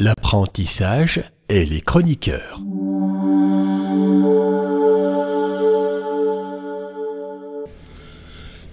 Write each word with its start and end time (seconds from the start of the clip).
l'apprentissage 0.00 1.20
et 1.48 1.64
les 1.64 1.80
chroniqueurs. 1.80 2.60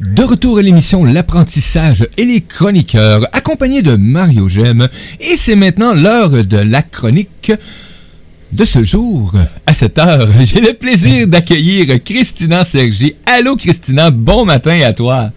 De 0.02 0.24
retour 0.24 0.60
à 0.60 0.62
l'émission 0.62 1.04
L'apprentissage 1.04 2.08
et 2.18 2.26
les 2.26 2.42
chroniqueurs, 2.42 3.28
accompagné 3.36 3.82
de 3.82 3.96
Mario 3.96 4.48
Gem, 4.48 4.88
et 5.20 5.36
c'est 5.36 5.56
maintenant 5.56 5.96
l'heure 5.96 6.44
de 6.44 6.58
la 6.58 6.84
chronique 6.84 7.52
de 8.52 8.66
ce 8.66 8.84
jour. 8.84 9.34
À 9.66 9.74
cette 9.74 9.98
heure, 9.98 10.28
j'ai 10.44 10.62
le 10.62 10.74
plaisir 10.74 11.28
d'accueillir 11.28 12.04
Christina 12.04 12.64
Sergi. 12.64 13.16
Allô 13.26 13.56
Christina, 13.56 14.12
bon 14.12 14.46
matin 14.46 14.80
à 14.82 14.94
toi. 14.94 15.32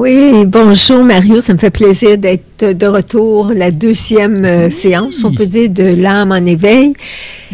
Oui, 0.00 0.44
bonjour 0.46 1.02
Mario, 1.02 1.40
ça 1.40 1.54
me 1.54 1.58
fait 1.58 1.72
plaisir 1.72 2.16
d'être 2.18 2.64
de 2.64 2.86
retour, 2.86 3.50
la 3.52 3.72
deuxième 3.72 4.44
euh, 4.44 4.70
séance, 4.70 5.24
on 5.24 5.32
peut 5.32 5.46
dire, 5.46 5.70
de 5.70 6.00
l'âme 6.00 6.30
en 6.30 6.46
éveil. 6.46 6.92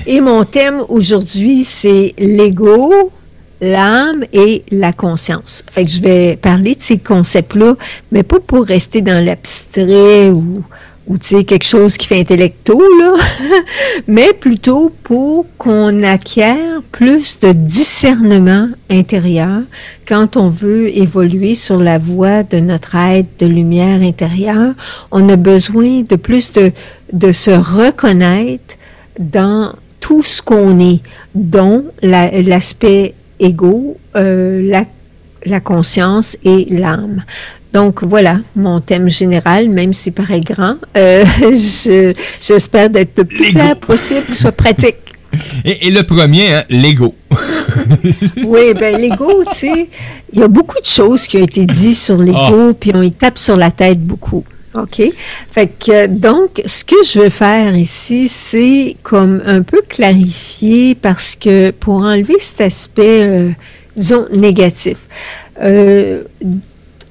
Et 0.06 0.20
mon 0.20 0.44
thème 0.44 0.82
aujourd'hui, 0.90 1.64
c'est 1.64 2.12
l'ego, 2.18 3.10
l'âme 3.62 4.24
et 4.34 4.62
la 4.70 4.92
conscience. 4.92 5.64
Fait 5.70 5.86
que 5.86 5.90
je 5.90 6.02
vais 6.02 6.36
parler 6.36 6.74
de 6.74 6.82
ces 6.82 6.98
concepts-là, 6.98 7.76
mais 8.12 8.22
pas 8.22 8.40
pour 8.40 8.66
rester 8.66 9.00
dans 9.00 9.24
l'abstrait 9.24 10.28
ou 10.28 10.62
ou 11.06 11.18
tu 11.18 11.36
sais 11.36 11.44
quelque 11.44 11.64
chose 11.64 11.96
qui 11.96 12.06
fait 12.06 12.20
intellecto 12.20 12.80
là, 12.98 13.14
mais 14.06 14.32
plutôt 14.32 14.90
pour 15.02 15.46
qu'on 15.58 16.02
acquiert 16.02 16.82
plus 16.92 17.38
de 17.40 17.52
discernement 17.52 18.68
intérieur 18.90 19.62
quand 20.08 20.36
on 20.36 20.48
veut 20.48 20.96
évoluer 20.96 21.54
sur 21.54 21.78
la 21.78 21.98
voie 21.98 22.42
de 22.42 22.58
notre 22.58 22.94
aide 22.94 23.26
de 23.38 23.46
lumière 23.46 24.00
intérieure. 24.02 24.74
On 25.10 25.28
a 25.28 25.36
besoin 25.36 26.02
de 26.02 26.16
plus 26.16 26.52
de 26.52 26.72
de 27.12 27.32
se 27.32 27.50
reconnaître 27.50 28.76
dans 29.18 29.74
tout 30.00 30.22
ce 30.22 30.42
qu'on 30.42 30.78
est, 30.80 31.00
dont 31.34 31.84
l'aspect 32.02 33.14
égaux, 33.38 33.96
euh, 34.16 34.68
la 34.68 34.84
la 35.46 35.60
conscience 35.60 36.36
et 36.44 36.66
l'âme. 36.70 37.24
Donc 37.74 38.04
voilà 38.04 38.38
mon 38.54 38.80
thème 38.80 39.10
général, 39.10 39.68
même 39.68 39.92
si 39.92 40.12
paraît 40.12 40.40
grand. 40.40 40.76
Euh, 40.96 41.24
J'espère 42.40 42.88
d'être 42.88 43.18
le 43.18 43.24
plus 43.24 43.50
clair 43.50 43.76
possible, 43.76 44.22
que 44.26 44.34
ce 44.34 44.42
soit 44.42 44.52
pratique. 44.52 44.96
Et, 45.64 45.90
le 45.90 46.04
premier, 46.04 46.54
hein, 46.54 46.64
l'ego. 46.70 47.16
oui, 48.44 48.72
ben 48.78 48.96
l'ego, 49.00 49.42
tu 49.50 49.54
sais, 49.56 49.88
il 50.32 50.38
y 50.38 50.42
a 50.44 50.48
beaucoup 50.48 50.80
de 50.80 50.86
choses 50.86 51.26
qui 51.26 51.38
ont 51.38 51.42
été 51.42 51.66
dites 51.66 51.96
sur 51.96 52.18
l'ego, 52.18 52.70
ah. 52.70 52.74
puis 52.78 52.92
on 52.94 53.02
y 53.02 53.10
tape 53.10 53.38
sur 53.38 53.56
la 53.56 53.72
tête 53.72 54.00
beaucoup. 54.00 54.44
OK? 54.76 55.02
Fait 55.50 55.66
que, 55.66 56.06
donc, 56.06 56.62
ce 56.64 56.84
que 56.84 56.96
je 57.04 57.20
veux 57.20 57.28
faire 57.28 57.76
ici, 57.76 58.28
c'est 58.28 58.96
comme 59.02 59.42
un 59.44 59.62
peu 59.62 59.82
clarifier 59.88 60.94
parce 60.94 61.34
que 61.34 61.72
pour 61.72 61.94
enlever 61.96 62.36
cet 62.38 62.60
aspect, 62.60 63.26
euh, 63.26 63.50
disons, 63.96 64.26
négatif. 64.32 64.98
Euh, 65.60 66.22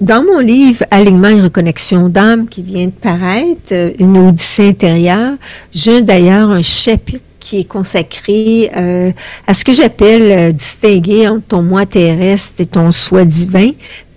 dans 0.03 0.23
mon 0.23 0.39
livre 0.39 0.83
Alignement 0.91 1.29
et 1.29 1.41
reconnexion 1.41 2.09
d'âme 2.09 2.47
qui 2.47 2.61
vient 2.61 2.87
de 2.87 2.91
paraître, 2.91 3.71
euh, 3.71 3.91
une 3.99 4.17
odyssée 4.17 4.69
intérieure, 4.69 5.35
j'ai 5.71 6.01
d'ailleurs 6.01 6.49
un 6.49 6.61
chapitre 6.61 7.23
qui 7.39 7.59
est 7.59 7.63
consacré 7.63 8.69
euh, 8.75 9.11
à 9.47 9.53
ce 9.53 9.63
que 9.63 9.71
j'appelle 9.71 10.31
euh, 10.31 10.51
distinguer 10.51 11.27
entre 11.27 11.45
ton 11.47 11.61
moi 11.61 11.85
terrestre 11.85 12.61
et 12.61 12.65
ton 12.65 12.91
soi 12.91 13.23
divin. 13.23 13.69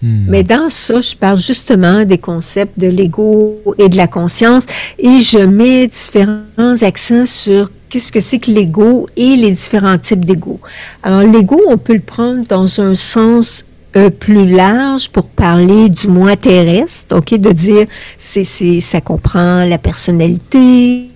Hmm. 0.02 0.26
Mais 0.28 0.42
dans 0.42 0.68
ça, 0.70 1.00
je 1.00 1.14
parle 1.14 1.38
justement 1.38 2.04
des 2.04 2.18
concepts 2.18 2.78
de 2.78 2.88
l'ego 2.88 3.56
et 3.78 3.88
de 3.88 3.96
la 3.96 4.08
conscience 4.08 4.66
et 4.98 5.20
je 5.20 5.38
mets 5.38 5.86
différents 5.86 6.82
accents 6.82 7.26
sur 7.26 7.70
qu'est-ce 7.88 8.10
que 8.10 8.20
c'est 8.20 8.38
que 8.38 8.50
l'ego 8.50 9.06
et 9.16 9.36
les 9.36 9.52
différents 9.52 9.98
types 9.98 10.24
d'ego. 10.24 10.60
Alors 11.02 11.22
l'ego, 11.22 11.60
on 11.68 11.78
peut 11.78 11.94
le 11.94 12.00
prendre 12.00 12.44
dans 12.46 12.80
un 12.80 12.94
sens 12.96 13.64
euh, 13.96 14.10
plus 14.10 14.46
large 14.48 15.08
pour 15.08 15.24
parler 15.24 15.88
du 15.88 16.08
moi 16.08 16.36
terrestre, 16.36 17.16
ok, 17.16 17.38
de 17.38 17.50
dire 17.50 17.86
c'est 18.18 18.44
c'est 18.44 18.80
ça 18.80 19.00
comprend 19.00 19.64
la 19.64 19.78
personnalité, 19.78 21.08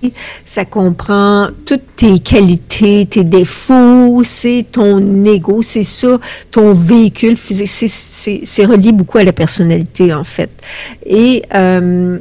ça 0.45 0.65
comprend 0.65 1.49
toutes 1.67 1.97
tes 1.97 2.21
qualités, 2.21 3.05
tes 3.05 3.25
défauts, 3.25 4.23
c'est 4.25 4.65
ton 4.73 5.25
ego, 5.27 5.61
c'est 5.61 5.85
ça, 5.85 6.19
ton 6.51 6.73
véhicule 6.73 7.37
physique, 7.37 7.69
c'est 7.69 8.41
c'est 8.45 8.65
relié 8.65 8.93
beaucoup 8.93 9.19
à 9.19 9.25
la 9.25 9.33
personnalité 9.33 10.15
en 10.15 10.25
fait. 10.25 10.51
Et 11.05 11.43
euh, 11.55 12.19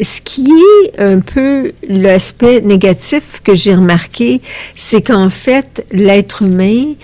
ce 0.00 0.20
qui 0.20 0.52
est 0.52 1.00
un 1.00 1.18
peu 1.18 1.72
l'aspect 1.88 2.60
négatif 2.60 3.40
que 3.42 3.54
j'ai 3.54 3.74
remarqué, 3.74 4.40
c'est 4.76 5.02
qu'en 5.02 5.30
fait 5.30 5.84
l'être 5.90 6.42
humain 6.42 6.94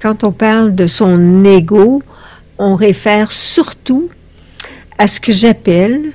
quand 0.00 0.24
on 0.24 0.32
parle 0.32 0.74
de 0.74 0.86
son 0.88 1.44
ego, 1.44 2.02
on 2.58 2.74
réfère 2.74 3.32
surtout 3.32 4.08
à 4.98 5.06
ce 5.06 5.20
que 5.20 5.32
j'appelle 5.32 6.12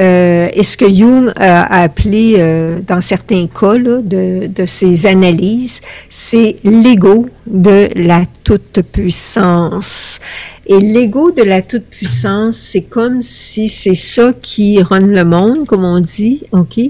euh, 0.00 0.48
et 0.54 0.62
ce 0.62 0.76
que 0.76 0.92
Jung 0.92 1.30
a, 1.36 1.82
appelé 1.82 2.36
euh, 2.38 2.78
dans 2.86 3.00
certains 3.00 3.46
cas 3.48 3.76
de, 3.76 4.46
de, 4.46 4.66
ses 4.66 5.06
analyses, 5.06 5.80
c'est 6.08 6.56
l'ego 6.64 7.26
de 7.46 7.88
la 7.96 8.22
toute-puissance. 8.44 10.20
Et 10.66 10.78
l'ego 10.78 11.32
de 11.32 11.42
la 11.42 11.60
toute-puissance, 11.60 12.56
c'est 12.56 12.82
comme 12.82 13.20
si 13.20 13.68
c'est 13.68 13.96
ça 13.96 14.32
qui 14.40 14.80
run 14.80 15.00
le 15.00 15.24
monde, 15.24 15.66
comme 15.66 15.84
on 15.84 16.00
dit, 16.00 16.44
ok? 16.52 16.80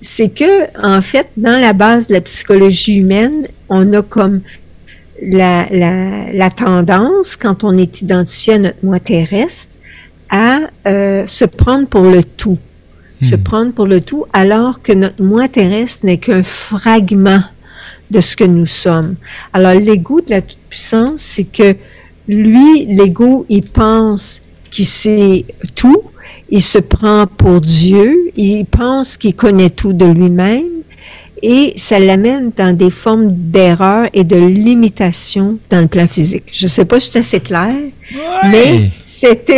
C'est 0.00 0.28
que, 0.28 0.66
en 0.84 1.00
fait, 1.00 1.28
dans 1.36 1.58
la 1.58 1.72
base 1.72 2.08
de 2.08 2.14
la 2.14 2.20
psychologie 2.20 2.96
humaine, 2.96 3.46
on 3.70 3.92
a 3.92 4.02
comme 4.02 4.40
la, 5.22 5.66
la, 5.70 6.32
la, 6.32 6.50
tendance, 6.50 7.36
quand 7.36 7.64
on 7.64 7.76
est 7.76 8.02
identifié 8.02 8.54
à 8.54 8.58
notre 8.58 8.78
moi 8.82 9.00
terrestre, 9.00 9.76
à 10.30 10.60
euh, 10.86 11.26
se 11.26 11.44
prendre 11.44 11.86
pour 11.86 12.02
le 12.02 12.22
tout. 12.22 12.58
Se 13.20 13.34
hmm. 13.34 13.42
prendre 13.42 13.72
pour 13.72 13.86
le 13.86 14.00
tout, 14.00 14.26
alors 14.32 14.80
que 14.82 14.92
notre 14.92 15.22
moi 15.22 15.48
terrestre 15.48 16.06
n'est 16.06 16.18
qu'un 16.18 16.42
fragment 16.42 17.42
de 18.10 18.20
ce 18.20 18.36
que 18.36 18.44
nous 18.44 18.66
sommes. 18.66 19.16
Alors, 19.52 19.74
l'ego 19.74 20.20
de 20.20 20.30
la 20.30 20.42
toute-puissance, 20.42 21.20
c'est 21.20 21.44
que 21.44 21.76
lui, 22.28 22.86
l'ego, 22.86 23.44
il 23.48 23.62
pense 23.62 24.42
qu'il 24.70 24.86
sait 24.86 25.44
tout, 25.74 26.02
il 26.50 26.62
se 26.62 26.78
prend 26.78 27.26
pour 27.26 27.60
Dieu, 27.60 28.30
il 28.36 28.64
pense 28.64 29.16
qu'il 29.16 29.34
connaît 29.34 29.70
tout 29.70 29.92
de 29.92 30.04
lui-même, 30.04 30.77
et 31.42 31.72
ça 31.76 31.98
l'amène 31.98 32.50
dans 32.56 32.76
des 32.76 32.90
formes 32.90 33.30
d'erreur 33.32 34.08
et 34.12 34.24
de 34.24 34.36
limitation 34.36 35.58
dans 35.70 35.80
le 35.80 35.88
plan 35.88 36.06
physique. 36.06 36.44
Je 36.52 36.66
ne 36.66 36.68
sais 36.68 36.84
pas 36.84 37.00
si 37.00 37.10
c'est 37.12 37.18
assez 37.20 37.40
clair, 37.40 37.74
mais 38.50 38.90
cet, 39.04 39.52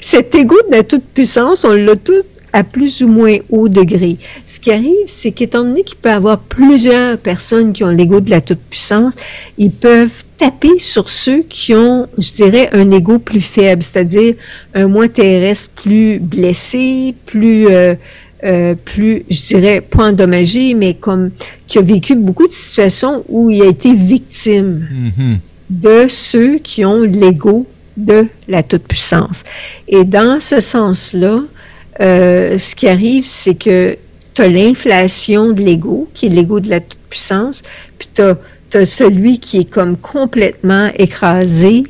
cet 0.00 0.34
égo 0.34 0.56
de 0.70 0.76
la 0.76 0.82
toute-puissance, 0.82 1.64
on 1.64 1.72
l'a 1.72 1.96
tout 1.96 2.12
à 2.56 2.64
plus 2.64 3.02
ou 3.02 3.08
moins 3.08 3.36
haut 3.50 3.68
degré. 3.68 4.16
Ce 4.46 4.58
qui 4.58 4.72
arrive, 4.72 5.06
c'est 5.06 5.30
qu'étant 5.32 5.62
donné 5.62 5.82
qu'il 5.82 5.98
peut 5.98 6.08
y 6.08 6.12
avoir 6.12 6.38
plusieurs 6.38 7.18
personnes 7.18 7.74
qui 7.74 7.84
ont 7.84 7.90
l'ego 7.90 8.20
de 8.20 8.30
la 8.30 8.40
toute-puissance, 8.40 9.14
ils 9.58 9.70
peuvent 9.70 10.24
taper 10.38 10.78
sur 10.78 11.10
ceux 11.10 11.42
qui 11.42 11.74
ont, 11.74 12.08
je 12.16 12.32
dirais, 12.32 12.70
un 12.72 12.90
ego 12.90 13.18
plus 13.18 13.42
faible, 13.42 13.82
c'est-à-dire 13.82 14.34
un 14.74 14.88
moi 14.88 15.08
terrestre 15.08 15.70
plus 15.82 16.18
blessé, 16.18 17.14
plus... 17.26 17.66
Euh, 17.68 17.94
euh, 18.44 18.74
plus, 18.74 19.24
je 19.30 19.42
dirais, 19.44 19.80
pas 19.80 20.08
endommagé, 20.08 20.74
mais 20.74 20.94
comme 20.94 21.30
qui 21.66 21.78
a 21.78 21.82
vécu 21.82 22.14
beaucoup 22.14 22.46
de 22.46 22.52
situations 22.52 23.24
où 23.28 23.50
il 23.50 23.62
a 23.62 23.66
été 23.66 23.94
victime 23.94 24.86
mm-hmm. 24.92 25.38
de 25.70 26.06
ceux 26.08 26.58
qui 26.58 26.84
ont 26.84 27.02
l'ego 27.02 27.66
de 27.96 28.26
la 28.46 28.62
toute-puissance. 28.62 29.42
Et 29.88 30.04
dans 30.04 30.38
ce 30.40 30.60
sens-là, 30.60 31.40
euh, 32.00 32.58
ce 32.58 32.74
qui 32.74 32.88
arrive, 32.88 33.24
c'est 33.26 33.54
que 33.54 33.96
tu 34.34 34.42
as 34.42 34.48
l'inflation 34.48 35.52
de 35.52 35.62
l'ego, 35.62 36.08
qui 36.12 36.26
est 36.26 36.28
l'ego 36.28 36.60
de 36.60 36.68
la 36.68 36.80
toute-puissance, 36.80 37.62
puis 37.98 38.08
tu 38.14 38.22
as, 38.22 38.36
celui 38.84 39.38
qui 39.38 39.60
est 39.60 39.70
comme 39.70 39.96
complètement 39.96 40.90
écrasé 40.98 41.84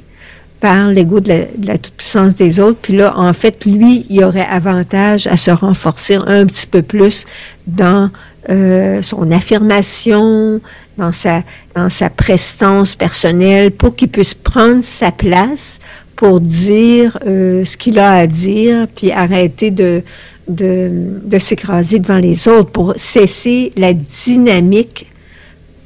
par 0.61 0.89
l'ego 0.89 1.21
de 1.21 1.47
la, 1.65 1.79
toute-puissance 1.79 2.35
des 2.35 2.61
autres. 2.61 2.79
Puis 2.81 2.97
là, 2.97 3.15
en 3.17 3.33
fait, 3.33 3.65
lui, 3.65 4.07
il 4.09 4.25
aurait 4.25 4.47
avantage 4.47 5.27
à 5.27 5.37
se 5.37 5.51
renforcer 5.51 6.17
un 6.27 6.47
petit 6.47 6.67
peu 6.67 6.83
plus 6.83 7.27
dans 7.67 8.11
euh, 8.49 9.03
son 9.03 9.31
affirmation, 9.31 10.61
dans 10.97 11.13
sa, 11.13 11.43
dans 11.75 11.91
sa 11.91 12.11
prestance 12.11 12.95
personnelle, 12.95 13.71
pour 13.71 13.95
qu'il 13.97 14.09
puisse 14.09 14.35
prendre 14.35 14.83
sa 14.83 15.13
place 15.13 15.81
pour 16.15 16.41
dire 16.41 17.19
euh, 17.27 17.65
ce 17.65 17.77
qu'il 17.77 17.99
a 17.99 18.13
à 18.13 18.27
dire, 18.27 18.87
puis 18.95 19.13
arrêter 19.13 19.71
de, 19.71 20.03
de, 20.49 20.91
de 21.23 21.39
s'écraser 21.39 21.99
devant 21.99 22.17
les 22.17 22.49
autres, 22.49 22.71
pour 22.71 22.95
cesser 22.97 23.73
la 23.77 23.93
dynamique 23.93 25.07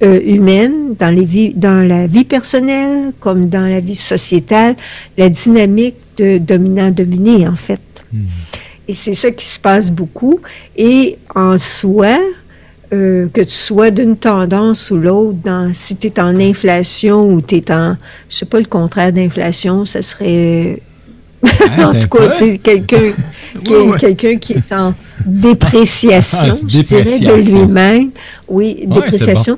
euh, 0.02 0.20
humaine, 0.24 0.94
dans, 0.98 1.14
les 1.14 1.24
vies, 1.24 1.52
dans 1.54 1.86
la 1.86 2.06
vie 2.06 2.24
personnelle 2.24 3.12
comme 3.20 3.48
dans 3.48 3.68
la 3.68 3.80
vie 3.80 3.96
sociétale, 3.96 4.76
la 5.18 5.28
dynamique 5.28 5.96
de 6.16 6.38
dominant-dominé, 6.38 7.46
en 7.46 7.56
fait. 7.56 7.80
Hmm. 8.12 8.24
Et 8.88 8.94
c'est 8.94 9.14
ça 9.14 9.30
qui 9.30 9.44
se 9.44 9.60
passe 9.60 9.90
beaucoup. 9.90 10.40
Et 10.76 11.18
en 11.34 11.58
soi, 11.58 12.18
euh, 12.92 13.28
que 13.32 13.40
tu 13.42 13.54
sois 13.54 13.92
d'une 13.92 14.16
tendance 14.16 14.90
ou 14.90 14.96
l'autre, 14.96 15.38
dans, 15.44 15.72
si 15.72 15.94
tu 15.94 16.08
es 16.08 16.20
en 16.20 16.40
inflation 16.40 17.28
ou 17.28 17.40
tu 17.40 17.56
es 17.56 17.70
en, 17.70 17.96
je 18.28 18.36
sais 18.36 18.46
pas 18.46 18.58
le 18.58 18.64
contraire 18.64 19.12
d'inflation, 19.12 19.84
ça 19.84 20.02
serait, 20.02 20.82
en 21.78 21.92
tout 21.92 22.08
cas, 22.08 22.30
quelqu'un 22.60 23.12
qui, 23.64 23.74
est, 23.74 23.96
quelqu'un 23.96 24.36
qui 24.38 24.54
est 24.54 24.72
en 24.72 24.94
dépréciation, 25.24 26.58
je 26.66 26.80
dirais, 26.80 27.20
de 27.20 27.34
lui-même. 27.34 28.10
Oui, 28.48 28.84
dépréciation. 28.88 29.56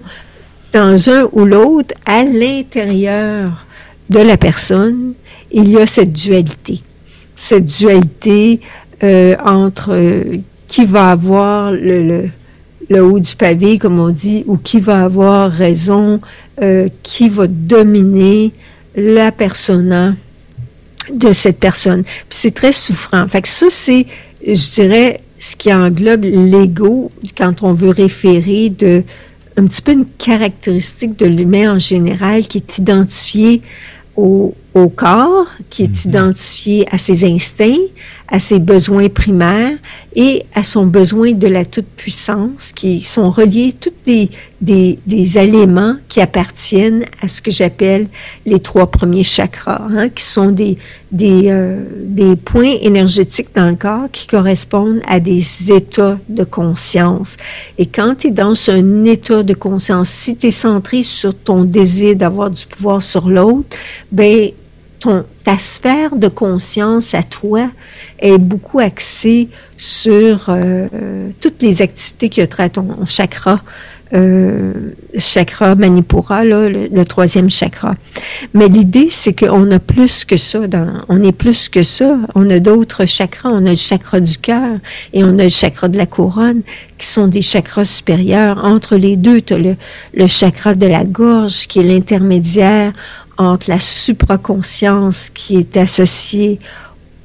Dans 0.73 1.11
un 1.11 1.29
ou 1.33 1.45
l'autre, 1.45 1.95
à 2.07 2.25
l'intérieur 2.25 3.67
de 4.09 4.21
la 4.21 4.37
personne, 4.37 5.15
il 5.51 5.69
y 5.69 5.79
a 5.79 5.87
cette 5.87 6.13
dualité. 6.13 6.81
Cette 7.35 7.67
dualité 7.67 8.61
euh, 9.03 9.37
entre 9.45 9.91
euh, 9.93 10.37
qui 10.67 10.87
va 10.87 11.11
avoir 11.11 11.73
le, 11.73 12.31
haut 12.91 13.19
du 13.19 13.37
pavé, 13.37 13.79
comme 13.79 13.99
on 13.99 14.11
dit, 14.11 14.45
ou 14.47 14.57
qui 14.57 14.81
va 14.81 15.05
avoir 15.05 15.51
raison, 15.51 16.21
euh, 16.61 16.89
qui 17.03 17.29
va 17.29 17.47
dominer 17.47 18.53
la 18.95 19.33
persona 19.33 20.13
de 21.13 21.33
cette 21.33 21.59
personne. 21.59 22.05
c'est 22.31 22.55
très 22.55 22.73
souffrant. 22.73 23.27
Fait 23.29 23.43
que 23.43 23.49
ça, 23.49 23.67
c'est, 23.69 24.07
je 24.47 24.71
dirais, 24.71 25.21
ce 25.37 25.57
qui 25.57 25.73
englobe 25.73 26.25
l'ego 26.25 27.11
quand 27.37 27.63
on 27.63 27.73
veut 27.73 27.91
référer 27.91 28.71
de 28.71 29.03
un 29.57 29.67
petit 29.67 29.83
peu 29.83 29.93
une 29.93 30.09
caractéristique 30.09 31.19
de 31.19 31.27
l'humain 31.27 31.75
en 31.75 31.79
général 31.79 32.47
qui 32.47 32.59
est 32.59 32.79
identifiée 32.79 33.63
au, 34.17 34.55
au 34.75 34.89
corps, 34.89 35.47
qui 35.69 35.83
est 35.83 35.87
mm-hmm. 35.87 36.09
identifié 36.09 36.87
à 36.91 36.99
ses 36.99 37.25
instincts, 37.25 37.89
à 38.29 38.39
ses 38.39 38.59
besoins 38.59 39.11
primaires 39.11 39.77
et 40.15 40.43
à 40.55 40.63
son 40.63 40.87
besoin 40.87 41.33
de 41.33 41.47
la 41.47 41.67
toute-puissance, 41.67 42.73
qui 42.75 43.03
sont 43.03 43.31
reliés, 43.31 43.75
tous 43.79 43.93
des, 44.07 44.31
des, 44.63 44.99
des, 45.07 45.39
éléments 45.39 45.97
qui 46.09 46.23
appartiennent 46.23 47.05
à 47.21 47.29
ce 47.29 47.43
que 47.43 47.51
j'appelle 47.51 48.09
les 48.47 48.61
trois 48.61 48.91
premiers 48.91 49.23
chakras, 49.23 49.87
hein, 49.91 50.09
qui 50.09 50.25
sont 50.25 50.51
des, 50.51 50.79
des, 51.11 51.51
euh, 51.51 51.85
des 52.05 52.37
points 52.37 52.77
énergétiques 52.81 53.55
dans 53.55 53.69
le 53.69 53.77
corps 53.77 54.11
qui 54.11 54.27
correspondent 54.27 55.03
à 55.07 55.21
des 55.21 55.71
états 55.71 56.19
de 56.31 56.45
conscience. 56.45 57.37
Et 57.77 57.85
quand 57.85 58.15
tu 58.17 58.29
es 58.29 58.31
dans 58.31 58.55
un 58.69 59.05
état 59.05 59.43
de 59.43 59.55
conscience, 59.55 60.09
si 60.09 60.37
tu 60.37 60.47
es 60.47 60.51
centré 60.51 61.03
sur 61.03 61.35
ton 61.35 61.65
désir 61.65 62.17
d'avoir 62.17 62.51
du 62.51 62.65
pouvoir 62.65 63.03
sur 63.03 63.29
l'autre, 63.29 63.77
ben 64.11 64.51
ton, 65.03 65.25
ta 65.43 65.59
sphère 65.59 66.15
de 66.15 66.29
conscience 66.29 67.15
à 67.15 67.25
toi 67.25 67.69
est 68.21 68.39
beaucoup 68.39 68.79
axée 68.79 69.49
sur 69.77 70.47
euh, 70.49 71.31
toutes 71.41 71.61
les 71.61 71.83
activités 71.83 72.29
qui 72.29 72.41
ont 72.41 72.47
trait 72.47 72.63
à 72.65 72.69
ton 72.69 73.05
chakra, 73.05 73.61
euh, 74.15 74.93
chakra 75.19 75.75
Manipura, 75.75 76.45
là, 76.45 76.69
le, 76.69 77.05
troisième 77.05 77.51
chakra. 77.51 77.95
Mais 78.55 78.69
l'idée, 78.69 79.09
c'est 79.11 79.33
qu'on 79.33 79.69
a 79.73 79.81
plus 79.81 80.25
que 80.25 80.37
ça. 80.37 80.69
Dans, 80.69 80.87
on 81.09 81.21
est 81.23 81.33
plus 81.33 81.69
que 81.69 81.83
ça. 81.83 82.19
On 82.37 82.49
a 82.51 82.61
d'autres 82.61 83.05
chakras. 83.05 83.51
On 83.51 83.67
a 83.67 83.71
le 83.71 83.75
chakra 83.75 84.21
du 84.21 84.39
cœur 84.39 84.79
et 85.13 85.25
on 85.25 85.39
a 85.39 85.45
le 85.45 85.49
chakra 85.49 85.89
de 85.89 85.99
la 85.99 86.07
couronne, 86.07 86.61
qui 86.99 87.07
sont 87.09 87.27
des 87.27 87.43
chakras 87.43 87.87
supérieurs. 87.87 88.65
Entre 88.65 88.97
les 88.97 89.17
deux, 89.17 89.41
tu 89.41 89.55
as 89.55 89.59
le, 89.59 89.77
le 90.15 90.27
chakra 90.29 90.75
de 90.75 90.87
la 90.87 91.05
gorge, 91.05 91.67
qui 91.67 91.81
est 91.81 91.83
l'intermédiaire 91.83 92.93
la 93.67 93.79
supraconscience 93.79 95.31
qui 95.31 95.57
est 95.57 95.77
associée 95.77 96.59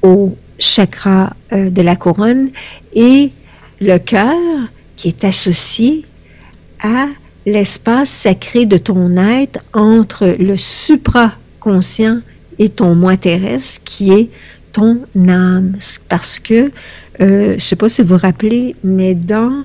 au 0.02 0.36
chakra 0.58 1.34
euh, 1.52 1.70
de 1.70 1.82
la 1.82 1.96
couronne 1.96 2.50
et 2.94 3.30
le 3.80 3.98
cœur 3.98 4.34
qui 4.96 5.08
est 5.08 5.24
associé 5.24 6.04
à 6.82 7.06
l'espace 7.46 8.10
sacré 8.10 8.66
de 8.66 8.76
ton 8.76 9.16
être 9.16 9.60
entre 9.72 10.36
le 10.38 10.56
supraconscient 10.56 12.20
et 12.58 12.68
ton 12.68 12.94
moi 12.94 13.16
terrestre 13.16 13.80
qui 13.84 14.12
est 14.12 14.30
ton 14.72 15.00
âme. 15.28 15.76
Parce 16.08 16.38
que, 16.40 16.70
euh, 17.20 17.50
je 17.50 17.52
ne 17.54 17.58
sais 17.58 17.76
pas 17.76 17.88
si 17.88 18.02
vous 18.02 18.08
vous 18.08 18.18
rappelez, 18.18 18.76
mais 18.84 19.14
dans 19.14 19.64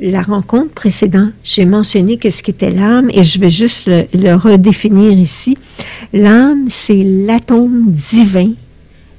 la 0.00 0.22
rencontre 0.22 0.72
précédente, 0.72 1.32
j'ai 1.42 1.64
mentionné 1.64 2.16
qu'est-ce 2.16 2.42
qu'était 2.42 2.70
l'âme 2.70 3.08
et 3.12 3.22
je 3.22 3.38
vais 3.38 3.50
juste 3.50 3.88
le, 3.88 4.34
redéfinir 4.34 5.12
ici. 5.12 5.56
L'âme, 6.12 6.66
c'est 6.68 7.04
l'atome 7.04 7.92
divin 7.92 8.52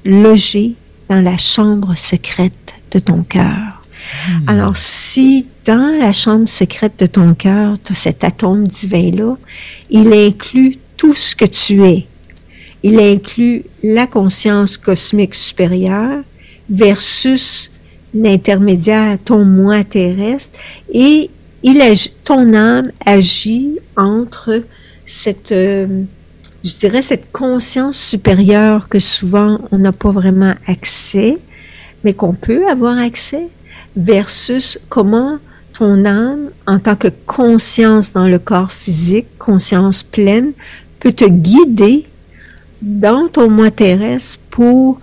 logé 0.04 0.74
dans 1.08 1.20
la 1.20 1.36
chambre 1.36 1.96
secrète 1.96 2.74
de 2.90 2.98
ton 2.98 3.22
cœur. 3.22 3.82
Hmm. 4.28 4.48
Alors, 4.48 4.76
si 4.76 5.46
dans 5.64 5.98
la 5.98 6.12
chambre 6.12 6.48
secrète 6.48 6.98
de 6.98 7.06
ton 7.06 7.34
cœur, 7.34 7.74
tu 7.82 7.94
cet 7.94 8.22
atome 8.22 8.66
divin-là, 8.68 9.36
il 9.90 10.12
inclut 10.12 10.78
tout 10.96 11.14
ce 11.14 11.34
que 11.34 11.44
tu 11.44 11.84
es. 11.84 12.06
Il 12.82 13.00
inclut 13.00 13.64
la 13.82 14.06
conscience 14.06 14.76
cosmique 14.76 15.34
supérieure 15.34 16.22
versus 16.70 17.70
l'intermédiaire, 18.14 19.18
ton 19.24 19.44
moi 19.44 19.84
terrestre, 19.84 20.58
et 20.92 21.30
il 21.62 21.82
ton 22.24 22.54
âme 22.54 22.92
agit 23.04 23.78
entre 23.96 24.62
cette, 25.04 25.52
euh, 25.52 26.02
je 26.64 26.74
dirais, 26.74 27.02
cette 27.02 27.32
conscience 27.32 27.98
supérieure 27.98 28.88
que 28.88 29.00
souvent 29.00 29.58
on 29.72 29.78
n'a 29.78 29.92
pas 29.92 30.10
vraiment 30.10 30.54
accès, 30.66 31.38
mais 32.04 32.14
qu'on 32.14 32.34
peut 32.34 32.68
avoir 32.68 32.98
accès, 32.98 33.48
versus 33.96 34.78
comment 34.88 35.38
ton 35.72 36.04
âme, 36.04 36.50
en 36.66 36.78
tant 36.78 36.96
que 36.96 37.08
conscience 37.26 38.12
dans 38.12 38.28
le 38.28 38.38
corps 38.38 38.72
physique, 38.72 39.26
conscience 39.38 40.02
pleine, 40.02 40.52
peut 41.00 41.12
te 41.12 41.24
guider 41.24 42.06
dans 42.80 43.28
ton 43.28 43.50
moi 43.50 43.70
terrestre 43.70 44.38
pour 44.50 45.00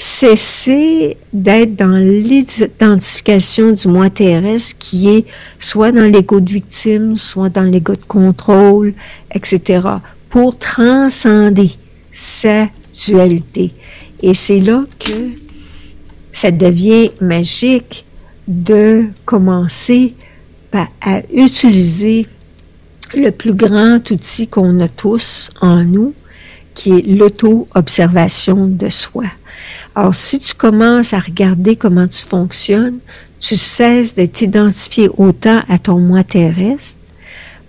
cesser 0.00 1.18
d'être 1.34 1.76
dans 1.76 1.98
l'identification 1.98 3.72
du 3.72 3.86
moi 3.86 4.08
terrestre 4.08 4.76
qui 4.78 5.10
est 5.10 5.26
soit 5.58 5.92
dans 5.92 6.10
l'ego 6.10 6.40
de 6.40 6.50
victime, 6.50 7.16
soit 7.16 7.50
dans 7.50 7.64
l'ego 7.64 7.94
de 7.94 8.04
contrôle, 8.06 8.94
etc., 9.34 9.80
pour 10.30 10.56
transcender 10.56 11.72
sa 12.10 12.68
dualité. 13.06 13.74
Et 14.22 14.32
c'est 14.32 14.60
là 14.60 14.86
que 14.98 15.32
ça 16.32 16.50
devient 16.50 17.10
magique 17.20 18.06
de 18.48 19.04
commencer 19.26 20.14
à 20.72 21.20
utiliser 21.30 22.26
le 23.14 23.30
plus 23.32 23.52
grand 23.52 24.10
outil 24.10 24.46
qu'on 24.46 24.80
a 24.80 24.88
tous 24.88 25.50
en 25.60 25.84
nous, 25.84 26.14
qui 26.74 26.92
est 26.92 27.06
l'auto-observation 27.06 28.66
de 28.66 28.88
soi. 28.88 29.24
Alors, 30.00 30.14
si 30.14 30.38
tu 30.40 30.54
commences 30.54 31.12
à 31.12 31.18
regarder 31.18 31.76
comment 31.76 32.08
tu 32.08 32.24
fonctionnes, 32.24 33.00
tu 33.38 33.54
cesses 33.54 34.14
d'être 34.14 34.40
identifié 34.40 35.10
autant 35.18 35.60
à 35.68 35.78
ton 35.78 35.98
moi 35.98 36.24
terrestre 36.24 36.98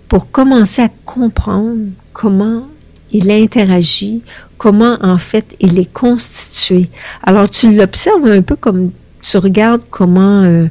pour 0.08 0.30
commencer 0.30 0.80
à 0.80 0.88
comprendre 1.04 1.90
comment 2.14 2.68
il 3.10 3.30
interagit, 3.30 4.22
comment 4.56 4.96
en 5.02 5.18
fait 5.18 5.56
il 5.60 5.78
est 5.78 5.92
constitué. 5.92 6.88
Alors, 7.22 7.50
tu 7.50 7.70
l'observes 7.70 8.24
un 8.24 8.40
peu 8.40 8.56
comme 8.56 8.92
tu 9.22 9.36
regardes 9.36 9.82
comment 9.90 10.42
euh, 10.42 10.68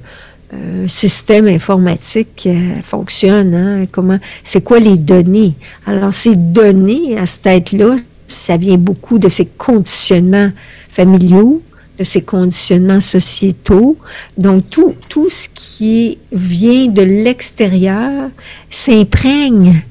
euh, 0.56 0.88
système 0.88 1.46
informatique 1.46 2.48
euh, 2.48 2.82
fonctionne, 2.82 3.54
hein, 3.54 3.86
comment, 3.92 4.18
c'est 4.42 4.64
quoi 4.64 4.80
les 4.80 4.98
données? 4.98 5.54
Alors, 5.86 6.12
ces 6.12 6.36
données 6.36 7.20
à 7.20 7.28
cette 7.28 7.44
tête-là, 7.44 7.98
ça 8.32 8.58
vient 8.58 8.78
beaucoup 8.78 9.20
de 9.20 9.30
ces 9.30 9.46
conditionnements 9.46 10.52
familiaux, 10.90 11.62
de 11.98 12.04
ces 12.04 12.22
conditionnements 12.22 13.02
sociétaux. 13.02 13.98
Donc, 14.38 14.70
tout, 14.70 14.96
tout 15.10 15.30
ce 15.30 15.48
qui 15.54 16.18
vient 16.32 16.88
de 16.88 17.02
l'extérieur 17.02 18.30
s'imprègne, 18.70 19.84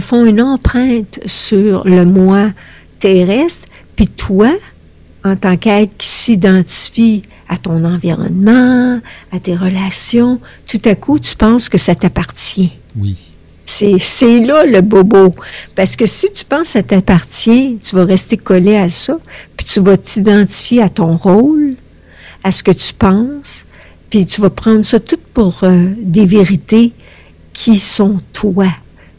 font 0.00 0.24
une 0.24 0.40
empreinte 0.40 1.20
sur 1.26 1.84
le 1.84 2.04
moi 2.04 2.52
terrestre. 3.00 3.66
Puis 3.96 4.08
toi, 4.08 4.52
en 5.24 5.36
tant 5.36 5.56
qu'être 5.56 5.96
qui 5.96 6.06
s'identifie 6.06 7.22
à 7.48 7.56
ton 7.56 7.84
environnement, 7.84 9.00
à 9.32 9.40
tes 9.40 9.56
relations, 9.56 10.40
tout 10.66 10.80
à 10.84 10.94
coup, 10.94 11.18
tu 11.18 11.34
penses 11.34 11.68
que 11.68 11.78
ça 11.78 11.94
t'appartient. 11.94 12.72
Oui. 12.96 13.16
C'est 13.68 14.40
là 14.40 14.64
le 14.64 14.80
bobo. 14.80 15.34
Parce 15.74 15.94
que 15.94 16.06
si 16.06 16.32
tu 16.32 16.44
penses 16.44 16.62
que 16.62 16.68
ça 16.68 16.82
t'appartient, 16.82 17.78
tu 17.82 17.96
vas 17.96 18.04
rester 18.04 18.36
collé 18.36 18.76
à 18.76 18.88
ça, 18.88 19.18
puis 19.56 19.66
tu 19.66 19.80
vas 19.80 19.96
t'identifier 19.96 20.82
à 20.82 20.88
ton 20.88 21.16
rôle, 21.16 21.74
à 22.44 22.50
ce 22.50 22.62
que 22.62 22.70
tu 22.70 22.94
penses, 22.94 23.66
puis 24.08 24.24
tu 24.24 24.40
vas 24.40 24.50
prendre 24.50 24.84
ça 24.84 25.00
tout 25.00 25.18
pour 25.34 25.64
euh, 25.64 25.84
des 25.98 26.24
vérités 26.24 26.92
qui 27.52 27.78
sont 27.78 28.16
toi, 28.32 28.68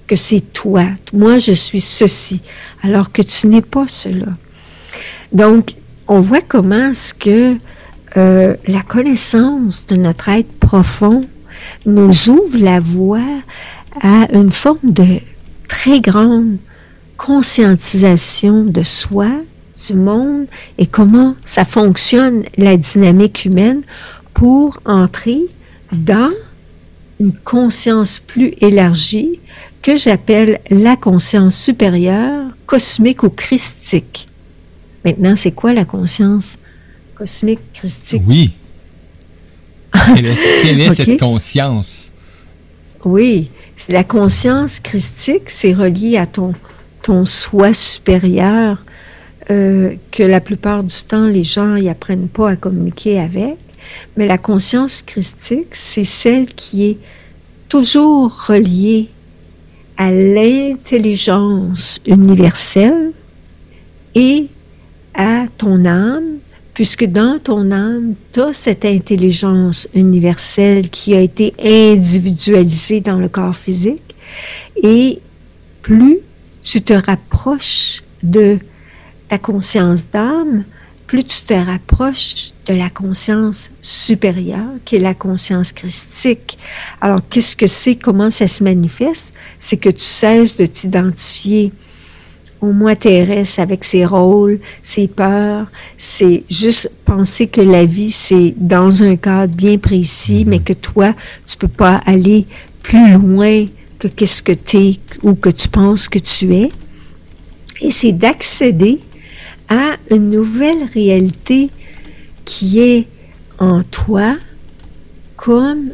que 0.08 0.15
c'est 0.15 0.51
toi. 0.51 0.86
Moi, 1.13 1.38
je 1.38 1.51
suis 1.51 1.82
ceci, 1.82 2.41
alors 2.82 3.12
que 3.12 3.22
tu 3.22 3.48
n'es 3.48 3.62
pas 3.62 3.86
cela. 3.88 4.27
Donc, 5.32 5.75
on 6.08 6.22
voit 6.22 6.41
comment 6.41 6.91
ce 6.91 7.13
que 7.13 7.56
euh, 8.18 8.56
la 8.68 8.82
connaissance 8.82 9.86
de 9.86 9.96
notre 9.96 10.29
être 10.29 10.51
profond 10.53 11.22
nous 11.86 12.29
ouvre 12.29 12.58
la 12.58 12.79
voie 12.79 13.41
à 14.01 14.27
une 14.34 14.51
forme 14.51 14.91
de 14.91 15.19
très 15.67 16.00
grande 16.00 16.58
conscientisation 17.17 18.63
de 18.63 18.84
soi, 18.84 19.29
du 19.88 19.93
monde 19.93 20.46
et 20.77 20.88
comment 20.88 21.36
ça 21.43 21.65
fonctionne, 21.65 22.43
la 22.58 22.77
dynamique 22.77 23.46
humaine, 23.46 23.81
pour 24.34 24.79
entrer 24.86 25.41
dans 25.91 26.31
une 27.19 27.34
conscience 27.34 28.19
plus 28.19 28.53
élargie 28.62 29.39
que 29.81 29.98
j'appelle 29.98 30.60
la 30.69 30.96
conscience 30.96 31.58
supérieure, 31.58 32.48
cosmique 32.65 33.24
ou 33.24 33.29
christique. 33.29 34.27
Maintenant, 35.05 35.36
c'est 35.36 35.51
quoi 35.51 35.74
la 35.74 35.86
conscience 35.86 36.58
cosmique, 37.15 37.60
christique? 37.74 38.22
Oui. 38.25 38.51
Quelle 40.15 40.81
est, 40.81 40.93
cette 40.93 41.19
conscience? 41.19 42.12
Oui, 43.03 43.50
la 43.88 44.03
conscience 44.03 44.79
christique, 44.79 45.50
c'est 45.50 45.74
relié 45.74 46.17
à 46.17 46.25
ton, 46.25 46.53
ton 47.01 47.24
soi 47.25 47.74
supérieur 47.74 48.83
euh, 49.51 49.95
que 50.12 50.24
la 50.24 50.41
plupart 50.41 50.83
du 50.83 50.95
temps, 51.07 51.25
les 51.25 51.43
gens 51.43 51.75
n'y 51.75 51.89
apprennent 51.89 52.27
pas 52.27 52.51
à 52.51 52.55
communiquer 52.55 53.19
avec. 53.19 53.57
Mais 54.17 54.27
la 54.27 54.38
conscience 54.38 55.01
christique, 55.01 55.74
c'est 55.74 56.03
celle 56.03 56.48
qui 56.48 56.89
est 56.89 56.98
toujours 57.69 58.48
reliée 58.48 59.09
à 59.98 60.12
l'intelligence 60.12 62.00
universelle 62.05 63.12
et 64.13 64.48
à 65.13 65.45
ton 65.57 65.86
âme, 65.86 66.38
puisque 66.79 67.03
dans 67.03 67.39
ton 67.39 67.71
âme, 67.71 68.15
tu 68.31 68.39
as 68.39 68.53
cette 68.53 68.86
intelligence 68.86 69.89
universelle 69.93 70.89
qui 70.89 71.13
a 71.13 71.19
été 71.19 71.53
individualisée 71.62 73.01
dans 73.01 73.17
le 73.19 73.27
corps 73.27 73.53
physique. 73.53 74.15
Et 74.81 75.19
plus 75.81 76.19
tu 76.63 76.81
te 76.81 76.93
rapproches 76.93 78.01
de 78.24 78.59
ta 79.27 79.38
conscience 79.38 80.09
d'âme, 80.09 80.63
plus 81.05 81.25
tu 81.25 81.41
te 81.41 81.53
rapproches 81.53 82.51
de 82.65 82.74
la 82.74 82.89
conscience 82.89 83.71
supérieure, 83.81 84.71
qui 84.86 84.95
est 84.95 85.00
la 85.00 85.13
conscience 85.13 85.74
christique. 85.74 86.57
Alors, 87.01 87.19
qu'est-ce 87.29 87.57
que 87.57 87.67
c'est? 87.67 87.95
Comment 87.95 88.31
ça 88.31 88.48
se 88.48 88.63
manifeste? 88.63 89.33
C'est 89.57 89.75
que 89.75 89.89
tu 89.89 90.05
cesses 90.05 90.55
de 90.55 90.65
t'identifier 90.65 91.74
au 92.62 92.72
moi 92.72 92.96
terrestre 92.96 93.60
avec 93.60 93.84
ses 93.84 94.06
rôles, 94.06 94.60
ses 94.82 95.08
peurs. 95.08 95.68
C'est 95.98 96.44
juste 96.50 96.92
penser 97.06 97.48
que 97.48 97.62
la 97.62 97.86
vie, 97.86 98.12
c'est 98.12 98.54
dans 98.58 99.04
un 99.04 99.16
cadre 99.16 99.56
bien 99.56 99.78
précis, 99.78 100.46
mais 100.46 100.60
que 100.60 100.74
toi, 100.74 101.13
tu 101.46 101.58
peux 101.58 101.68
pas 101.68 102.01
aller 102.06 102.46
plus 102.84 103.13
loin 103.13 103.66
que 103.98 104.08
qu'est-ce 104.08 104.42
que 104.42 104.54
tu 104.54 104.78
es 104.78 105.00
ou 105.24 105.36
que 105.36 105.50
tu 105.50 105.68
penses 105.68 106.08
que 106.08 106.20
tu 106.20 106.54
es. 106.56 106.70
Et 107.82 107.92
c'est 107.92 108.12
d'accéder 108.12 109.00
à 109.70 109.96
une 110.10 110.30
nouvelle 110.30 110.86
réalité 110.94 111.70
qui 112.46 112.80
est 112.80 113.08
en 113.60 113.84
toi 113.84 114.36
comme 115.36 115.92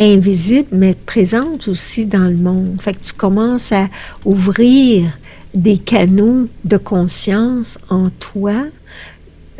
invisible, 0.00 0.68
mais 0.72 0.94
présente 0.94 1.68
aussi 1.68 2.06
dans 2.06 2.24
le 2.24 2.36
monde. 2.36 2.76
Fait 2.80 2.94
que 2.94 3.04
tu 3.04 3.12
commences 3.12 3.70
à 3.72 3.88
ouvrir 4.24 5.18
des 5.54 5.78
canaux 5.78 6.48
de 6.64 6.76
conscience 6.76 7.78
en 7.88 8.10
toi 8.10 8.64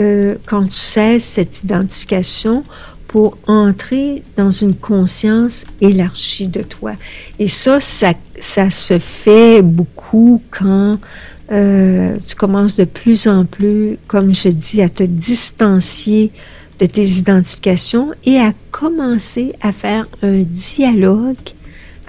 euh, 0.01 0.37
quand 0.47 0.65
tu 0.65 0.79
cesses 0.79 1.25
cette 1.25 1.63
identification 1.63 2.63
pour 3.09 3.37
entrer 3.49 4.23
dans 4.37 4.53
une 4.53 4.75
conscience 4.75 5.65
élargie 5.81 6.49
de 6.49 6.63
toi. 6.63 6.93
Et 7.39 7.49
ça, 7.49 7.81
ça, 7.81 8.13
ça 8.39 8.71
se 8.71 8.99
fait 9.01 9.63
beaucoup 9.63 10.41
quand 10.51 10.99
euh, 11.51 12.17
tu 12.25 12.37
commences 12.37 12.77
de 12.77 12.85
plus 12.85 13.27
en 13.27 13.45
plus, 13.45 13.99
comme 14.07 14.33
je 14.33 14.49
dis, 14.49 14.81
à 14.81 14.89
te 14.89 15.03
distancier 15.03 16.31
de 16.79 16.87
tes 16.87 17.07
identifications 17.07 18.13
et 18.25 18.39
à 18.39 18.55
commencer 18.71 19.55
à 19.61 19.73
faire 19.73 20.07
un 20.23 20.43
dialogue 20.43 21.37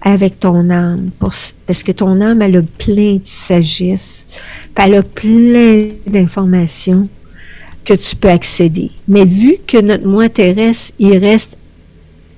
avec 0.01 0.39
ton 0.39 0.69
âme. 0.69 1.09
parce 1.19 1.83
que 1.83 1.91
ton 1.91 2.21
âme, 2.21 2.41
elle 2.41 2.57
a 2.57 2.61
plein 2.61 3.15
de 3.15 3.21
sagesse, 3.23 4.27
elle 4.75 4.95
a 4.95 5.03
plein 5.03 5.87
d'informations 6.07 7.07
que 7.85 7.93
tu 7.93 8.15
peux 8.15 8.29
accéder. 8.29 8.91
Mais 9.07 9.25
vu 9.25 9.57
que 9.65 9.81
notre 9.81 10.07
moi 10.07 10.29
terrestre, 10.29 10.93
il 10.99 11.17
reste 11.17 11.57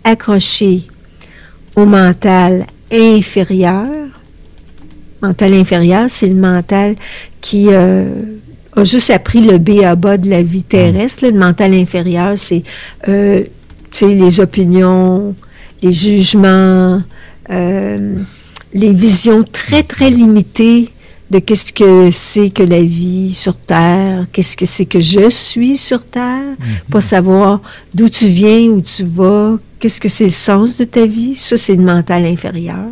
accroché 0.03 0.83
au 1.75 1.85
mental 1.85 2.67
inférieur, 2.91 3.87
mental 5.21 5.53
inférieur, 5.53 6.05
c'est 6.09 6.27
le 6.27 6.35
mental 6.35 6.95
qui 7.41 7.67
euh, 7.69 8.09
a 8.75 8.83
juste 8.83 9.09
appris 9.09 9.41
le 9.41 9.57
B 9.57 9.83
à 9.83 9.95
bas 9.95 10.17
de 10.17 10.29
la 10.29 10.43
vie 10.43 10.63
terrestre. 10.63 11.25
Le 11.25 11.31
mental 11.31 11.73
inférieur, 11.73 12.33
c'est 12.37 12.63
euh, 13.07 13.43
les 14.01 14.39
opinions, 14.39 15.35
les 15.81 15.93
jugements, 15.93 17.01
euh, 17.49 18.15
les 18.73 18.93
visions 18.93 19.43
très, 19.43 19.83
très 19.83 20.09
limitées 20.09 20.89
de 21.29 21.39
qu'est-ce 21.39 21.73
que 21.73 22.11
c'est 22.11 22.49
que 22.49 22.63
la 22.63 22.81
vie 22.81 23.33
sur 23.33 23.57
Terre, 23.57 24.27
qu'est-ce 24.31 24.55
que 24.55 24.65
c'est 24.65 24.85
que 24.85 24.99
je 24.99 25.29
suis 25.29 25.77
sur 25.77 26.05
Terre, 26.05 26.55
mm-hmm. 26.59 26.91
pas 26.91 27.01
savoir 27.01 27.61
d'où 27.93 28.09
tu 28.09 28.27
viens, 28.27 28.69
où 28.69 28.81
tu 28.81 29.03
vas, 29.03 29.57
qu'est-ce 29.79 29.99
que 29.99 30.09
c'est 30.09 30.25
le 30.25 30.29
sens 30.29 30.77
de 30.77 30.83
ta 30.83 31.05
vie. 31.05 31.35
Ça, 31.35 31.57
c'est 31.57 31.75
le 31.75 31.83
mental 31.83 32.25
inférieur 32.25 32.87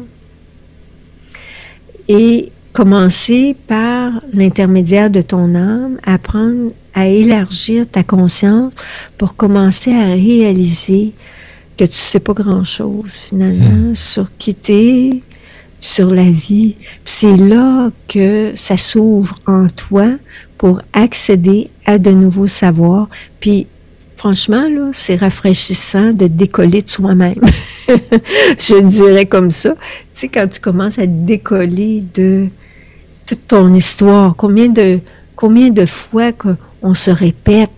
et 2.08 2.51
commencer 2.74 3.55
par 3.67 4.13
l'intermédiaire 4.34 5.10
de 5.10 5.22
ton 5.22 5.55
âme, 5.55 5.98
apprendre 6.03 6.72
à 6.93 7.08
élargir 7.08 7.86
ta 7.89 8.03
conscience 8.03 8.74
pour 9.17 9.36
commencer 9.36 9.93
à 9.93 10.13
réaliser 10.13 11.13
que 11.81 11.88
tu 11.88 11.97
sais 11.97 12.19
pas 12.19 12.33
grand-chose 12.33 13.11
finalement 13.29 13.89
hmm. 13.89 13.95
sur 13.95 14.27
qui 14.38 14.53
t'es, 14.53 15.23
sur 15.79 16.13
la 16.13 16.29
vie. 16.29 16.75
C'est 17.05 17.35
là 17.35 17.89
que 18.07 18.51
ça 18.53 18.77
s'ouvre 18.77 19.33
en 19.47 19.67
toi 19.67 20.11
pour 20.59 20.83
accéder 20.93 21.71
à 21.88 21.97
de 21.97 22.11
nouveaux 22.11 22.45
savoirs. 22.45 23.09
Puis 23.39 23.65
franchement, 24.15 24.69
là, 24.69 24.91
c'est 24.91 25.15
rafraîchissant 25.15 26.13
de 26.13 26.27
décoller 26.27 26.83
de 26.83 26.89
soi-même. 26.89 27.41
Je 27.88 28.79
dirais 28.83 29.25
comme 29.25 29.50
ça. 29.50 29.71
Tu 29.71 29.79
sais, 30.13 30.27
quand 30.27 30.47
tu 30.47 30.59
commences 30.59 31.00
à 31.00 31.07
décoller 31.07 32.03
de 32.13 32.45
toute 33.25 33.47
ton 33.47 33.73
histoire, 33.73 34.35
combien 34.35 34.67
de, 34.67 35.00
combien 35.35 35.71
de 35.71 35.88
fois 35.88 36.31
qu'on 36.31 36.93
se 36.93 37.09
répète 37.09 37.71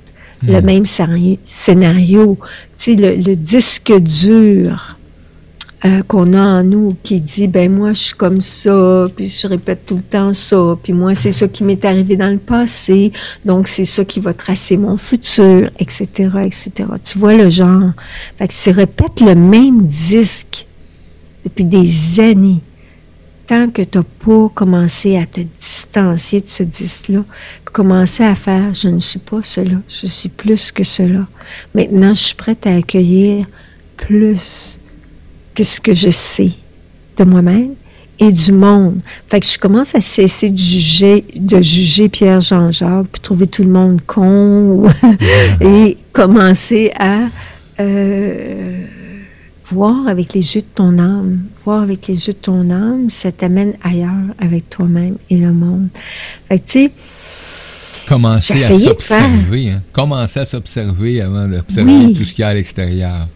le 0.47 0.61
hmm. 0.61 0.65
même 0.65 0.85
scénario, 0.85 2.37
tu 2.77 2.95
sais, 2.95 3.17
le 3.17 3.35
disque 3.35 3.93
dur 3.99 4.97
euh, 5.85 6.01
qu'on 6.07 6.31
a 6.31 6.39
en 6.39 6.63
nous 6.63 6.95
qui 7.03 7.19
dit 7.19 7.49
ben 7.49 7.69
moi 7.69 7.91
je 7.91 7.99
suis 7.99 8.13
comme 8.15 8.39
ça 8.39 9.05
puis 9.13 9.27
je 9.27 9.45
répète 9.47 9.85
tout 9.85 9.97
le 9.97 10.01
temps 10.01 10.33
ça 10.33 10.77
puis 10.81 10.93
moi 10.93 11.13
c'est 11.13 11.33
ça 11.33 11.45
qui 11.49 11.65
m'est 11.65 11.83
arrivé 11.83 12.15
dans 12.15 12.29
le 12.29 12.37
passé 12.37 13.11
donc 13.43 13.67
c'est 13.67 13.83
ça 13.83 14.05
qui 14.05 14.21
va 14.21 14.33
tracer 14.33 14.77
mon 14.77 14.95
futur 14.95 15.69
etc 15.79 16.29
etc 16.45 16.89
tu 17.03 17.17
vois 17.19 17.33
le 17.33 17.49
genre 17.49 17.91
fait 18.37 18.47
que 18.47 18.53
tu 18.53 18.69
répètes 18.69 19.19
le 19.19 19.35
même 19.35 19.81
disque 19.81 20.67
depuis 21.43 21.65
des 21.65 22.21
années 22.21 22.61
tant 23.45 23.69
que 23.69 23.81
tu 23.81 23.97
n'as 23.97 24.03
pas 24.03 24.49
commencé 24.53 25.17
à 25.17 25.25
te 25.25 25.41
distancier 25.41 26.41
de 26.41 26.49
ce 26.49 26.63
disque-là, 26.63 27.23
commencer 27.73 28.23
à 28.23 28.35
faire 28.35 28.73
je 28.73 28.87
ne 28.87 28.99
suis 28.99 29.19
pas 29.19 29.41
cela, 29.41 29.77
je 29.89 30.07
suis 30.07 30.29
plus 30.29 30.71
que 30.71 30.83
cela. 30.83 31.27
Maintenant, 31.75 32.13
je 32.13 32.21
suis 32.21 32.35
prête 32.35 32.65
à 32.65 32.75
accueillir 32.75 33.45
plus 33.97 34.79
que 35.55 35.63
ce 35.63 35.81
que 35.81 35.93
je 35.93 36.09
sais 36.09 36.51
de 37.17 37.23
moi-même 37.23 37.73
et 38.19 38.31
du 38.31 38.51
monde. 38.51 38.99
Fait 39.27 39.39
que 39.39 39.45
je 39.45 39.57
commence 39.57 39.95
à 39.95 40.01
cesser 40.01 40.49
de 40.49 40.57
juger, 40.57 41.25
de 41.35 41.61
juger 41.61 42.09
Pierre 42.09 42.41
Jean-Jacques, 42.41 43.07
puis 43.11 43.21
trouver 43.21 43.47
tout 43.47 43.63
le 43.63 43.69
monde 43.69 44.01
con, 44.05 44.87
et 45.61 45.97
commencer 46.11 46.91
à 46.97 47.29
euh, 47.79 48.85
voir 49.71 50.07
avec 50.07 50.33
les 50.33 50.55
yeux 50.55 50.61
de 50.61 50.67
ton 50.75 50.99
âme. 50.99 51.41
Voir 51.65 51.81
avec 51.81 52.07
les 52.07 52.27
yeux 52.27 52.33
de 52.33 52.37
ton 52.37 52.69
âme, 52.69 53.09
ça 53.09 53.31
t'amène 53.31 53.73
ailleurs 53.83 54.11
avec 54.37 54.69
toi-même 54.69 55.17
et 55.29 55.37
le 55.37 55.51
monde. 55.51 55.87
Fait 56.47 56.59
que 56.59 56.65
tu 56.65 56.71
sais, 56.71 56.91
Commencer 58.07 58.53
à 58.53 58.59
s'observer. 58.59 59.71
Hein? 59.71 59.81
Commencer 59.91 60.39
à 60.39 60.45
s'observer 60.45 61.21
avant 61.21 61.47
d'observer 61.47 62.13
tout 62.13 62.25
ce 62.25 62.33
qu'il 62.33 62.41
y 62.41 62.43
a 62.43 62.49
à 62.49 62.53
l'extérieur. 62.53 63.27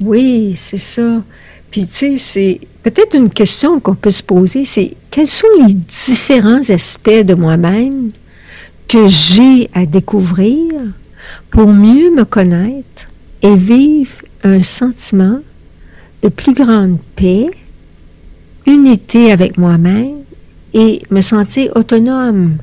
Oui, 0.00 0.52
c'est 0.54 0.78
ça. 0.78 1.22
Puis, 1.70 1.86
tu 1.86 1.94
sais, 1.94 2.18
c'est 2.18 2.60
peut-être 2.82 3.14
une 3.14 3.30
question 3.30 3.80
qu'on 3.80 3.94
peut 3.94 4.10
se 4.10 4.22
poser, 4.22 4.64
c'est 4.64 4.96
quels 5.10 5.26
sont 5.26 5.46
les 5.66 5.74
différents 5.74 6.68
aspects 6.70 7.24
de 7.24 7.34
moi-même 7.34 8.10
que 8.88 9.06
j'ai 9.06 9.70
à 9.72 9.86
découvrir 9.86 10.56
pour 11.50 11.68
mieux 11.68 12.10
me 12.10 12.24
connaître 12.24 13.06
et 13.42 13.54
vivre 13.54 14.16
un 14.42 14.62
sentiment 14.62 15.38
de 16.22 16.28
plus 16.28 16.54
grande 16.54 16.98
paix, 17.14 17.46
unité 18.66 19.32
avec 19.32 19.56
moi-même 19.56 20.18
et 20.74 21.02
me 21.10 21.20
sentir 21.20 21.72
autonome? 21.76 22.58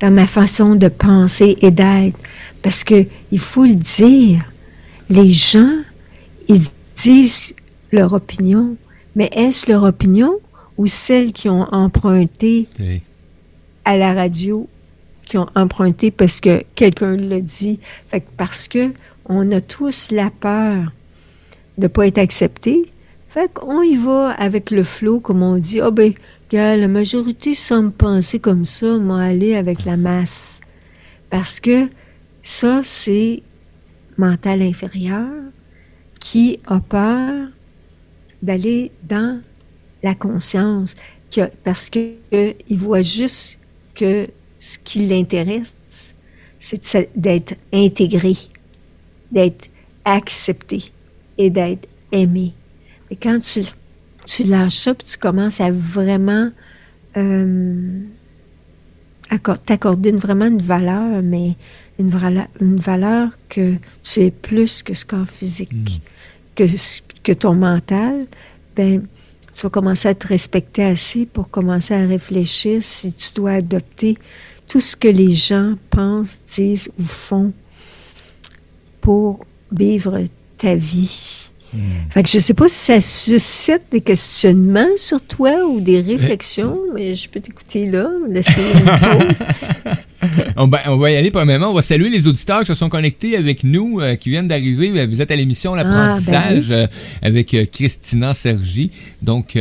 Dans 0.00 0.10
ma 0.10 0.26
façon 0.26 0.76
de 0.76 0.88
penser 0.88 1.56
et 1.60 1.70
d'être. 1.70 2.18
Parce 2.62 2.84
que 2.84 3.06
il 3.32 3.38
faut 3.38 3.64
le 3.64 3.74
dire, 3.74 4.40
les 5.08 5.30
gens, 5.30 5.78
ils 6.48 6.64
disent 6.96 7.54
leur 7.92 8.12
opinion, 8.12 8.76
mais 9.14 9.30
est-ce 9.32 9.70
leur 9.70 9.84
opinion 9.84 10.38
ou 10.76 10.86
celle 10.86 11.32
qui 11.32 11.48
ont 11.48 11.72
emprunté 11.72 12.68
à 13.84 13.96
la 13.96 14.12
radio, 14.12 14.68
qui 15.24 15.38
ont 15.38 15.48
emprunté 15.54 16.10
parce 16.10 16.40
que 16.40 16.62
quelqu'un 16.74 17.16
l'a 17.16 17.40
dit, 17.40 17.78
fait 18.08 18.24
parce 18.36 18.68
que 18.68 18.92
on 19.28 19.50
a 19.52 19.60
tous 19.60 20.10
la 20.12 20.30
peur 20.30 20.92
de 21.78 21.86
pas 21.86 22.06
être 22.06 22.18
accepté, 22.18 22.90
fait 23.28 23.52
qu'on 23.52 23.82
y 23.82 23.96
va 23.96 24.30
avec 24.30 24.70
le 24.70 24.82
flot, 24.84 25.20
comme 25.20 25.42
on 25.42 25.56
dit, 25.56 25.80
ah 25.80 25.88
oh 25.88 25.92
ben, 25.92 26.12
la 26.52 26.88
majorité 26.88 27.54
semble 27.54 27.92
penser 27.92 28.38
comme 28.38 28.64
ça, 28.64 28.86
on 28.86 29.06
va 29.06 29.24
aller 29.24 29.54
avec 29.54 29.84
la 29.84 29.96
masse. 29.96 30.60
Parce 31.30 31.60
que 31.60 31.88
ça, 32.42 32.82
c'est 32.84 33.42
mental 34.16 34.62
inférieur 34.62 35.28
qui 36.20 36.58
a 36.66 36.80
peur 36.80 37.48
d'aller 38.42 38.92
dans 39.02 39.40
la 40.02 40.14
conscience, 40.14 40.94
parce 41.64 41.90
qu'il 41.90 42.14
il 42.32 42.78
voit 42.78 43.02
juste 43.02 43.58
que 43.94 44.28
ce 44.58 44.78
qui 44.78 45.06
l'intéresse, 45.06 45.76
c'est 46.58 47.10
d'être 47.16 47.54
intégré, 47.72 48.34
d'être 49.32 49.68
accepté 50.04 50.92
et 51.38 51.50
d'être 51.50 51.88
aimé. 52.12 52.54
Et 53.10 53.16
quand 53.16 53.40
tu, 53.40 53.60
tu 54.26 54.44
lâches 54.44 54.76
ça, 54.76 54.94
puis 54.94 55.06
tu 55.06 55.16
commences 55.16 55.60
à 55.60 55.70
vraiment 55.70 56.50
euh, 57.16 58.00
t'accorder 59.64 60.12
vraiment 60.12 60.46
une 60.46 60.62
valeur, 60.62 61.22
mais 61.22 61.56
une 61.98 62.10
valeur, 62.10 62.46
une 62.60 62.76
valeur 62.76 63.30
que 63.48 63.74
tu 64.02 64.20
es 64.20 64.30
plus 64.30 64.82
que 64.82 64.94
ce 64.94 65.04
corps 65.04 65.26
physique, 65.26 66.02
que, 66.54 66.64
que 67.22 67.32
ton 67.32 67.54
mental, 67.54 68.26
ben, 68.74 69.06
tu 69.54 69.62
vas 69.62 69.70
commencer 69.70 70.08
à 70.08 70.14
te 70.14 70.26
respecter 70.26 70.84
assez 70.84 71.24
pour 71.24 71.48
commencer 71.48 71.94
à 71.94 72.06
réfléchir 72.06 72.82
si 72.82 73.12
tu 73.14 73.32
dois 73.34 73.52
adopter 73.52 74.18
tout 74.68 74.80
ce 74.80 74.96
que 74.96 75.08
les 75.08 75.34
gens 75.34 75.74
pensent, 75.90 76.42
disent 76.54 76.90
ou 76.98 77.02
font 77.02 77.52
pour 79.00 79.46
vivre 79.72 80.22
ta 80.58 80.74
vie. 80.74 81.50
Fait 82.10 82.22
que 82.22 82.28
je 82.28 82.38
sais 82.38 82.54
pas 82.54 82.68
si 82.68 82.76
ça 82.76 83.00
suscite 83.00 83.82
des 83.90 84.00
questionnements 84.00 84.96
sur 84.96 85.20
toi 85.20 85.66
ou 85.68 85.80
des 85.80 86.00
réflexions, 86.00 86.78
mais 86.94 87.14
je 87.14 87.28
peux 87.28 87.40
t'écouter 87.40 87.86
là, 87.86 88.08
laisser 88.28 88.60
une 88.60 88.84
pause. 88.84 89.46
on, 90.56 90.66
va, 90.66 90.80
on, 90.86 90.96
va, 90.96 91.10
y 91.10 91.16
aller 91.16 91.30
premièrement. 91.30 91.68
On 91.68 91.74
va 91.74 91.82
saluer 91.82 92.08
les 92.08 92.26
auditeurs 92.26 92.60
qui 92.60 92.66
se 92.66 92.74
sont 92.74 92.88
connectés 92.88 93.36
avec 93.36 93.64
nous, 93.64 94.00
euh, 94.00 94.16
qui 94.16 94.30
viennent 94.30 94.48
d'arriver. 94.48 95.06
Vous 95.06 95.20
êtes 95.20 95.30
à 95.30 95.36
l'émission 95.36 95.74
ah, 95.74 95.82
L'apprentissage 95.82 96.68
ben 96.68 96.74
euh, 96.74 96.86
avec 97.22 97.54
euh, 97.54 97.66
Christina 97.70 98.34
Sergi. 98.34 98.90
Donc, 99.22 99.58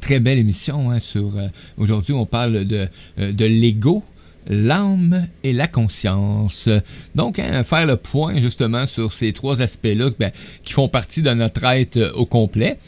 très 0.00 0.20
belle 0.20 0.38
émission 0.38 0.90
hein, 0.90 0.98
sur... 0.98 1.32
Aujourd'hui, 1.76 2.12
on 2.14 2.26
parle 2.26 2.64
de, 2.64 2.88
de 3.18 3.44
l'ego 3.44 4.04
l'âme 4.46 5.26
et 5.42 5.52
la 5.52 5.66
conscience. 5.66 6.68
Donc, 7.14 7.38
hein, 7.38 7.64
faire 7.64 7.86
le 7.86 7.96
point 7.96 8.36
justement 8.40 8.86
sur 8.86 9.12
ces 9.12 9.32
trois 9.32 9.62
aspects-là 9.62 10.10
ben, 10.18 10.30
qui 10.62 10.72
font 10.72 10.88
partie 10.88 11.22
de 11.22 11.30
notre 11.30 11.64
être 11.64 11.96
euh, 11.96 12.12
au 12.12 12.26
complet. 12.26 12.78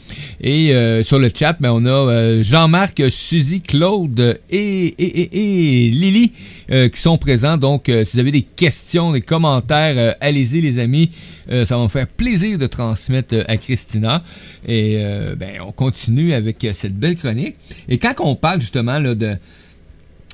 Et 0.41 0.73
euh, 0.73 1.03
sur 1.03 1.19
le 1.19 1.29
chat, 1.33 1.57
ben, 1.59 1.71
on 1.71 1.85
a 1.85 1.89
euh, 1.89 2.43
Jean-Marc, 2.43 3.01
Suzy, 3.09 3.61
Claude 3.61 4.39
et, 4.49 4.85
et, 4.85 5.21
et, 5.21 5.85
et 5.87 5.89
Lily 5.89 6.31
qui 6.69 6.99
sont 6.99 7.17
présents. 7.17 7.55
Donc, 7.55 7.85
si 7.85 8.13
vous 8.13 8.19
avez 8.19 8.31
des 8.31 8.41
questions, 8.41 9.13
des 9.13 9.21
commentaires, 9.21 10.15
allez-y 10.19 10.59
les 10.59 10.79
amis. 10.79 11.11
ça 11.49 11.77
va 11.77 11.83
me 11.83 11.87
faire 11.87 12.07
plaisir 12.07 12.57
de 12.57 12.67
transmettre 12.67 13.35
à 13.47 13.55
Christina. 13.55 14.21
Et 14.67 14.97
ben, 15.37 15.61
on 15.65 15.71
continue 15.71 16.33
avec 16.33 16.67
cette 16.73 16.97
belle 16.97 17.15
chronique. 17.15 17.55
Et 17.87 17.99
quand 17.99 18.13
on 18.19 18.35
parle 18.35 18.59
justement 18.59 18.99
là, 18.99 19.15
de 19.15 19.37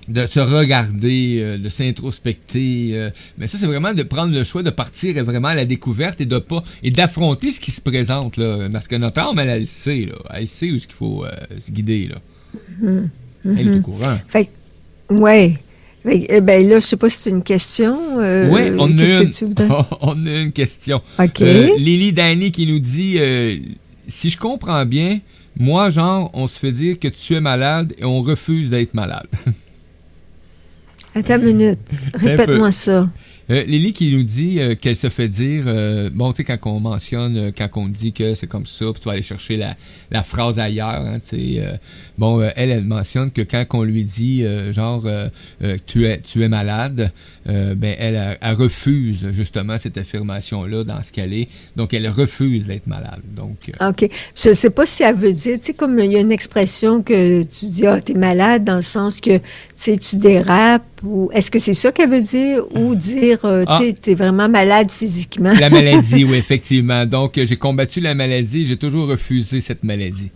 de 0.08 0.26
se 0.26 0.40
regarder, 0.40 1.40
euh, 1.42 1.58
de 1.58 1.70
s'introspecter. 1.70 2.92
Euh, 2.94 3.10
mais 3.38 3.48
ça, 3.48 3.58
c'est 3.58 3.66
vraiment 3.66 3.94
de 3.94 4.04
prendre 4.04 4.34
le 4.34 4.44
choix 4.44 4.64
de 4.64 4.70
partir 4.70 5.24
vraiment 5.24 5.50
à 5.50 5.56
la 5.56 5.66
découverte 5.66 6.22
et 6.22 6.26
de 6.26 6.40
pas 6.40 6.64
et 6.82 6.92
d'affronter 6.92 7.52
ce 7.52 7.60
qui 7.60 7.72
se 7.72 7.82
présente 7.82 8.38
là, 8.38 8.68
parce 8.72 8.88
que 8.88 8.96
notre 8.96 9.22
âme, 9.22 9.40
elle, 9.40 9.50
elle 9.50 9.68
sait 9.68 10.06
là, 10.06 10.16
elle 10.34 10.48
sait 10.48 10.72
où 10.72 10.80
ce 10.80 10.88
qu'il 10.88 10.96
faut 10.96 11.26
euh, 11.26 11.32
se 11.60 11.72
guider 11.72 12.10
là. 12.10 12.16
Mm-hmm. 12.84 13.58
Elle 13.58 13.68
est 13.68 13.78
au 13.78 13.82
courant. 13.82 14.18
Fait, 14.28 14.50
ouais. 15.10 15.58
Eh 16.06 16.42
ben 16.42 16.68
là, 16.68 16.82
je 16.82 16.86
sais 16.86 16.98
pas 16.98 17.08
si 17.08 17.18
c'est 17.22 17.30
une 17.30 17.44
question. 17.44 18.18
oui, 18.18 18.72
on, 18.78 18.98
a 18.98 19.22
une, 19.22 19.32
on 20.02 20.26
a 20.26 20.42
une 20.42 20.52
question. 20.52 21.02
OK. 21.18 21.40
Lily 21.40 22.12
Danny 22.12 22.52
qui 22.52 22.68
nous 22.68 22.80
dit 22.80 23.18
si 24.08 24.30
je 24.30 24.38
comprends 24.38 24.86
bien, 24.86 25.20
moi, 25.58 25.90
genre, 25.90 26.30
on 26.34 26.48
se 26.48 26.58
fait 26.58 26.72
dire 26.72 27.00
que 27.00 27.08
tu 27.08 27.36
es 27.36 27.42
malade 27.42 27.94
et 27.98 28.06
on 28.06 28.22
refuse 28.22 28.70
d'être 28.70 28.94
malade. 28.94 29.28
Attends 31.16 31.36
une 31.36 31.46
minute. 31.46 31.80
Répète-moi 32.16 32.72
ça. 32.72 33.08
Euh, 33.50 33.64
Lily 33.64 33.92
qui 33.92 34.16
nous 34.16 34.24
dit 34.24 34.60
euh, 34.60 34.76
qu'elle 34.76 34.96
se 34.96 35.10
fait 35.10 35.28
dire, 35.28 35.66
euh, 35.68 36.10
bon, 36.14 36.32
tu 36.32 36.38
sais, 36.38 36.44
quand 36.58 36.72
on 36.72 36.80
mentionne, 36.80 37.38
euh, 37.38 37.52
quand 37.56 37.68
on 37.76 37.88
dit 37.88 38.14
que 38.14 38.36
c'est 38.36 38.48
comme 38.48 38.66
ça, 38.66 38.86
puis 38.94 39.02
tu 39.02 39.06
vas 39.06 39.14
aller 39.14 39.22
chercher 39.22 39.58
la, 39.58 39.76
la 40.12 40.24
phrase 40.24 40.60
ailleurs, 40.60 40.88
hein, 40.88 41.20
tu 41.20 41.38
sais, 41.38 41.80
bon, 42.18 42.42
elle, 42.56 42.72
elle 42.72 42.86
mentionne 42.86 43.32
que 43.32 43.42
quand 43.42 43.66
on 43.74 43.84
lui 43.84 44.04
dit, 44.04 44.46
genre, 44.72 45.06
tu 45.86 46.06
es 46.06 46.22
tu 46.22 46.44
es 46.44 46.50
malade, 46.50 47.12
ben, 47.46 47.96
elle, 47.98 48.38
elle, 48.40 48.54
refuse 48.54 49.32
justement 49.32 49.78
cette 49.78 49.98
affirmation-là 49.98 50.84
dans 50.84 51.04
ce 51.04 51.12
qu'elle 51.12 51.34
est, 51.34 51.48
donc 51.76 51.94
elle 51.94 52.08
refuse 52.08 52.66
d'être 52.68 52.88
malade. 52.88 53.22
Donc, 53.36 53.58
OK. 53.82 54.10
Je 54.36 54.54
sais 54.54 54.70
pas 54.70 54.86
si 54.86 55.04
elle 55.04 55.16
veut 55.16 55.34
dire, 55.34 55.60
tu 55.60 55.68
sais, 55.68 55.74
comme 55.74 56.00
il 56.00 56.12
y 56.12 56.16
a 56.16 56.20
une 56.20 56.32
expression 56.32 57.02
que 57.02 57.44
tu 57.44 57.66
dis, 57.66 57.88
ah, 57.88 58.00
t'es 58.00 58.14
malade, 58.14 58.64
dans 58.64 58.78
le 58.78 58.82
sens 58.82 59.20
que, 59.20 59.38
tu 59.38 59.44
sais, 59.76 59.98
tu 59.98 60.18
dérapes, 60.18 60.84
ou 61.04 61.30
est-ce 61.34 61.52
que 61.52 61.60
c'est 61.60 61.74
ça 61.74 61.92
qu'elle 61.92 62.10
veut 62.10 62.22
dire, 62.22 62.64
ou 62.76 62.96
dire 62.96 63.40
euh, 63.46 63.64
ah. 63.68 63.80
tu 64.02 64.12
es 64.12 64.16
vraiment 64.16 64.50
malade 64.50 64.92
physiquement? 64.92 65.54
La 65.54 65.70
maladie, 65.70 66.24
oui, 66.30 66.38
effectivement. 66.38 67.06
Donc, 67.06 67.34
j'ai 67.36 67.58
combattu 67.58 68.00
la 68.00 68.16
maladie, 68.16 68.66
j'ai 68.66 68.78
toujours 68.78 69.08
refusé 69.08 69.62
cette 69.62 69.84
maladie. 69.84 70.32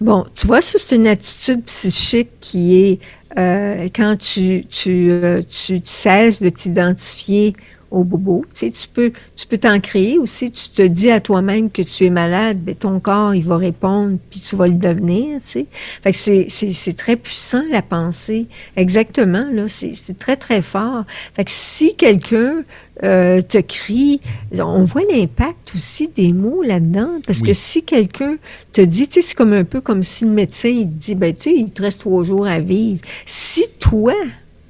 Bon, 0.00 0.24
tu 0.34 0.46
vois, 0.46 0.62
ça, 0.62 0.78
c'est 0.78 0.96
une 0.96 1.06
attitude 1.06 1.62
psychique 1.64 2.30
qui 2.40 2.78
est 2.78 2.98
euh, 3.38 3.88
quand 3.94 4.16
tu, 4.16 4.64
tu, 4.68 5.10
euh, 5.10 5.42
tu 5.42 5.80
cesses 5.84 6.42
de 6.42 6.48
t'identifier 6.48 7.54
au 7.90 8.04
bobo. 8.04 8.44
Tu 8.54 8.66
sais, 8.66 8.70
tu 8.70 8.88
peux, 8.88 9.12
tu 9.36 9.46
peux 9.46 9.58
t'en 9.58 9.80
créer 9.80 10.18
aussi. 10.18 10.50
Tu 10.50 10.68
te 10.68 10.82
dis 10.82 11.10
à 11.10 11.20
toi-même 11.20 11.70
que 11.70 11.82
tu 11.82 12.06
es 12.06 12.10
malade, 12.10 12.58
ben 12.60 12.74
ton 12.74 13.00
corps, 13.00 13.34
il 13.34 13.44
va 13.44 13.56
répondre, 13.56 14.18
puis 14.30 14.40
tu 14.40 14.56
vas 14.56 14.68
le 14.68 14.74
devenir, 14.74 15.40
tu 15.40 15.48
sais. 15.48 15.66
Fait 16.02 16.12
que 16.12 16.16
c'est, 16.16 16.46
c'est, 16.48 16.72
c'est 16.72 16.92
très 16.92 17.16
puissant, 17.16 17.62
la 17.70 17.82
pensée. 17.82 18.46
Exactement, 18.76 19.46
là, 19.52 19.68
c'est, 19.68 19.94
c'est 19.94 20.18
très, 20.18 20.36
très 20.36 20.62
fort. 20.62 21.04
Fait 21.34 21.44
que 21.44 21.50
si 21.50 21.94
quelqu'un 21.96 22.62
euh, 23.02 23.40
te 23.40 23.58
crie, 23.58 24.20
on 24.58 24.84
voit 24.84 25.02
l'impact 25.10 25.74
aussi 25.74 26.08
des 26.08 26.32
mots 26.32 26.62
là-dedans, 26.62 27.20
parce 27.26 27.40
que 27.40 27.52
si 27.52 27.82
quelqu'un 27.82 28.36
te 28.72 28.80
dit, 28.80 29.08
tu 29.08 29.20
sais, 29.20 29.28
c'est 29.28 29.34
comme 29.34 29.52
un 29.52 29.64
peu 29.64 29.80
comme 29.80 30.02
si 30.02 30.24
le 30.24 30.30
médecin, 30.30 30.68
il 30.68 30.90
dit, 30.90 31.14
ben, 31.14 31.32
tu 31.32 31.42
sais, 31.42 31.52
il 31.56 31.70
te 31.70 31.82
reste 31.82 32.00
trois 32.00 32.24
jours 32.24 32.46
à 32.46 32.60
vivre. 32.60 33.00
Si 33.24 33.64
toi, 33.78 34.14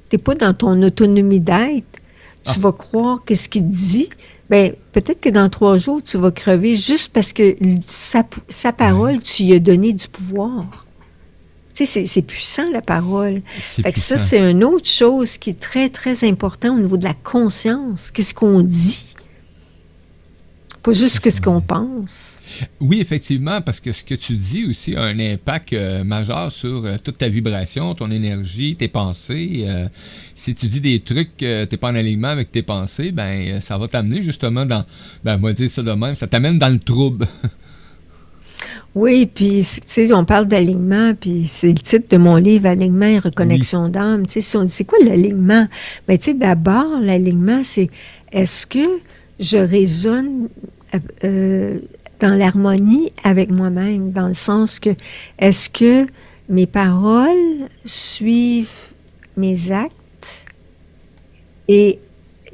t'es 0.09 0.17
pas 0.17 0.35
dans 0.35 0.53
ton 0.53 0.81
autonomie 0.81 1.39
d'être, 1.39 1.90
tu 2.43 2.59
vas 2.59 2.71
croire 2.71 3.23
qu'est-ce 3.25 3.49
qu'il 3.49 3.67
dit, 3.67 4.09
ben 4.49 4.73
peut-être 4.91 5.21
que 5.21 5.29
dans 5.29 5.49
trois 5.49 5.77
jours, 5.77 6.01
tu 6.03 6.17
vas 6.17 6.31
crever 6.31 6.75
juste 6.75 7.13
parce 7.13 7.33
que 7.33 7.55
sa, 7.87 8.23
sa 8.49 8.73
parole, 8.73 9.19
tu 9.21 9.43
lui 9.43 9.53
as 9.53 9.59
donné 9.59 9.93
du 9.93 10.07
pouvoir. 10.07 10.85
Tu 11.73 11.85
sais, 11.85 12.05
c'est 12.05 12.21
puissant, 12.21 12.69
la 12.71 12.81
parole. 12.81 13.41
Fait 13.59 13.93
que 13.93 13.99
ça, 13.99 14.17
c'est 14.17 14.39
une 14.51 14.63
autre 14.63 14.87
chose 14.87 15.37
qui 15.37 15.51
est 15.51 15.59
très, 15.59 15.87
très 15.89 16.27
important 16.27 16.75
au 16.75 16.79
niveau 16.79 16.97
de 16.97 17.05
la 17.05 17.13
conscience. 17.13 18.11
Qu'est-ce 18.11 18.33
qu'on 18.33 18.61
dit? 18.61 19.10
Pas 20.83 20.93
juste 20.93 21.29
ce 21.29 21.39
qu'on 21.39 21.61
pense. 21.61 22.41
Oui, 22.79 23.01
effectivement, 23.01 23.61
parce 23.61 23.79
que 23.79 23.91
ce 23.91 24.03
que 24.03 24.15
tu 24.15 24.33
dis 24.33 24.65
aussi 24.65 24.95
a 24.95 25.03
un 25.03 25.19
impact 25.19 25.73
euh, 25.73 26.03
majeur 26.03 26.51
sur 26.51 26.85
euh, 26.85 26.97
toute 27.03 27.19
ta 27.19 27.29
vibration, 27.29 27.93
ton 27.93 28.09
énergie, 28.09 28.75
tes 28.75 28.87
pensées. 28.87 29.65
Euh, 29.67 29.87
si 30.33 30.55
tu 30.55 30.65
dis 30.65 30.81
des 30.81 30.99
trucs 30.99 31.37
que 31.37 31.65
t'es 31.65 31.77
pas 31.77 31.89
en 31.89 31.95
alignement 31.95 32.29
avec 32.29 32.51
tes 32.51 32.63
pensées, 32.63 33.11
ben 33.11 33.61
ça 33.61 33.77
va 33.77 33.87
t'amener 33.87 34.23
justement 34.23 34.65
dans, 34.65 34.83
ben 35.23 35.37
moi 35.37 35.53
dire 35.53 35.69
ça 35.69 35.83
de 35.83 35.91
même, 35.91 36.15
ça 36.15 36.25
t'amène 36.25 36.57
dans 36.57 36.69
le 36.69 36.79
trouble. 36.79 37.27
Oui, 38.93 39.25
puis, 39.25 39.65
tu 39.65 39.79
sais, 39.87 40.13
on 40.13 40.25
parle 40.25 40.47
d'alignement, 40.47 41.13
puis 41.13 41.45
c'est 41.47 41.69
le 41.69 41.75
titre 41.75 42.09
de 42.09 42.17
mon 42.17 42.35
livre, 42.35 42.67
Alignement 42.67 43.05
et 43.05 43.19
reconnexion 43.19 43.87
d'âme. 43.87 44.27
Tu 44.27 44.33
sais, 44.33 44.41
si 44.41 44.57
on 44.57 44.65
dit, 44.65 44.73
c'est 44.73 44.83
quoi 44.83 44.99
l'alignement? 45.01 45.65
Ben, 46.09 46.17
tu 46.17 46.25
sais, 46.25 46.33
d'abord, 46.33 46.99
l'alignement, 46.99 47.61
c'est 47.63 47.89
est-ce 48.33 48.67
que 48.67 48.99
je 49.41 49.57
résonne 49.57 50.47
euh, 51.25 51.79
dans 52.19 52.37
l'harmonie 52.37 53.11
avec 53.23 53.49
moi-même, 53.49 54.11
dans 54.11 54.27
le 54.27 54.35
sens 54.35 54.79
que 54.79 54.91
est-ce 55.39 55.69
que 55.69 56.07
mes 56.47 56.67
paroles 56.67 57.67
suivent 57.83 58.69
mes 59.35 59.71
actes 59.71 59.95
et 61.67 61.99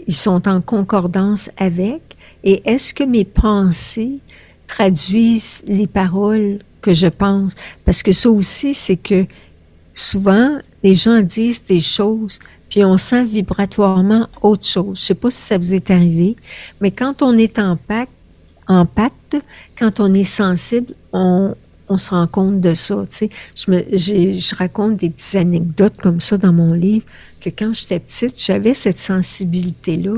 ils 0.07 0.15
sont 0.15 0.47
en 0.47 0.61
concordance 0.61 1.49
avec, 1.57 2.01
et 2.43 2.61
est-ce 2.69 2.93
que 2.93 3.03
mes 3.03 3.25
pensées 3.25 4.19
traduisent 4.67 5.63
les 5.67 5.87
paroles 5.87 6.59
que 6.81 6.93
je 6.93 7.07
pense? 7.07 7.55
Parce 7.83 8.03
que 8.03 8.13
ça 8.13 8.29
aussi, 8.29 8.73
c'est 8.73 8.95
que 8.95 9.25
souvent, 9.93 10.57
les 10.83 10.95
gens 10.95 11.21
disent 11.21 11.65
des 11.65 11.81
choses, 11.81 12.39
puis 12.69 12.83
on 12.83 12.97
sent 12.97 13.25
vibratoirement 13.25 14.27
autre 14.41 14.65
chose. 14.65 14.99
Je 14.99 15.05
sais 15.05 15.15
pas 15.15 15.31
si 15.31 15.41
ça 15.41 15.57
vous 15.57 15.73
est 15.73 15.89
arrivé, 15.91 16.35
mais 16.81 16.91
quand 16.91 17.21
on 17.21 17.37
est 17.37 17.59
en 17.59 17.75
pacte, 17.75 18.11
en 18.67 18.85
pacte, 18.85 19.37
quand 19.77 19.99
on 19.99 20.13
est 20.13 20.25
sensible, 20.25 20.93
on, 21.13 21.55
se 21.95 22.09
rend 22.09 22.27
compte 22.27 22.59
de 22.59 22.73
ça. 22.73 23.03
Tu 23.09 23.29
je, 23.55 24.55
raconte 24.55 24.97
des 24.97 25.09
petites 25.09 25.35
anecdotes 25.35 25.95
comme 25.97 26.19
ça 26.19 26.37
dans 26.37 26.51
mon 26.51 26.73
livre, 26.73 27.05
que 27.39 27.49
quand 27.49 27.73
j'étais 27.73 27.99
petite, 27.99 28.33
j'avais 28.37 28.73
cette 28.73 28.99
sensibilité-là. 28.99 30.15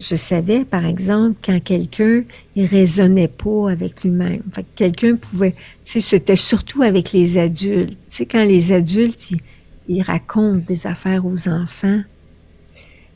Je 0.00 0.14
savais, 0.14 0.64
par 0.64 0.84
exemple, 0.84 1.36
quand 1.42 1.58
quelqu'un 1.64 2.22
il 2.54 2.66
raisonnait 2.66 3.26
pas 3.26 3.70
avec 3.70 4.04
lui-même. 4.04 4.42
Fait 4.54 4.66
quelqu'un 4.76 5.16
pouvait, 5.16 5.56
c'était 5.82 6.36
surtout 6.36 6.82
avec 6.82 7.12
les 7.12 7.38
adultes. 7.38 7.90
Tu 7.90 7.96
sais, 8.08 8.26
quand 8.26 8.44
les 8.44 8.70
adultes, 8.70 9.32
ils, 9.32 9.40
ils 9.88 10.02
racontent 10.02 10.62
des 10.66 10.86
affaires 10.86 11.26
aux 11.26 11.48
enfants, 11.48 12.02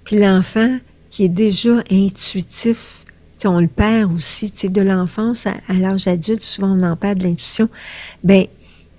puis 0.05 0.19
l'enfant 0.19 0.79
qui 1.11 1.25
est 1.25 1.29
déjà 1.29 1.83
intuitif, 1.91 3.03
on 3.45 3.61
le 3.61 3.67
perd 3.67 4.13
aussi, 4.13 4.51
de 4.51 4.81
l'enfance 4.81 5.47
à, 5.47 5.55
l'âge 5.73 6.07
adulte, 6.07 6.45
souvent 6.45 6.79
on 6.79 6.83
en 6.83 6.97
perd 6.97 7.19
de 7.19 7.25
l'intuition, 7.25 7.69
ben 8.23 8.47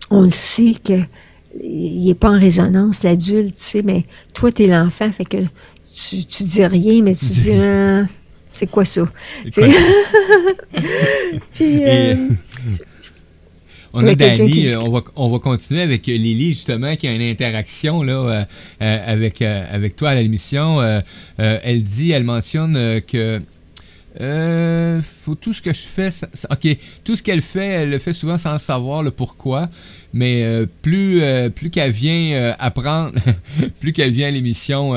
on 0.10 0.22
le 0.22 0.30
sait 0.30 0.76
que 0.84 1.00
il 1.62 2.06
n'est 2.06 2.16
pas 2.16 2.32
en 2.32 2.40
résonance, 2.40 3.04
l'adulte, 3.04 3.56
tu 3.56 3.64
sais, 3.64 3.82
mais 3.84 4.06
toi, 4.34 4.52
tu 4.52 4.64
es 4.64 4.68
l'enfant, 4.68 5.12
fait 5.12 5.26
que 5.26 5.38
tu, 5.94 6.26
tu 6.26 6.44
dis 6.44 6.66
rien, 6.66 7.04
mais 7.04 7.14
tu 7.14 7.26
dis, 7.26 7.52
ah, 7.54 8.06
c'est 8.52 8.66
quoi 8.66 8.86
ça? 8.86 9.08
Puis, 11.54 11.86
euh, 11.86 12.28
on 13.94 14.06
a 14.06 14.16
Dani, 14.16 14.70
euh, 14.70 14.80
on 14.82 14.90
va, 14.90 15.02
on 15.16 15.30
va 15.30 15.40
continuer 15.40 15.82
avec 15.82 16.08
Lily, 16.08 16.54
justement, 16.54 16.96
qui 16.96 17.08
a 17.08 17.14
une 17.14 17.22
interaction 17.22 18.02
là, 18.04 18.46
euh, 18.82 18.98
avec, 19.06 19.42
avec 19.42 19.96
toi 19.96 20.10
à 20.10 20.16
l'émission. 20.16 20.80
elle 21.38 21.84
dit, 21.84 22.12
elle 22.12 22.24
mentionne 22.24 23.02
que 23.02 23.40
euh, 24.22 25.02
faut 25.26 25.34
tout 25.34 25.54
ce 25.54 25.62
que 25.62 25.74
je 25.74 25.82
fais, 25.82 26.10
ok, 26.52 26.78
tout 27.04 27.16
ce 27.16 27.24
qu'elle 27.24 27.42
fait, 27.42 27.66
elle 27.66 27.90
le 27.90 27.98
fait 27.98 28.14
souvent 28.14 28.38
sans 28.38 28.60
savoir 28.60 29.02
le 29.02 29.10
pourquoi, 29.10 29.70
mais 30.14 30.44
euh, 30.44 30.68
plus 30.84 31.24
euh, 31.24 31.50
plus 31.50 31.72
qu'elle 31.72 31.92
vient 31.92 32.54
apprendre, 32.60 33.14
plus 33.80 33.92
qu'elle 33.92 34.12
vient 34.12 34.28
à 34.28 34.32
l'émission, 34.32 34.94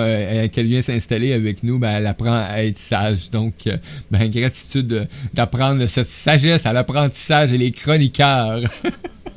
qu'elle 0.53 0.67
vient 0.67 0.83
s'installer 0.83 1.33
avec 1.33 1.63
nous, 1.63 1.79
ben 1.79 1.97
elle 1.97 2.07
apprend 2.07 2.35
à 2.35 2.63
être 2.65 2.79
sage. 2.79 3.31
Donc, 3.31 3.69
ben 4.11 4.29
gratitude 4.29 5.09
d'apprendre 5.33 5.87
cette 5.87 6.09
sagesse 6.09 6.67
à 6.67 6.75
l'apprentissage 6.75 7.55
et 7.55 7.59
les 7.59 7.73
chroniqueurs. 7.73 8.61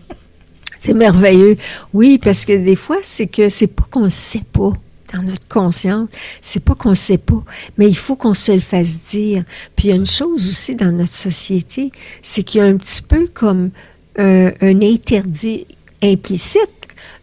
c'est 0.80 0.94
merveilleux, 0.94 1.58
oui, 1.94 2.20
parce 2.22 2.44
que 2.46 2.64
des 2.64 2.76
fois 2.76 2.98
c'est 3.02 3.28
que 3.28 3.48
c'est 3.48 3.68
pas 3.68 3.88
qu'on 3.90 4.06
ne 4.06 4.10
sait 4.10 4.44
pas 4.52 4.74
dans 5.14 5.24
notre 5.24 5.48
conscience, 5.48 6.10
c'est 6.42 6.64
pas 6.64 6.76
qu'on 6.76 6.96
sait 6.96 7.18
pas, 7.18 7.44
mais 7.78 7.88
il 7.88 7.98
faut 7.98 8.16
qu'on 8.16 8.34
se 8.34 8.52
le 8.52 8.60
fasse 8.60 9.00
dire. 9.10 9.44
Puis 9.76 9.88
il 9.88 9.90
y 9.92 9.94
a 9.94 9.96
une 9.96 10.06
chose 10.06 10.48
aussi 10.48 10.76
dans 10.76 10.92
notre 10.92 11.14
société, 11.14 11.92
c'est 12.22 12.44
qu'il 12.44 12.62
y 12.62 12.64
a 12.64 12.68
un 12.68 12.78
petit 12.78 13.02
peu 13.02 13.28
comme 13.34 13.72
un, 14.18 14.52
interdit 14.62 15.66
implicite 16.04 16.70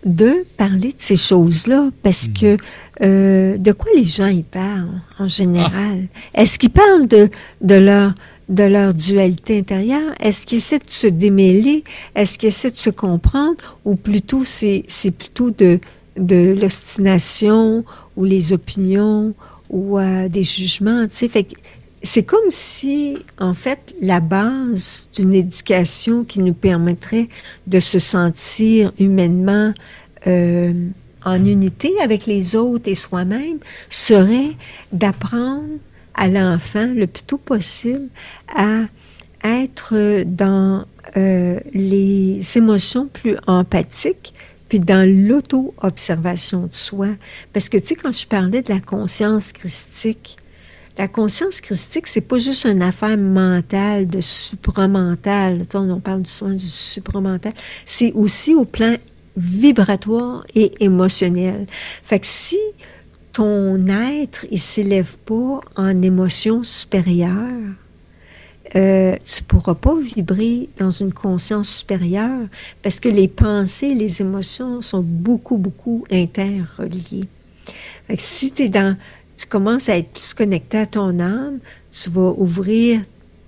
de 0.04 0.44
parler 0.56 0.88
de 0.88 0.98
ces 0.98 1.16
choses-là, 1.16 1.90
parce 2.02 2.28
que 2.28 2.52
mhm. 2.52 2.58
euh, 3.02 3.58
de 3.58 3.72
quoi 3.72 3.90
les 3.94 4.04
gens 4.04 4.28
y 4.28 4.42
parlent 4.42 5.00
en 5.18 5.26
général? 5.26 6.06
Ah. 6.34 6.42
Est-ce 6.42 6.58
qu'ils 6.58 6.70
parlent 6.70 7.06
de 7.06 7.28
de 7.60 7.74
leur 7.74 8.14
de 8.48 8.62
leur 8.62 8.94
dualité 8.94 9.58
intérieure? 9.58 10.14
Est-ce 10.20 10.46
qu'ils 10.46 10.58
essaient 10.58 10.78
de 10.78 10.84
se 10.88 11.06
démêler? 11.06 11.84
Est-ce 12.14 12.38
qu'ils 12.38 12.50
essaient 12.50 12.70
de 12.70 12.78
se 12.78 12.90
comprendre? 12.90 13.78
Ou 13.84 13.96
plutôt, 13.96 14.42
c'est 14.44 14.84
plutôt 15.10 15.50
de, 15.50 15.80
de 16.16 16.56
l'ostination 16.60 17.84
ou 18.16 18.24
les 18.24 18.52
opinions 18.52 19.34
ou 19.68 19.98
euh, 19.98 20.28
des 20.28 20.42
jugements. 20.42 21.06
Tu 21.06 21.28
sais, 21.28 21.46
c'est 22.02 22.22
comme 22.22 22.50
si, 22.50 23.18
en 23.38 23.54
fait, 23.54 23.94
la 24.00 24.20
base 24.20 25.08
d'une 25.14 25.34
éducation 25.34 26.24
qui 26.24 26.40
nous 26.40 26.54
permettrait 26.54 27.28
de 27.66 27.80
se 27.80 27.98
sentir 27.98 28.92
humainement 28.98 29.72
euh, 30.26 30.72
en 31.24 31.44
unité 31.44 31.92
avec 32.00 32.26
les 32.26 32.54
autres 32.54 32.88
et 32.88 32.94
soi-même 32.94 33.58
serait 33.90 34.54
d'apprendre 34.92 35.64
à 36.14 36.28
l'enfant 36.28 36.86
le 36.94 37.06
plus 37.06 37.24
tôt 37.24 37.38
possible 37.38 38.08
à 38.54 38.82
être 39.42 40.22
dans 40.24 40.84
euh, 41.16 41.60
les 41.72 42.40
émotions 42.56 43.08
plus 43.08 43.36
empathiques 43.46 44.32
puis 44.68 44.80
dans 44.80 45.08
l'auto-observation 45.08 46.66
de 46.66 46.74
soi. 46.74 47.08
Parce 47.52 47.68
que, 47.68 47.76
tu 47.78 47.88
sais, 47.88 47.94
quand 47.94 48.12
je 48.12 48.26
parlais 48.26 48.62
de 48.62 48.72
la 48.72 48.80
conscience 48.80 49.52
christique, 49.52 50.36
la 50.98 51.08
conscience 51.08 51.60
christique, 51.60 52.06
c'est 52.06 52.22
pas 52.22 52.38
juste 52.38 52.64
une 52.64 52.82
affaire 52.82 53.18
mentale, 53.18 54.06
de 54.06 54.20
supramental. 54.20 55.60
Tu 55.60 55.72
sais, 55.72 55.76
on 55.76 56.00
parle 56.00 56.22
du 56.22 56.30
soin 56.30 56.54
du 56.54 56.66
supramental. 56.66 57.52
C'est 57.84 58.12
aussi 58.12 58.54
au 58.54 58.64
plan 58.64 58.96
vibratoire 59.36 60.44
et 60.54 60.72
émotionnel. 60.82 61.66
Fait 62.02 62.18
que 62.18 62.26
si 62.26 62.58
ton 63.32 63.86
être, 63.86 64.46
il 64.50 64.58
s'élève 64.58 65.18
pas 65.18 65.60
en 65.76 66.00
émotion 66.00 66.62
supérieure, 66.62 67.74
euh, 68.74 69.14
tu 69.24 69.42
pourras 69.44 69.74
pas 69.74 69.94
vibrer 69.96 70.68
dans 70.78 70.90
une 70.90 71.12
conscience 71.12 71.68
supérieure 71.68 72.48
parce 72.82 72.98
que 72.98 73.08
les 73.08 73.28
pensées, 73.28 73.94
les 73.94 74.20
émotions 74.20 74.82
sont 74.82 75.02
beaucoup, 75.02 75.56
beaucoup 75.56 76.04
interreliées. 76.10 77.28
si 78.16 78.52
es 78.58 78.68
dans, 78.68 78.96
tu 79.36 79.46
commences 79.46 79.88
à 79.88 79.96
être 79.96 80.10
plus 80.10 80.34
connecté 80.34 80.78
à 80.78 80.86
ton 80.86 81.20
âme, 81.20 81.58
tu 81.90 82.10
vas 82.10 82.32
ouvrir 82.36 83.02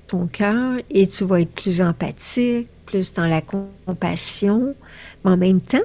ton 0.07 0.27
cœur 0.27 0.79
et 0.91 1.07
tu 1.07 1.25
vas 1.25 1.41
être 1.41 1.53
plus 1.53 1.81
empathique, 1.81 2.69
plus 2.87 3.13
dans 3.13 3.27
la 3.27 3.41
compassion, 3.41 4.75
mais 5.25 5.31
en 5.33 5.37
même 5.37 5.61
temps, 5.61 5.79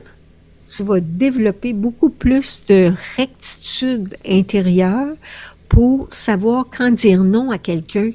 tu 0.67 0.83
vas 0.83 0.99
développer 0.99 1.73
beaucoup 1.73 2.09
plus 2.09 2.63
de 2.67 2.91
rectitude 3.17 4.15
intérieure 4.27 5.15
pour 5.67 6.07
savoir 6.11 6.67
quand 6.75 6.91
dire 6.91 7.23
non 7.23 7.51
à 7.51 7.57
quelqu'un 7.57 8.11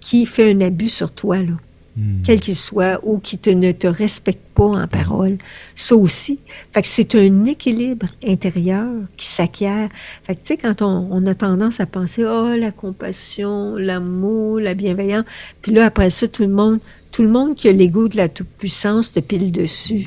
qui 0.00 0.26
fait 0.26 0.52
un 0.52 0.60
abus 0.60 0.88
sur 0.88 1.10
toi, 1.10 1.38
là, 1.38 1.52
hmm. 1.96 2.22
quel 2.24 2.40
qu'il 2.40 2.56
soit, 2.56 3.00
ou 3.02 3.18
qui 3.18 3.38
te, 3.38 3.50
ne 3.50 3.72
te 3.72 3.86
respecte 3.86 4.42
pas 4.54 4.64
en 4.64 4.88
parole. 4.88 5.38
Ça 5.74 5.94
aussi. 5.94 6.40
Fait 6.72 6.82
que 6.82 6.88
c'est 6.88 7.14
un 7.14 7.44
équilibre 7.44 8.06
intérieur 8.26 8.88
qui 9.16 9.26
s'acquiert. 9.26 9.88
Fait 10.24 10.34
que, 10.34 10.40
tu 10.40 10.46
sais, 10.46 10.56
quand 10.56 10.82
on, 10.82 11.08
on, 11.10 11.26
a 11.26 11.34
tendance 11.34 11.80
à 11.80 11.86
penser, 11.86 12.24
oh, 12.24 12.56
la 12.56 12.70
compassion, 12.70 13.76
l'amour, 13.76 14.60
la 14.60 14.74
bienveillance, 14.74 15.24
puis 15.62 15.72
là, 15.72 15.86
après 15.86 16.10
ça, 16.10 16.26
tout 16.26 16.42
le 16.42 16.48
monde, 16.48 16.80
tout 17.12 17.22
le 17.22 17.30
monde 17.30 17.54
qui 17.54 17.68
a 17.68 17.72
l'ego 17.72 18.08
de 18.08 18.16
la 18.16 18.28
toute-puissance 18.28 19.12
te 19.12 19.20
pile 19.20 19.52
dessus. 19.52 20.06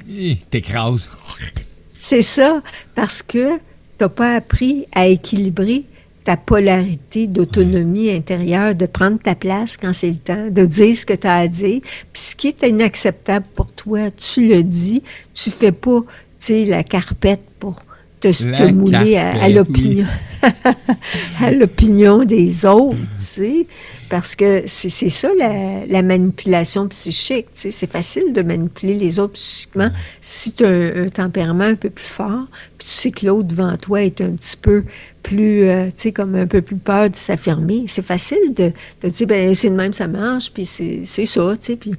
T'écrases. 0.50 1.10
C'est 1.94 2.22
ça, 2.22 2.62
parce 2.96 3.24
que 3.24 3.60
t'as 3.98 4.10
pas 4.10 4.36
appris 4.36 4.86
à 4.94 5.08
équilibrer 5.08 5.86
ta 6.24 6.38
polarité 6.38 7.28
d'autonomie 7.28 8.10
intérieure, 8.12 8.76
de 8.76 8.86
prendre 8.86 9.20
ta 9.20 9.36
place 9.36 9.78
quand 9.78 9.94
c'est 9.94 10.10
le 10.10 10.16
temps, 10.16 10.48
de 10.50 10.66
dire 10.66 10.98
ce 10.98 11.06
que 11.06 11.14
tu 11.14 11.28
as 11.28 11.38
à 11.38 11.48
dire. 11.48 11.82
Puis 12.12 12.22
ce 12.22 12.36
qui 12.36 12.48
est 12.48 12.64
inacceptable 12.64 13.46
pour 13.54 13.72
toi, 13.72 14.12
tu 14.12 14.48
le 14.48 14.64
dis. 14.64 15.04
Tu 15.34 15.52
fais 15.52 15.72
pas, 15.72 16.02
tu 16.02 16.08
sais, 16.40 16.66
la 16.66 16.84
carpette 16.84 17.42
te, 18.32 18.56
te 18.56 18.72
mouler 18.72 19.18
à, 19.18 19.50
l'opinion, 19.50 20.06
à 21.42 21.52
l'opinion 21.52 22.24
des 22.24 22.66
autres, 22.66 22.98
tu 23.18 23.24
sais. 23.24 23.68
Parce 24.10 24.36
que 24.36 24.64
c'est 24.68 25.10
ça 25.10 25.30
la, 25.36 26.04
manipulation 26.04 26.88
psychique. 26.88 27.48
Tu 27.56 27.62
sais, 27.62 27.72
c'est 27.72 27.92
facile 27.92 28.32
de 28.32 28.44
manipuler 28.44 28.94
les 28.94 29.18
autres 29.18 29.34
psychiquement 29.34 29.90
si 30.22 30.52
tu 30.52 30.64
as 30.66 30.68
un, 30.68 31.08
tempérament 31.08 31.64
un 31.64 31.76
peu 31.76 31.90
plus 31.90 32.06
fort, 32.06 32.46
puis 32.78 32.88
tu 32.88 32.90
sais 32.90 33.12
que 33.12 33.26
l'autre 33.26 33.48
devant 33.48 33.76
toi 33.76 34.04
est 34.04 34.22
un 34.22 34.32
petit 34.32 34.58
peu 34.58 34.84
plus, 35.24 35.68
euh, 35.68 35.88
tu 35.88 35.94
sais, 35.96 36.12
comme 36.12 36.36
un 36.36 36.46
peu 36.46 36.62
plus 36.62 36.76
peur 36.76 37.10
de 37.10 37.16
s'affirmer. 37.16 37.86
C'est 37.88 38.06
facile 38.06 38.54
de, 38.56 38.72
de 39.02 39.10
dire, 39.10 39.28
ben 39.28 39.56
c'est 39.56 39.70
de 39.70 39.76
même, 39.76 39.94
ça 39.94 40.08
marche, 40.08 40.52
puis 40.52 40.66
c'est 40.66 41.06
ça, 41.06 41.58
tu 41.58 41.66
sais, 41.66 41.76
puis 41.76 41.94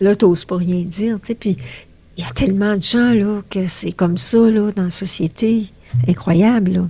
là, 0.00 0.14
t'oses 0.14 0.44
pas 0.44 0.56
rien 0.56 0.82
dire, 0.84 1.18
tu 1.20 1.28
sais, 1.28 1.34
puis 1.34 1.56
il 2.16 2.24
y 2.24 2.26
a 2.26 2.30
tellement 2.30 2.76
de 2.76 2.82
gens, 2.82 3.12
là, 3.12 3.42
que 3.50 3.66
c'est 3.66 3.92
comme 3.92 4.16
ça, 4.16 4.38
là, 4.38 4.70
dans 4.72 4.84
la 4.84 4.90
société. 4.90 5.66
Incroyable, 6.08 6.72
là. 6.72 6.88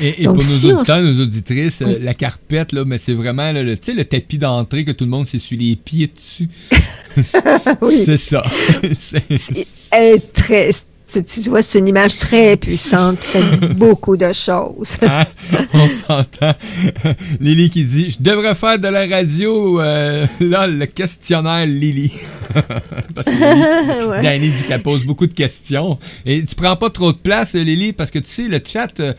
Et, 0.00 0.24
pour 0.24 0.34
nos 0.34 0.40
auditeurs, 0.40 1.02
nos 1.02 1.22
auditrices, 1.22 1.80
la 1.80 2.14
carpette, 2.14 2.72
là, 2.72 2.84
mais 2.84 2.98
c'est 2.98 3.14
vraiment 3.14 3.52
le, 3.52 3.62
le 3.64 4.04
tapis 4.04 4.38
d'entrée 4.38 4.84
que 4.84 4.92
tout 4.92 5.04
le 5.04 5.10
monde 5.10 5.26
s'essuie 5.26 5.56
les 5.56 5.76
pieds 5.76 6.08
dessus. 6.08 6.48
oui. 7.82 8.02
C'est 8.06 8.16
ça. 8.18 8.42
Elle 9.90 10.14
est 10.14 10.32
très 10.32 10.70
tu, 11.12 11.48
vois, 11.48 11.62
c'est 11.62 11.78
une 11.78 11.88
image 11.88 12.16
très 12.16 12.56
puissante, 12.56 13.18
puis 13.18 13.28
ça 13.28 13.40
dit 13.40 13.66
beaucoup 13.74 14.16
de 14.16 14.32
choses. 14.32 14.96
Hein? 15.02 15.24
On 15.72 15.88
s'entend. 15.88 16.52
Lily 17.40 17.70
qui 17.70 17.84
dit 17.84 18.10
Je 18.10 18.22
devrais 18.22 18.54
faire 18.54 18.78
de 18.78 18.88
la 18.88 19.06
radio, 19.06 19.80
euh, 19.80 20.26
là, 20.40 20.66
le 20.66 20.86
questionnaire 20.86 21.66
Lily. 21.66 22.12
parce 23.14 23.26
que 23.26 23.30
Lily, 23.30 24.22
Danny 24.22 24.50
dit 24.50 24.64
qu'elle 24.64 24.82
pose 24.82 25.06
beaucoup 25.06 25.26
de 25.26 25.34
questions. 25.34 25.98
Et 26.26 26.44
tu 26.44 26.54
prends 26.54 26.76
pas 26.76 26.90
trop 26.90 27.12
de 27.12 27.18
place, 27.18 27.54
Lily, 27.54 27.92
parce 27.92 28.10
que 28.10 28.18
tu 28.18 28.28
sais, 28.28 28.48
le 28.48 28.60
chat, 28.64 29.00
euh, 29.00 29.14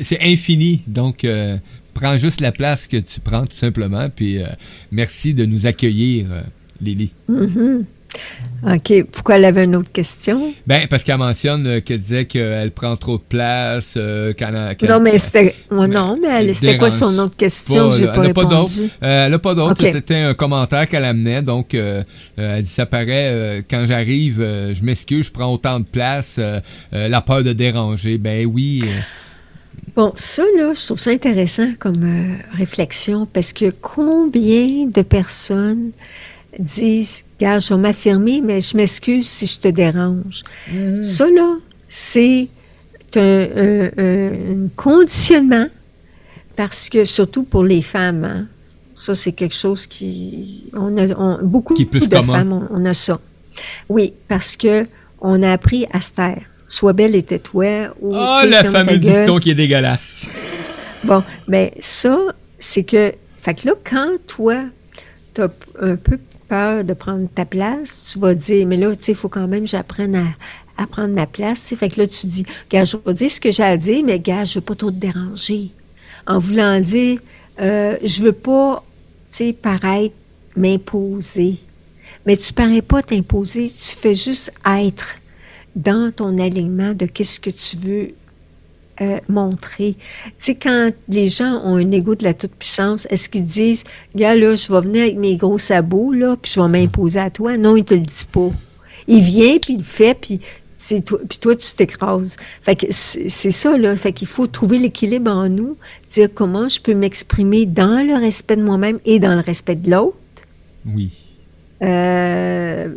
c'est 0.00 0.20
infini. 0.22 0.82
Donc, 0.86 1.24
euh, 1.24 1.58
prends 1.92 2.16
juste 2.16 2.40
la 2.40 2.52
place 2.52 2.86
que 2.86 2.96
tu 2.96 3.20
prends, 3.20 3.46
tout 3.46 3.56
simplement. 3.56 4.08
Puis, 4.08 4.38
merci 4.90 5.34
de 5.34 5.44
nous 5.44 5.66
accueillir, 5.66 6.26
Lily. 6.80 7.12
Mm-hmm. 7.30 7.84
OK. 8.66 9.04
Pourquoi 9.12 9.36
elle 9.36 9.44
avait 9.44 9.64
une 9.64 9.76
autre 9.76 9.92
question? 9.92 10.52
Ben, 10.66 10.86
parce 10.88 11.04
qu'elle 11.04 11.18
mentionne 11.18 11.66
euh, 11.66 11.80
qu'elle 11.80 11.98
disait 11.98 12.24
qu'elle 12.24 12.70
prend 12.70 12.96
trop 12.96 13.18
de 13.18 13.22
place. 13.22 13.94
Euh, 13.96 14.32
non, 14.88 15.00
mais 15.00 15.18
c'était. 15.18 15.54
non, 15.70 16.18
mais 16.20 16.54
c'était 16.54 16.78
quoi 16.78 16.90
son 16.90 17.18
autre 17.18 17.36
question? 17.36 17.90
J'ai 17.90 18.06
pas, 18.06 18.28
pas. 18.32 18.66
Euh, 19.02 19.26
elle 19.26 19.30
n'a 19.30 19.38
pas 19.38 19.54
d'autre. 19.54 19.82
C'était 19.82 20.16
un 20.16 20.34
commentaire 20.34 20.88
qu'elle 20.88 21.04
amenait. 21.04 21.42
Donc, 21.42 21.74
elle 21.74 22.62
dit 22.62 22.70
ça 22.70 22.86
paraît, 22.86 23.64
quand 23.68 23.84
j'arrive, 23.86 24.36
je 24.38 24.82
m'excuse, 24.82 25.26
je 25.26 25.32
prends 25.32 25.52
autant 25.52 25.80
de 25.80 25.84
place. 25.84 26.40
la 26.92 27.20
peur 27.20 27.42
de 27.42 27.52
déranger. 27.52 28.18
Ben 28.18 28.46
oui. 28.46 28.82
Bon, 29.94 30.12
ça, 30.16 30.42
là, 30.56 30.72
je 30.74 30.84
trouve 30.86 30.98
ça 30.98 31.10
intéressant 31.10 31.68
comme 31.78 32.38
réflexion 32.52 33.26
parce 33.32 33.52
que 33.52 33.70
combien 33.80 34.86
de 34.86 35.02
personnes 35.02 35.92
disent, 36.58 37.24
gars, 37.40 37.58
je 37.58 37.74
vais 37.74 37.80
m'affirmer, 37.80 38.40
mais 38.40 38.60
je 38.60 38.76
m'excuse 38.76 39.26
si 39.26 39.46
je 39.46 39.58
te 39.58 39.68
dérange. 39.68 40.42
Mm-hmm. 40.70 41.02
Ça, 41.02 41.26
là, 41.30 41.56
c'est 41.88 42.48
un, 43.16 44.68
conditionnement 44.76 45.66
parce 46.56 46.88
que, 46.88 47.04
surtout 47.04 47.44
pour 47.44 47.64
les 47.64 47.82
femmes, 47.82 48.24
hein, 48.24 48.46
ça, 48.96 49.14
c'est 49.14 49.32
quelque 49.32 49.54
chose 49.54 49.86
qui. 49.86 50.70
On 50.72 50.96
a 50.96 51.42
beaucoup, 51.42 51.74
de 51.76 51.98
femmes, 52.00 52.68
on, 52.70 52.84
a 52.84 52.94
ça. 52.94 53.18
Oui, 53.88 54.14
parce 54.28 54.56
que 54.56 54.86
on 55.20 55.42
a 55.42 55.52
appris 55.52 55.86
à 55.92 56.00
se 56.00 56.12
taire. 56.12 56.42
Sois 56.68 56.92
belle 56.92 57.14
et 57.14 57.22
tais-toi. 57.22 57.94
Oh, 58.00 58.40
le 58.44 58.70
fameux 58.70 58.98
dicton 58.98 59.38
qui 59.38 59.50
est 59.50 59.54
dégueulasse. 59.54 60.28
bon, 61.02 61.22
mais 61.48 61.72
ça, 61.80 62.18
c'est 62.58 62.84
que. 62.84 63.12
Fait 63.40 63.54
que 63.54 63.68
là, 63.68 63.74
quand 63.84 64.16
toi, 64.26 64.62
tu 65.34 65.42
as 65.42 65.50
un 65.80 65.96
peu 65.96 66.18
de 66.84 66.94
prendre 66.94 67.28
ta 67.34 67.44
place, 67.44 68.10
tu 68.12 68.18
vas 68.18 68.34
dire, 68.34 68.66
mais 68.66 68.76
là, 68.76 68.94
tu 68.94 69.04
sais, 69.04 69.12
il 69.12 69.14
faut 69.16 69.28
quand 69.28 69.48
même 69.48 69.64
que 69.64 69.70
j'apprenne 69.70 70.16
à, 70.76 70.86
prendre 70.86 71.14
ma 71.14 71.26
place. 71.26 71.74
Fait 71.76 71.88
que 71.88 72.00
là, 72.00 72.06
tu 72.06 72.26
dis, 72.26 72.44
gars, 72.70 72.84
je 72.84 72.96
vais 72.96 73.14
dire 73.14 73.30
ce 73.30 73.40
que 73.40 73.52
j'ai 73.52 73.62
à 73.62 73.76
dire, 73.76 74.04
mais 74.04 74.18
gars, 74.18 74.44
je 74.44 74.56
veux 74.56 74.60
pas 74.60 74.74
trop 74.74 74.90
te 74.90 74.96
déranger. 74.96 75.70
En 76.26 76.38
voulant 76.38 76.80
dire, 76.80 77.20
euh, 77.60 77.96
je 78.02 78.22
veux 78.22 78.32
pas, 78.32 78.84
tu 79.30 79.36
sais, 79.36 79.52
paraître 79.52 80.14
m'imposer. 80.56 81.58
Mais 82.26 82.36
tu 82.36 82.52
parais 82.52 82.82
pas 82.82 83.02
t'imposer, 83.02 83.70
tu 83.70 83.96
fais 83.96 84.14
juste 84.14 84.52
être 84.66 85.16
dans 85.76 86.12
ton 86.12 86.38
alignement 86.38 86.94
de 86.94 87.06
qu'est-ce 87.06 87.40
que 87.40 87.50
tu 87.50 87.76
veux 87.76 88.14
euh, 89.00 89.18
montrer. 89.28 89.96
Tu 90.24 90.32
sais, 90.38 90.54
quand 90.54 90.90
les 91.08 91.28
gens 91.28 91.60
ont 91.64 91.76
un 91.76 91.90
ego 91.90 92.14
de 92.14 92.24
la 92.24 92.34
toute-puissance, 92.34 93.06
est-ce 93.10 93.28
qu'ils 93.28 93.44
disent, 93.44 93.84
gars, 94.14 94.36
là, 94.36 94.54
je 94.54 94.72
vais 94.72 94.80
venir 94.80 95.02
avec 95.02 95.16
mes 95.16 95.36
gros 95.36 95.58
sabots, 95.58 96.12
là, 96.12 96.36
puis 96.40 96.52
je 96.54 96.60
vais 96.60 96.68
m'imposer 96.68 97.18
à 97.18 97.30
toi? 97.30 97.56
Non, 97.56 97.76
il 97.76 97.84
te 97.84 97.94
le 97.94 98.00
dit 98.00 98.26
pas. 98.30 98.50
Il 99.08 99.22
vient, 99.22 99.58
puis 99.58 99.74
il 99.74 99.78
le 99.78 99.84
fait, 99.84 100.14
puis 100.14 100.40
toi, 101.04 101.18
puis 101.28 101.38
toi, 101.38 101.56
tu 101.56 101.74
t'écrases. 101.74 102.36
Fait 102.62 102.76
que 102.76 102.86
c'est 102.90 103.50
ça, 103.50 103.76
là. 103.76 103.96
Fait 103.96 104.12
qu'il 104.12 104.28
faut 104.28 104.46
trouver 104.46 104.78
l'équilibre 104.78 105.30
en 105.30 105.48
nous, 105.48 105.76
dire 106.12 106.28
comment 106.32 106.68
je 106.68 106.80
peux 106.80 106.94
m'exprimer 106.94 107.66
dans 107.66 108.06
le 108.06 108.14
respect 108.14 108.56
de 108.56 108.62
moi-même 108.62 108.98
et 109.04 109.18
dans 109.18 109.34
le 109.34 109.40
respect 109.40 109.76
de 109.76 109.90
l'autre. 109.90 110.16
Oui. 110.86 111.10
Euh, 111.82 112.88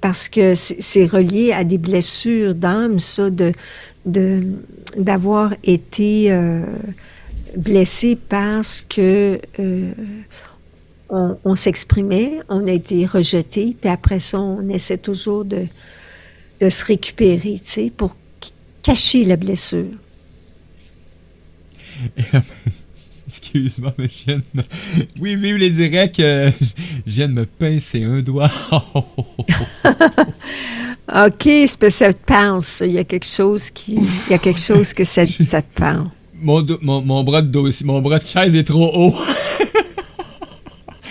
parce 0.00 0.28
que 0.28 0.54
c'est 0.54 1.06
relié 1.06 1.52
à 1.52 1.64
des 1.64 1.78
blessures 1.78 2.54
d'âme, 2.54 3.00
ça, 3.00 3.30
de, 3.30 3.52
d'avoir 4.06 5.54
été 5.64 6.32
euh, 6.32 6.62
blessé 7.56 8.16
parce 8.16 8.80
que 8.88 9.40
euh, 9.58 9.92
on, 11.08 11.54
s'exprimait, 11.54 12.38
on 12.48 12.66
a 12.66 12.72
été 12.72 13.06
rejeté, 13.06 13.76
puis 13.80 13.90
après 13.90 14.18
ça, 14.18 14.40
on 14.40 14.68
essaie 14.68 14.98
toujours 14.98 15.44
de, 15.44 15.66
de 16.60 16.68
se 16.68 16.84
récupérer, 16.84 17.54
tu 17.54 17.70
sais, 17.70 17.92
pour 17.94 18.16
cacher 18.82 19.24
la 19.24 19.36
blessure. 19.36 19.86
Excuse-moi, 23.28 23.92
mais 23.98 24.08
je 24.08 24.24
viens 24.26 24.36
de 24.36 24.44
me... 24.54 24.62
Oui, 25.20 25.36
vive 25.36 25.56
les 25.56 25.70
directs, 25.70 26.20
euh, 26.20 26.50
je 27.06 27.12
viens 27.12 27.28
de 27.28 27.34
me 27.34 27.46
pincer 27.46 28.04
un 28.04 28.20
doigt. 28.22 28.50
OK, 31.08 31.42
c'est 31.44 31.76
parce 31.76 31.92
que 31.92 31.98
ça 31.98 32.12
te 32.12 32.24
pense. 32.24 32.82
Il 32.84 32.92
y 32.92 32.98
a 32.98 33.04
quelque 33.04 33.26
chose 33.26 33.70
qui. 33.70 33.94
Il 33.94 34.30
y 34.30 34.34
a 34.34 34.38
quelque 34.38 34.60
chose 34.60 34.92
que 34.92 35.04
ça, 35.04 35.24
ça 35.48 35.62
te 35.62 35.74
pense. 35.74 36.08
Mon, 36.34 36.66
mon, 36.82 37.00
mon, 37.00 37.24
bras 37.24 37.42
de 37.42 37.48
dossier, 37.48 37.86
mon 37.86 38.00
bras 38.00 38.18
de 38.18 38.26
chaise 38.26 38.54
est 38.54 38.64
trop 38.64 38.90
haut. 38.94 39.14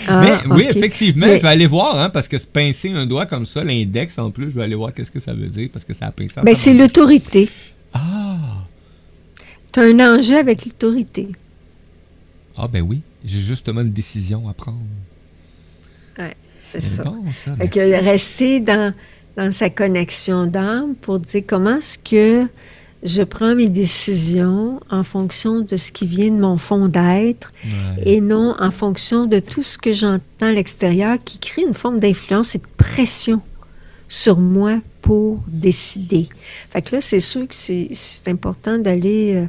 Ah, 0.08 0.22
mais 0.22 0.54
oui, 0.54 0.66
effectivement, 0.70 1.26
je 1.26 1.42
vais 1.42 1.48
aller 1.48 1.66
voir, 1.66 2.00
hein, 2.00 2.10
parce 2.10 2.28
que 2.28 2.38
se 2.38 2.46
pincer 2.46 2.92
un 2.92 3.06
doigt 3.06 3.26
comme 3.26 3.46
ça, 3.46 3.64
l'index 3.64 4.20
en 4.20 4.30
plus, 4.30 4.52
je 4.52 4.56
vais 4.56 4.64
aller 4.64 4.76
voir 4.76 4.94
qu'est-ce 4.94 5.12
que 5.12 5.20
ça 5.20 5.34
veut 5.34 5.48
dire, 5.48 5.70
parce 5.72 5.86
que 5.86 5.94
ça 5.94 6.08
a 6.08 6.12
pincé. 6.12 6.42
Ben, 6.44 6.54
c'est 6.54 6.74
l'autorité. 6.74 7.50
Ah! 7.94 8.66
Tu 9.72 9.80
as 9.80 9.84
un 9.84 10.00
enjeu 10.00 10.38
avec 10.38 10.66
l'autorité. 10.66 11.30
Ah, 12.58 12.68
ben 12.68 12.82
oui, 12.82 13.02
j'ai 13.24 13.40
justement 13.40 13.82
une 13.82 13.92
décision 13.92 14.48
à 14.48 14.54
prendre. 14.54 14.78
Oui, 16.20 16.26
c'est 16.62 16.84
ça. 16.84 17.04
Bon, 17.04 17.24
ça 17.34 17.56
que 17.68 18.04
rester 18.04 18.60
dans 18.60 18.94
dans 19.38 19.52
sa 19.52 19.70
connexion 19.70 20.46
d'âme 20.46 20.96
pour 20.96 21.20
dire 21.20 21.44
comment 21.46 21.78
est-ce 21.78 21.98
que 21.98 22.48
je 23.04 23.22
prends 23.22 23.56
mes 23.56 23.70
décisions 23.70 24.80
en 24.90 25.04
fonction 25.04 25.62
de 25.62 25.78
ce 25.78 25.92
qui 25.92 26.08
vient 26.08 26.32
de 26.32 26.40
mon 26.40 26.58
fond 26.58 26.88
d'être 26.88 27.54
et 28.04 28.20
non 28.20 28.56
en 28.60 28.72
fonction 28.72 29.26
de 29.26 29.40
tout 29.40 29.62
ce 29.62 29.78
que 29.78 29.92
j'entends 29.92 30.48
à 30.48 30.52
l'extérieur 30.52 31.18
qui 31.24 31.38
crée 31.38 31.62
une 31.62 31.74
forme 31.74 32.00
d'influence 32.00 32.56
et 32.56 32.60
de 32.60 32.68
pression 32.78 33.42
sur 34.08 34.40
moi 34.40 34.80
pour 35.02 35.40
décider. 35.48 36.28
Fait 36.72 36.82
que 36.82 36.96
là, 36.96 37.02
c'est 37.02 37.20
sûr 37.20 37.48
que 37.48 37.56
c'est 37.56 38.28
important 38.28 38.78
d'aller 38.78 39.36
euh, 39.36 39.46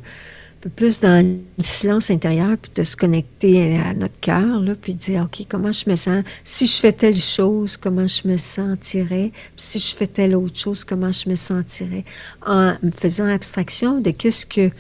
plus 0.68 1.00
dans 1.00 1.24
le 1.24 1.62
silence 1.62 2.10
intérieur, 2.10 2.56
puis 2.60 2.70
de 2.74 2.82
se 2.82 2.96
connecter 2.96 3.78
à 3.78 3.94
notre 3.94 4.18
cœur, 4.20 4.62
puis 4.80 4.94
de 4.94 4.98
dire, 4.98 5.22
OK, 5.24 5.46
comment 5.48 5.72
je 5.72 5.88
me 5.88 5.96
sens? 5.96 6.24
Si 6.44 6.66
je 6.66 6.76
fais 6.76 6.92
telle 6.92 7.16
chose, 7.16 7.76
comment 7.76 8.06
je 8.06 8.26
me 8.26 8.36
sentirais? 8.36 9.32
Puis 9.32 9.64
si 9.64 9.78
je 9.78 9.94
fais 9.94 10.06
telle 10.06 10.34
autre 10.34 10.58
chose, 10.58 10.84
comment 10.84 11.12
je 11.12 11.28
me 11.28 11.36
sentirais? 11.36 12.04
En 12.46 12.74
faisant 12.94 13.28
abstraction 13.28 14.00
de 14.00 14.10
qu'est-ce 14.10 14.46
que 14.46 14.70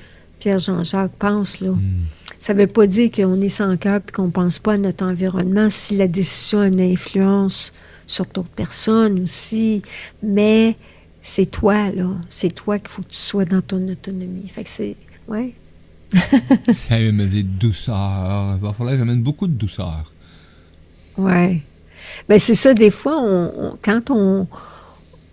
Pierre-Jean-Jacques 0.40 1.16
pense, 1.18 1.60
là. 1.60 1.70
Hmm. 1.70 2.04
Ça 2.38 2.52
ne 2.52 2.60
veut 2.60 2.66
pas 2.66 2.86
dire 2.86 3.10
qu'on 3.10 3.40
est 3.40 3.48
sans 3.48 3.76
cœur 3.76 4.00
puis 4.02 4.12
qu'on 4.12 4.26
ne 4.26 4.30
pense 4.30 4.58
pas 4.58 4.74
à 4.74 4.78
notre 4.78 5.04
environnement 5.04 5.70
si 5.70 5.96
la 5.96 6.06
décision 6.06 6.60
a 6.60 6.66
une 6.66 6.80
influence 6.80 7.72
sur 8.06 8.26
d'autres 8.26 8.48
personnes 8.50 9.24
aussi, 9.24 9.82
mais 10.22 10.76
c'est 11.22 11.46
toi, 11.46 11.90
là. 11.90 12.10
C'est 12.28 12.54
toi 12.54 12.78
qu'il 12.78 12.88
faut 12.88 13.02
que 13.02 13.08
tu 13.08 13.16
sois 13.16 13.44
dans 13.44 13.62
ton 13.62 13.88
autonomie. 13.88 14.48
Fait 14.48 14.64
que 14.64 14.70
c'est... 14.70 14.96
Ouais. 15.26 15.54
ça 16.72 16.98
me 16.98 17.26
dit 17.26 17.44
douceur. 17.44 18.56
Il 18.56 18.62
va 18.62 18.72
falloir 18.72 18.94
que 18.94 18.98
j'amène 18.98 19.22
beaucoup 19.22 19.46
de 19.46 19.52
douceur. 19.52 20.12
Oui. 21.18 21.62
Ben 22.28 22.38
c'est 22.38 22.54
ça, 22.54 22.74
des 22.74 22.90
fois, 22.90 23.50
quand 23.82 24.10
on, 24.10 24.46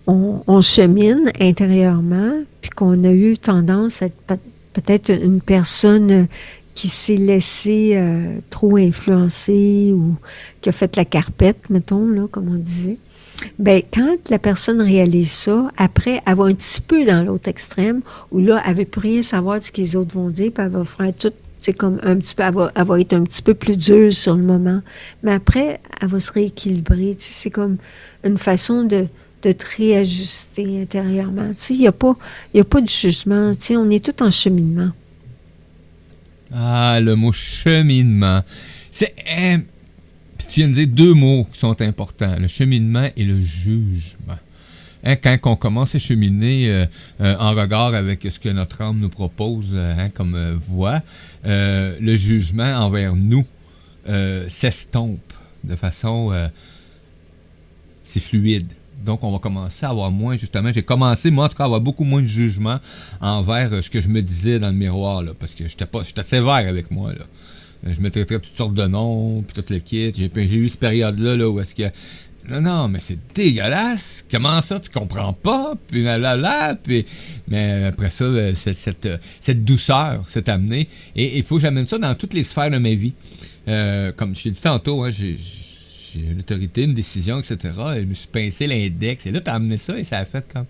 on, 0.07 0.61
chemine 0.61 1.31
intérieurement, 1.39 2.43
puis 2.61 2.69
qu'on 2.69 3.03
a 3.03 3.11
eu 3.11 3.37
tendance 3.37 4.01
à 4.01 4.07
être 4.07 4.39
peut-être 4.73 5.09
une 5.09 5.41
personne 5.41 6.27
qui 6.73 6.87
s'est 6.87 7.17
laissée 7.17 7.91
euh, 7.95 8.39
trop 8.49 8.77
influencer 8.77 9.93
ou 9.95 10.15
qui 10.61 10.69
a 10.69 10.71
fait 10.71 10.95
la 10.95 11.05
carpette, 11.05 11.69
mettons, 11.69 12.07
là, 12.07 12.27
comme 12.31 12.49
on 12.49 12.57
disait, 12.57 12.97
ben, 13.59 13.81
quand 13.93 14.29
la 14.29 14.39
personne 14.39 14.81
réalise 14.81 15.31
ça, 15.31 15.69
après, 15.77 16.21
elle 16.25 16.35
va 16.35 16.45
un 16.45 16.53
petit 16.53 16.81
peu 16.81 17.05
dans 17.05 17.23
l'autre 17.25 17.49
extrême, 17.49 18.01
où 18.31 18.39
là, 18.39 18.61
elle 18.65 18.77
veut 18.77 18.85
plus 18.85 19.01
rien 19.01 19.21
savoir 19.21 19.59
de 19.59 19.65
ce 19.65 19.71
que 19.71 19.81
les 19.81 19.95
autres 19.95 20.15
vont 20.15 20.29
dire, 20.29 20.51
puis 20.53 20.63
elle 20.63 20.71
va 20.71 20.85
faire 20.85 21.13
tout, 21.13 21.33
c'est 21.61 21.73
comme 21.73 21.99
un 22.03 22.17
petit 22.17 22.35
peu, 22.35 22.43
elle 22.43 22.85
va, 22.85 22.99
être 22.99 23.13
un 23.13 23.23
petit 23.23 23.41
peu 23.41 23.53
plus 23.53 23.77
dure 23.77 24.13
sur 24.13 24.35
le 24.35 24.43
moment. 24.43 24.81
Mais 25.21 25.31
après, 25.31 25.79
elle 26.01 26.09
va 26.09 26.19
se 26.19 26.31
rééquilibrer. 26.31 27.15
C'est 27.19 27.51
comme 27.51 27.77
une 28.25 28.37
façon 28.37 28.83
de, 28.83 29.07
de 29.43 29.51
te 29.51 29.65
réajuster 29.77 30.81
intérieurement. 30.81 31.51
Il 31.69 31.79
n'y 31.79 31.87
a, 31.87 31.93
pas, 31.93 32.15
a 32.53 32.63
pas 32.65 32.81
de 32.81 32.89
jugement. 32.89 33.51
on 33.71 33.89
est 33.89 34.03
tout 34.03 34.23
en 34.23 34.29
cheminement. 34.29 34.89
Ah, 36.53 36.99
le 37.01 37.15
mot 37.15 37.31
cheminement. 37.31 38.43
C'est... 38.91 39.13
Hein, 39.29 39.61
tu 40.37 40.59
viens 40.59 40.67
de 40.67 40.73
dire 40.73 40.87
deux 40.87 41.13
mots 41.13 41.47
qui 41.51 41.59
sont 41.59 41.81
importants, 41.81 42.35
le 42.39 42.47
cheminement 42.47 43.09
et 43.17 43.23
le 43.23 43.41
jugement. 43.41 44.37
Hein, 45.03 45.15
quand 45.15 45.37
on 45.45 45.55
commence 45.55 45.95
à 45.95 45.99
cheminer 45.99 46.69
euh, 46.69 46.85
euh, 47.21 47.35
en 47.37 47.51
regard 47.51 47.93
avec 47.93 48.23
ce 48.29 48.39
que 48.39 48.49
notre 48.49 48.81
âme 48.81 48.99
nous 48.99 49.09
propose 49.09 49.71
euh, 49.73 49.93
hein, 49.97 50.09
comme 50.09 50.61
voie, 50.67 51.01
le 51.43 52.15
jugement 52.15 52.75
envers 52.75 53.15
nous 53.15 53.45
s'estompe 54.47 55.33
de 55.63 55.75
façon... 55.75 56.49
c'est 58.03 58.19
fluide. 58.19 58.67
Donc, 59.03 59.23
on 59.23 59.31
va 59.31 59.39
commencer 59.39 59.85
à 59.85 59.89
avoir 59.89 60.11
moins, 60.11 60.37
justement, 60.37 60.71
j'ai 60.71 60.83
commencé, 60.83 61.31
moi, 61.31 61.45
en 61.45 61.49
tout 61.49 61.57
cas, 61.57 61.63
à 61.63 61.65
avoir 61.65 61.81
beaucoup 61.81 62.03
moins 62.03 62.21
de 62.21 62.27
jugement 62.27 62.79
envers 63.21 63.83
ce 63.83 63.89
que 63.89 64.01
je 64.01 64.07
me 64.07 64.21
disais 64.21 64.59
dans 64.59 64.69
le 64.69 64.75
miroir, 64.75 65.21
là, 65.21 65.31
parce 65.37 65.53
que 65.53 65.67
j'étais 65.67 65.85
pas, 65.85 66.03
j'étais 66.03 66.23
sévère 66.23 66.67
avec 66.67 66.91
moi, 66.91 67.13
là. 67.13 67.25
Je 67.85 67.99
me 67.99 68.09
traitais 68.09 68.39
toutes 68.39 68.55
sortes 68.55 68.73
de 68.73 68.87
noms, 68.87 69.41
puis 69.41 69.61
tout 69.61 69.73
le 69.73 69.79
kit. 69.79 70.13
J'ai, 70.15 70.31
eu 70.33 70.69
cette 70.69 70.79
période-là, 70.79 71.35
là, 71.35 71.49
où 71.49 71.59
est-ce 71.59 71.75
que 71.75 71.91
non, 72.49 72.59
non, 72.59 72.87
mais 72.89 72.99
c'est 72.99 73.17
dégueulasse. 73.33 74.25
Comment 74.29 74.61
ça, 74.61 74.79
tu 74.79 74.89
comprends 74.89 75.31
pas? 75.31 75.75
Puis 75.87 76.03
là, 76.03 76.17
là, 76.17 76.35
là. 76.35 76.77
Mais 77.47 77.85
après 77.85 78.09
ça, 78.09 78.25
euh, 78.25 78.53
cette, 78.53 79.05
euh, 79.05 79.17
cette 79.39 79.63
douceur 79.63 80.29
s'est 80.29 80.49
amenée. 80.49 80.89
Et 81.15 81.37
il 81.37 81.43
faut 81.43 81.55
que 81.55 81.61
j'amène 81.61 81.85
ça 81.85 81.97
dans 81.97 82.15
toutes 82.15 82.33
les 82.33 82.43
sphères 82.43 82.69
de 82.69 82.77
ma 82.77 82.93
vie. 82.95 83.13
Euh, 83.69 84.11
comme 84.11 84.35
je 84.35 84.43
t'ai 84.43 84.51
dit 84.51 84.61
tantôt, 84.61 85.03
hein, 85.03 85.11
j'ai 85.11 85.37
une 86.15 86.39
autorité, 86.39 86.83
une 86.83 86.93
décision, 86.93 87.39
etc. 87.39 87.57
Et 87.95 88.01
je 88.01 88.05
me 88.05 88.13
suis 88.13 88.27
pincé 88.27 88.67
l'index. 88.67 89.25
Et 89.25 89.31
là, 89.31 89.41
tu 89.41 89.49
as 89.49 89.53
amené 89.53 89.77
ça 89.77 89.97
et 89.97 90.03
ça 90.03 90.17
a 90.17 90.25
fait 90.25 90.45
comme... 90.51 90.65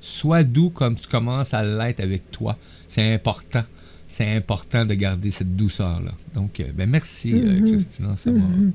Sois 0.00 0.44
doux 0.44 0.70
comme 0.70 0.94
tu 0.96 1.08
commences 1.08 1.52
à 1.54 1.64
l'être 1.64 2.00
avec 2.00 2.30
toi. 2.30 2.56
C'est 2.86 3.14
important. 3.14 3.64
C'est 4.06 4.36
important 4.36 4.84
de 4.84 4.94
garder 4.94 5.32
cette 5.32 5.56
douceur-là. 5.56 6.12
Donc, 6.34 6.62
ben 6.74 6.88
merci, 6.88 7.32
mm-hmm. 7.32 7.62
Christina. 7.64 8.14
C'est 8.16 8.30
mm 8.30 8.72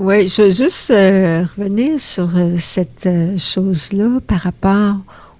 oui, 0.00 0.28
je 0.28 0.42
veux 0.42 0.50
juste 0.50 0.92
euh, 0.92 1.44
revenir 1.56 1.98
sur 1.98 2.36
euh, 2.36 2.54
cette 2.56 3.06
euh, 3.06 3.36
chose-là 3.36 4.20
par 4.24 4.38
rapport 4.42 4.94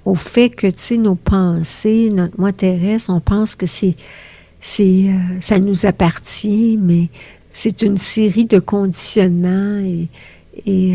au 0.04 0.16
fait 0.16 0.50
que, 0.50 0.66
tu 0.66 0.78
sais, 0.78 0.96
nos 0.96 1.14
pensées, 1.14 2.10
notre 2.12 2.40
moi 2.40 2.52
terrestre, 2.52 3.10
on 3.10 3.20
pense 3.20 3.54
que 3.54 3.66
c'est, 3.66 3.94
c'est, 4.60 5.10
ça 5.38 5.60
nous 5.60 5.86
appartient, 5.86 6.76
mais 6.76 7.08
c'est 7.58 7.82
une 7.82 7.98
série 7.98 8.44
de 8.44 8.60
conditionnements 8.60 9.80
et, 9.80 10.08
et 10.64 10.94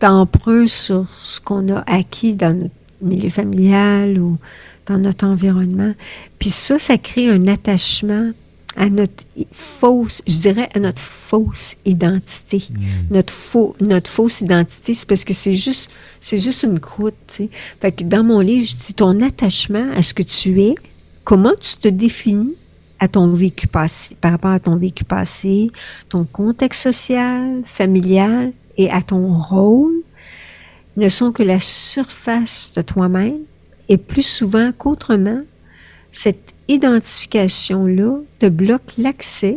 d'emprunts 0.00 0.66
sur 0.66 1.06
ce 1.18 1.42
qu'on 1.42 1.68
a 1.68 1.84
acquis 1.86 2.36
dans 2.36 2.56
notre 2.56 2.74
milieu 3.02 3.28
familial 3.28 4.18
ou 4.18 4.38
dans 4.86 4.96
notre 4.96 5.26
environnement. 5.26 5.92
Puis 6.38 6.48
ça, 6.48 6.78
ça 6.78 6.96
crée 6.96 7.28
un 7.28 7.48
attachement 7.48 8.30
à 8.76 8.88
notre 8.88 9.24
fausse, 9.52 10.22
je 10.26 10.38
dirais 10.38 10.70
à 10.74 10.78
notre 10.78 11.02
fausse 11.02 11.76
identité. 11.84 12.62
Hmm. 12.70 13.14
Notre, 13.14 13.34
faux, 13.34 13.76
notre 13.80 14.10
fausse 14.10 14.40
identité, 14.40 14.94
c'est 14.94 15.06
parce 15.06 15.24
que 15.24 15.34
c'est 15.34 15.52
juste, 15.52 15.90
c'est 16.22 16.38
juste 16.38 16.62
une 16.62 16.80
croûte. 16.80 17.14
sais. 17.26 17.50
Fait 17.82 17.92
que 17.92 18.04
dans 18.04 18.24
mon 18.24 18.40
livre, 18.40 18.66
je 18.66 18.76
dis 18.76 18.94
ton 18.94 19.20
attachement 19.20 19.86
à 19.94 20.02
ce 20.02 20.14
que 20.14 20.22
tu 20.22 20.62
es, 20.62 20.76
comment 21.24 21.52
tu 21.60 21.76
te 21.76 21.88
définis 21.88 22.54
à 23.00 23.08
ton 23.08 23.32
vécu 23.32 23.66
passé, 23.66 24.14
par 24.20 24.32
rapport 24.32 24.50
à 24.50 24.60
ton 24.60 24.76
vécu 24.76 25.04
passé, 25.04 25.70
ton 26.10 26.24
contexte 26.24 26.82
social, 26.82 27.62
familial 27.64 28.52
et 28.76 28.90
à 28.90 29.00
ton 29.02 29.36
rôle, 29.36 30.02
ne 30.96 31.08
sont 31.08 31.32
que 31.32 31.42
la 31.42 31.60
surface 31.60 32.72
de 32.76 32.82
toi-même 32.82 33.40
et 33.88 33.96
plus 33.96 34.26
souvent 34.26 34.70
qu'autrement, 34.76 35.40
cette 36.10 36.54
identification-là 36.68 38.18
te 38.38 38.46
bloque 38.46 38.92
l'accès 38.98 39.56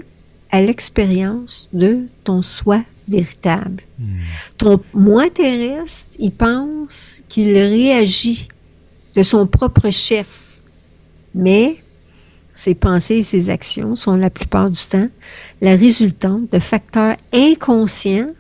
à 0.50 0.62
l'expérience 0.62 1.70
de 1.74 2.08
ton 2.24 2.42
soi 2.42 2.82
véritable. 3.08 3.84
Hmm. 4.00 4.20
Ton 4.58 4.80
moi 4.94 5.30
terrestre, 5.30 6.16
il 6.18 6.32
pense 6.32 7.22
qu'il 7.28 7.52
réagit 7.58 8.48
de 9.16 9.22
son 9.22 9.46
propre 9.48 9.90
chef, 9.90 10.62
mais 11.36 11.83
ses 12.54 12.76
pensées 12.76 13.18
et 13.18 13.24
ses 13.24 13.50
actions 13.50 13.96
sont 13.96 14.16
la 14.16 14.30
plupart 14.30 14.70
du 14.70 14.82
temps 14.86 15.08
la 15.62 15.76
résultante 15.76 16.52
de 16.52 16.60
facteurs 16.60 17.16
inconscients 17.34 18.32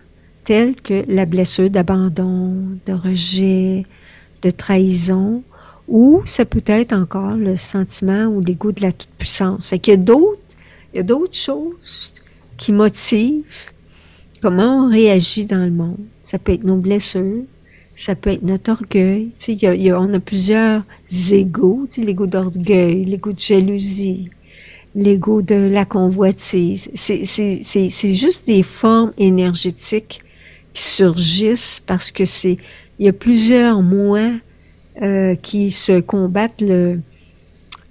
tels 0.43 0.76
que 0.76 1.04
la 1.08 1.26
blessure 1.26 1.69
d'abandon, 1.69 2.78
de 2.86 2.93
rejet, 2.93 3.86
de 4.41 4.52
trahison, 4.52 5.41
ou 5.88 6.21
ça 6.26 6.45
peut 6.45 6.63
être 6.65 6.93
encore 6.93 7.36
le 7.36 7.56
sentiment 7.56 8.26
ou 8.26 8.41
l'ego 8.41 8.71
de 8.71 8.82
la 8.82 8.91
toute-puissance. 8.91 9.69
Fait 9.69 9.80
qu'il 9.80 9.91
y 9.91 9.95
a 9.95 9.99
d'autres, 9.99 10.41
il 10.93 10.97
y 10.97 10.99
a 10.99 11.04
d'autres 11.04 11.36
choses 11.36 12.13
qui 12.58 12.71
motivent 12.71 13.43
comment 14.41 14.86
on 14.86 14.89
réagit 14.89 15.45
dans 15.45 15.63
le 15.63 15.71
monde. 15.71 16.06
Ça 16.23 16.39
peut 16.39 16.52
être 16.52 16.63
nos 16.63 16.78
blessures, 16.78 17.43
ça 17.95 18.15
peut 18.15 18.32
être 18.32 18.43
notre 18.43 18.71
orgueil. 18.71 19.29
Tu 19.38 19.58
sais, 19.58 19.67
il 19.73 19.82
y 19.82 19.89
a, 19.89 19.99
on 19.99 20.13
a 20.13 20.19
plusieurs 20.19 20.84
égaux, 21.32 21.86
tu 21.89 22.01
sais, 22.01 22.08
l'ego 22.08 22.25
d'orgueil, 22.25 23.06
l'ego 23.06 23.32
de 23.34 23.39
jalousie, 23.39 24.29
l'ego 24.95 25.41
de 25.41 25.56
la 25.56 25.86
convoitise. 25.86 26.89
C'est 26.93 28.13
juste 28.13 28.47
des 28.47 28.63
formes 28.63 29.13
énergétiques 29.17 30.21
qui 30.73 30.84
surgissent 30.84 31.82
parce 31.86 32.12
que 32.12 32.25
c'est, 32.25 32.58
il 32.99 33.06
y 33.06 33.10
a 33.10 33.13
plusieurs 33.13 33.82
mois 33.82 34.32
euh, 35.01 35.36
qui 35.36 35.71
se 35.71 35.99
combattent 35.99 36.62
le, 36.62 36.99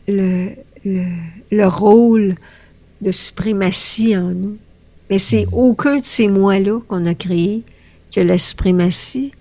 le, 0.06 0.50
le, 0.84 1.66
rôle 1.66 2.36
de 3.00 3.10
suprématie 3.10 4.16
en 4.16 4.30
nous. 4.30 4.56
Mais 5.10 5.18
c'est 5.18 5.46
mm. 5.46 5.54
aucun 5.54 5.98
de 5.98 6.04
ces 6.04 6.28
mois-là 6.28 6.80
qu'on 6.86 7.04
a 7.06 7.14
créé 7.14 7.64
que 8.14 8.20
la 8.20 8.38
suprématie, 8.38 9.32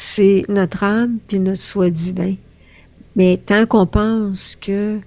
c'est 0.00 0.44
notre 0.48 0.82
âme 0.82 1.18
puis 1.28 1.38
notre 1.38 1.60
soi 1.60 1.90
divin. 1.90 2.34
Mais 3.16 3.36
tant 3.36 3.66
qu'on 3.66 3.86
pense 3.86 4.56
que 4.56 4.98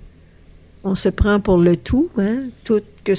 on 0.83 0.93
se 0.93 1.09
prend 1.09 1.39
pour 1.39 1.57
le 1.57 1.75
tout, 1.75 2.09
hein, 2.17 2.43
tout 2.63 2.83
que, 3.03 3.13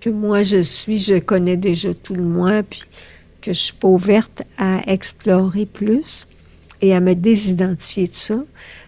que 0.00 0.08
moi 0.08 0.42
je 0.42 0.62
suis, 0.62 0.96
je 0.96 1.18
connais 1.18 1.58
déjà 1.58 1.92
tout 1.92 2.14
le 2.14 2.22
moi, 2.22 2.62
puis 2.62 2.84
que 3.42 3.52
je 3.52 3.58
suis 3.58 3.74
pas 3.74 3.88
ouverte 3.88 4.42
à 4.56 4.80
explorer 4.90 5.66
plus, 5.66 6.26
et 6.80 6.94
à 6.94 7.00
me 7.00 7.14
désidentifier 7.14 8.06
de 8.06 8.14
ça, 8.14 8.42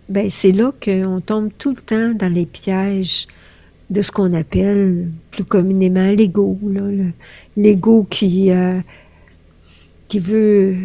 ben 0.08 0.30
c'est 0.30 0.52
là 0.52 0.72
qu'on 0.82 1.20
tombe 1.20 1.50
tout 1.58 1.70
le 1.70 1.82
temps 1.82 2.14
dans 2.14 2.32
les 2.32 2.46
pièges 2.46 3.26
de 3.90 4.00
ce 4.00 4.10
qu'on 4.10 4.32
appelle 4.32 5.10
plus 5.30 5.44
communément 5.44 6.10
l'ego. 6.10 6.58
L'ego 7.56 8.06
qui, 8.08 8.50
euh, 8.50 8.80
qui 10.08 10.20
veut, 10.20 10.76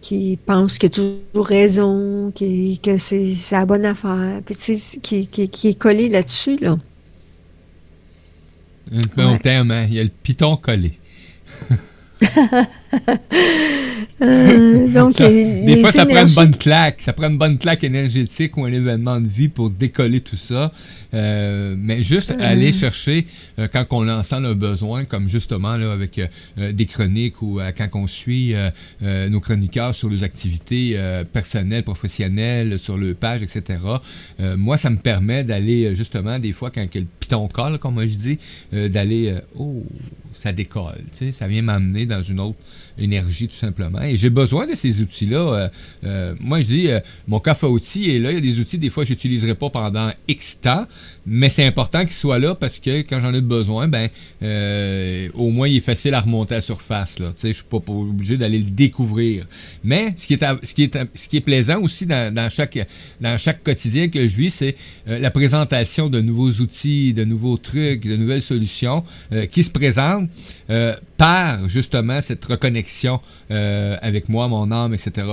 qui 0.00 0.38
pense 0.44 0.78
qu'il 0.78 0.86
a 0.88 0.90
toujours 0.90 1.46
raison, 1.46 2.32
qui, 2.34 2.78
que 2.82 2.96
c'est 2.96 3.34
la 3.52 3.66
bonne 3.66 3.84
affaire, 3.84 4.40
puis 4.44 4.56
qui, 4.56 5.26
qui, 5.26 5.48
qui, 5.48 5.68
est 5.68 5.78
collé 5.78 6.08
là-dessus. 6.08 6.56
Là. 6.58 6.76
Un 8.92 9.00
bon 9.16 9.38
terme, 9.38 9.70
hein? 9.70 9.86
il 9.88 9.94
y 9.94 10.00
a 10.00 10.04
le 10.04 10.10
piton 10.10 10.56
collé. 10.56 10.98
Euh, 14.22 14.88
donc, 14.88 15.16
des 15.16 15.78
fois, 15.80 15.90
ça 15.90 16.04
prend 16.04 16.26
une 16.26 16.34
bonne 16.34 16.56
claque. 16.56 17.00
Ça 17.00 17.12
prend 17.12 17.28
une 17.28 17.38
bonne 17.38 17.58
claque 17.58 17.84
énergétique 17.84 18.56
ou 18.56 18.64
un 18.64 18.72
événement 18.72 19.20
de 19.20 19.28
vie 19.28 19.48
pour 19.48 19.70
décoller 19.70 20.20
tout 20.20 20.36
ça. 20.36 20.72
Euh, 21.14 21.74
mais 21.78 22.02
juste 22.02 22.30
mm-hmm. 22.30 22.42
aller 22.42 22.72
chercher 22.72 23.26
euh, 23.58 23.66
quand 23.72 23.86
on 23.90 24.06
en 24.08 24.22
sent 24.22 24.40
le 24.40 24.54
besoin, 24.54 25.04
comme 25.04 25.28
justement 25.28 25.76
là 25.76 25.92
avec 25.92 26.20
des 26.56 26.86
chroniques 26.86 27.40
ou 27.42 27.60
quand 27.76 27.88
on 27.94 28.06
suit 28.06 28.54
nos 29.00 29.40
chroniqueurs 29.40 29.94
sur 29.94 30.10
les 30.10 30.22
activités 30.22 30.98
personnelles, 31.32 31.82
professionnelles, 31.82 32.78
sur 32.78 32.96
le 32.96 33.14
page, 33.14 33.42
etc. 33.42 33.78
moi, 34.56 34.76
ça 34.76 34.90
me 34.90 34.98
permet 34.98 35.44
d'aller 35.44 35.94
justement 35.94 36.38
des 36.38 36.52
fois 36.52 36.70
quand 36.70 36.86
le 36.94 37.06
piton 37.18 37.48
colle, 37.48 37.78
comme 37.78 38.00
je 38.02 38.16
dis, 38.16 38.38
d'aller 38.72 39.34
oh 39.58 39.84
ça 40.32 40.52
décolle. 40.52 41.02
Tu 41.12 41.26
sais, 41.26 41.32
ça 41.32 41.48
vient 41.48 41.62
m'amener 41.62 42.06
dans 42.06 42.22
une 42.22 42.40
autre 42.40 42.58
énergie 43.00 43.48
tout 43.48 43.56
simplement. 43.56 44.02
Et 44.02 44.16
j'ai 44.16 44.30
besoin 44.30 44.66
de 44.66 44.74
ces 44.74 45.00
outils-là. 45.00 45.38
Euh, 45.38 45.68
euh, 46.04 46.34
moi, 46.40 46.60
je 46.60 46.66
dis, 46.66 46.88
euh, 46.88 47.00
mon 47.26 47.40
coffre 47.40 47.64
à 47.64 47.70
outils 47.70 48.10
est 48.10 48.18
là. 48.18 48.30
Il 48.30 48.34
y 48.34 48.38
a 48.38 48.40
des 48.40 48.60
outils, 48.60 48.78
des 48.78 48.90
fois, 48.90 49.04
je 49.04 49.10
n'utiliserai 49.10 49.54
pas 49.54 49.70
pendant 49.70 50.10
X 50.28 50.60
temps, 50.60 50.86
mais 51.26 51.48
c'est 51.48 51.64
important 51.64 52.00
qu'ils 52.02 52.12
soient 52.12 52.38
là 52.38 52.54
parce 52.54 52.78
que 52.78 53.00
quand 53.02 53.20
j'en 53.20 53.34
ai 53.34 53.40
besoin, 53.40 53.88
ben, 53.88 54.08
au 55.34 55.50
moins, 55.50 55.68
il 55.68 55.76
est 55.76 55.80
facile 55.80 56.14
à 56.14 56.20
remonter 56.20 56.54
à 56.54 56.58
la 56.58 56.62
surface. 56.62 57.18
Là. 57.18 57.32
Je 57.42 57.52
suis 57.52 57.64
pas, 57.64 57.78
obligé 57.88 58.36
d'aller 58.36 58.58
le 58.58 58.70
découvrir. 58.70 59.46
Mais 59.84 60.14
ce 60.16 60.26
qui 60.26 60.34
est, 60.34 60.44
ce 60.62 60.74
qui 60.74 60.84
est, 60.84 60.98
ce 61.14 61.28
qui 61.28 61.36
est 61.36 61.42
plaisant 61.42 61.80
aussi 61.80 62.06
dans, 62.06 62.32
dans 62.32 62.50
chaque, 62.50 62.78
dans 63.20 63.38
chaque 63.38 63.62
quotidien 63.62 64.08
que 64.08 64.26
je 64.26 64.36
vis, 64.36 64.50
c'est 64.50 64.76
la 65.06 65.30
présentation 65.30 66.08
de 66.08 66.20
nouveaux 66.20 66.50
outils, 66.50 67.14
de 67.14 67.24
nouveaux 67.24 67.56
trucs, 67.56 68.06
de 68.06 68.16
nouvelles 68.16 68.42
solutions 68.42 69.04
qui 69.50 69.62
se 69.62 69.70
présentent 69.70 70.28
euh, 70.70 70.94
par 71.16 71.68
justement 71.68 72.20
cette 72.20 72.44
reconnexion 72.44 72.89
euh, 73.50 73.96
avec 74.02 74.28
moi, 74.28 74.48
mon 74.48 74.70
âme, 74.70 74.94
etc. 74.94 75.26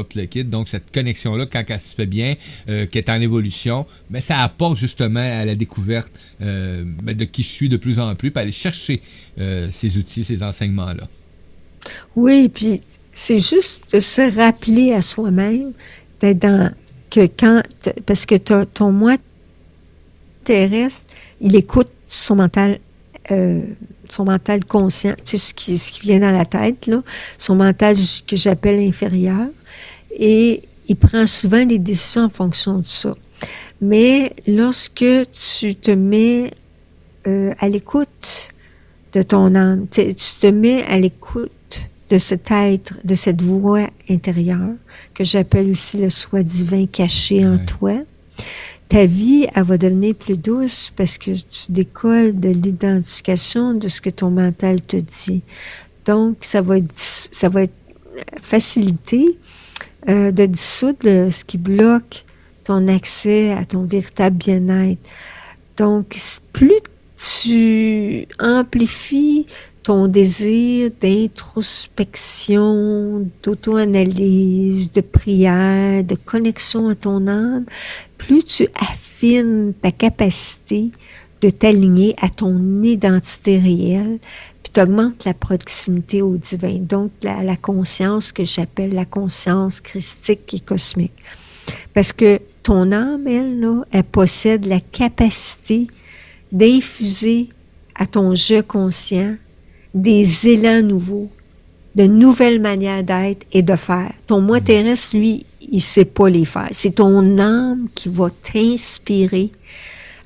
Donc 0.45 0.69
cette 0.69 0.91
connexion-là, 0.91 1.45
quand 1.45 1.63
elle 1.67 1.79
se 1.79 1.95
fait 1.95 2.05
bien, 2.05 2.35
euh, 2.69 2.85
qui 2.85 2.97
est 2.97 3.09
en 3.09 3.19
évolution, 3.21 3.85
mais 4.09 4.21
ça 4.21 4.39
apporte 4.39 4.77
justement 4.77 5.19
à 5.19 5.45
la 5.45 5.55
découverte 5.55 6.11
euh, 6.41 6.83
ben, 7.03 7.15
de 7.15 7.25
qui 7.25 7.43
je 7.43 7.49
suis 7.49 7.69
de 7.69 7.77
plus 7.77 7.99
en 7.99 8.15
plus, 8.15 8.31
puis 8.31 8.41
aller 8.41 8.51
chercher 8.51 9.01
euh, 9.39 9.69
ces 9.71 9.97
outils, 9.97 10.23
ces 10.23 10.43
enseignements-là. 10.43 11.07
Oui, 12.15 12.49
puis 12.49 12.81
c'est 13.13 13.39
juste 13.39 13.93
de 13.95 13.99
se 13.99 14.35
rappeler 14.35 14.93
à 14.93 15.01
soi-même 15.01 15.73
d'être 16.19 16.39
dans 16.39 16.71
que 17.09 17.25
quand 17.25 17.61
parce 18.05 18.25
que 18.25 18.35
ton 18.35 18.91
moi 18.91 19.15
terrestre, 20.43 21.05
il 21.39 21.55
écoute 21.55 21.89
son 22.07 22.35
mental 22.35 22.79
euh, 23.31 23.61
son 24.09 24.25
mental 24.25 24.63
conscient, 24.65 25.13
tu 25.25 25.37
sais, 25.37 25.37
ce 25.37 25.53
qui, 25.53 25.77
ce 25.77 25.91
qui 25.91 26.01
vient 26.01 26.19
dans 26.19 26.31
la 26.31 26.45
tête, 26.45 26.87
là, 26.87 27.03
son 27.37 27.55
mental 27.55 27.95
que 28.25 28.35
j'appelle 28.35 28.79
inférieur, 28.79 29.47
et 30.11 30.63
il 30.87 30.95
prend 30.95 31.27
souvent 31.27 31.65
des 31.65 31.79
décisions 31.79 32.23
en 32.23 32.29
fonction 32.29 32.79
de 32.79 32.87
ça. 32.87 33.15
Mais 33.81 34.33
lorsque 34.47 35.05
tu 35.59 35.75
te 35.75 35.91
mets 35.91 36.51
euh, 37.27 37.51
à 37.59 37.69
l'écoute 37.69 38.49
de 39.13 39.21
ton 39.21 39.53
âme, 39.55 39.87
tu 39.91 40.13
te 40.13 40.47
mets 40.47 40.83
à 40.85 40.97
l'écoute 40.97 41.51
de 42.09 42.17
cet 42.17 42.51
être, 42.51 42.93
de 43.03 43.15
cette 43.15 43.41
voix 43.41 43.87
intérieure, 44.09 44.75
que 45.13 45.23
j'appelle 45.23 45.69
aussi 45.69 45.97
le 45.97 46.09
soi 46.09 46.43
divin 46.43 46.85
caché 46.85 47.45
en 47.45 47.57
toi, 47.57 47.97
ta 48.89 49.05
vie, 49.05 49.47
elle 49.53 49.63
va 49.63 49.77
devenir 49.77 50.15
plus 50.15 50.37
douce 50.37 50.91
parce 50.95 51.17
que 51.17 51.31
tu 51.31 51.71
décolles 51.71 52.39
de 52.39 52.49
l'identification 52.49 53.73
de 53.73 53.87
ce 53.87 54.01
que 54.01 54.09
ton 54.09 54.29
mental 54.29 54.81
te 54.81 54.97
dit. 54.97 55.41
Donc, 56.05 56.37
ça 56.41 56.61
va 56.61 56.77
être, 56.77 56.91
ça 56.95 57.49
va 57.49 57.63
être 57.63 57.73
facilité 58.41 59.37
euh, 60.07 60.31
de 60.31 60.45
dissoudre 60.45 61.31
ce 61.31 61.43
qui 61.43 61.57
bloque 61.57 62.23
ton 62.63 62.87
accès 62.87 63.51
à 63.51 63.65
ton 63.65 63.83
véritable 63.83 64.37
bien-être. 64.37 65.01
Donc, 65.75 66.17
plus 66.53 66.79
tu 67.17 68.25
amplifies 68.39 69.47
ton 69.87 70.07
désir 70.09 70.91
d'introspection, 70.99 73.25
d'auto-analyse, 73.41 74.91
de 74.91 74.99
prière, 74.99 76.03
de 76.03 76.15
connexion 76.15 76.89
à 76.89 76.95
ton 76.95 77.25
âme, 77.25 77.63
plus 78.17 78.43
tu 78.43 78.67
affines 78.81 79.71
ta 79.81 79.93
capacité 79.93 80.91
de 81.39 81.49
t'aligner 81.49 82.13
à 82.21 82.27
ton 82.27 82.83
identité 82.83 83.59
réelle, 83.59 84.19
puis 84.61 84.73
tu 84.73 84.81
augmentes 84.81 85.23
la 85.23 85.33
proximité 85.33 86.21
au 86.21 86.35
divin, 86.35 86.79
donc 86.79 87.11
la, 87.23 87.41
la 87.41 87.55
conscience 87.55 88.33
que 88.33 88.43
j'appelle 88.43 88.93
la 88.93 89.05
conscience 89.05 89.79
christique 89.79 90.53
et 90.53 90.59
cosmique. 90.59 91.15
Parce 91.93 92.11
que 92.11 92.41
ton 92.61 92.91
âme, 92.91 93.25
elle, 93.25 93.61
là, 93.61 93.85
elle 93.93 94.03
possède 94.03 94.65
la 94.65 94.81
capacité 94.81 95.87
d'infuser 96.51 97.47
à 97.95 98.05
ton 98.05 98.35
je 98.35 98.59
conscient 98.59 99.37
des 99.93 100.47
élans 100.49 100.81
nouveaux, 100.81 101.29
de 101.95 102.03
nouvelles 102.03 102.61
manières 102.61 103.03
d'être 103.03 103.45
et 103.51 103.61
de 103.61 103.75
faire. 103.75 104.13
Ton 104.27 104.41
moi 104.41 104.61
terrestre, 104.61 105.17
lui, 105.17 105.45
il 105.71 105.81
sait 105.81 106.05
pas 106.05 106.29
les 106.29 106.45
faire. 106.45 106.69
C'est 106.71 106.95
ton 106.95 107.39
âme 107.39 107.87
qui 107.95 108.09
va 108.09 108.27
t'inspirer 108.29 109.51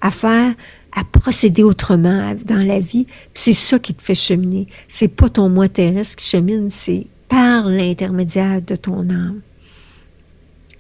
à 0.02 0.12
faire, 0.12 0.54
à 0.92 1.04
procéder 1.04 1.64
autrement 1.64 2.34
dans 2.46 2.66
la 2.66 2.80
vie. 2.80 3.08
C'est 3.34 3.54
ça 3.54 3.80
qui 3.80 3.94
te 3.94 4.02
fait 4.02 4.16
cheminer. 4.16 4.68
C'est 4.88 5.08
pas 5.08 5.30
ton 5.30 5.50
moi 5.50 5.70
terrestre 5.70 6.18
qui 6.18 6.28
chemine, 6.28 6.70
c'est 6.70 7.08
par 7.30 7.66
l'intermédiaire 7.68 8.62
de 8.62 8.76
ton 8.76 9.10
âme. 9.10 9.42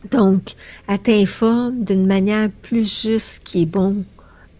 Donc, 0.10 0.56
elle 0.88 1.00
t'informe 1.00 1.84
d'une 1.84 2.06
manière 2.06 2.50
plus 2.62 3.02
juste 3.04 3.42
qui 3.44 3.62
est 3.62 3.66
bon 3.66 4.04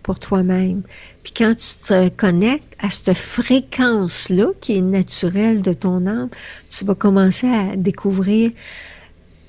pour 0.03 0.19
toi-même. 0.19 0.81
Puis 1.23 1.33
quand 1.35 1.53
tu 1.55 1.87
te 1.87 2.09
connectes 2.09 2.75
à 2.79 2.89
cette 2.89 3.13
fréquence-là 3.15 4.47
qui 4.59 4.77
est 4.77 4.81
naturelle 4.81 5.61
de 5.61 5.73
ton 5.73 6.05
âme, 6.07 6.29
tu 6.69 6.85
vas 6.85 6.95
commencer 6.95 7.47
à 7.47 7.75
découvrir 7.75 8.51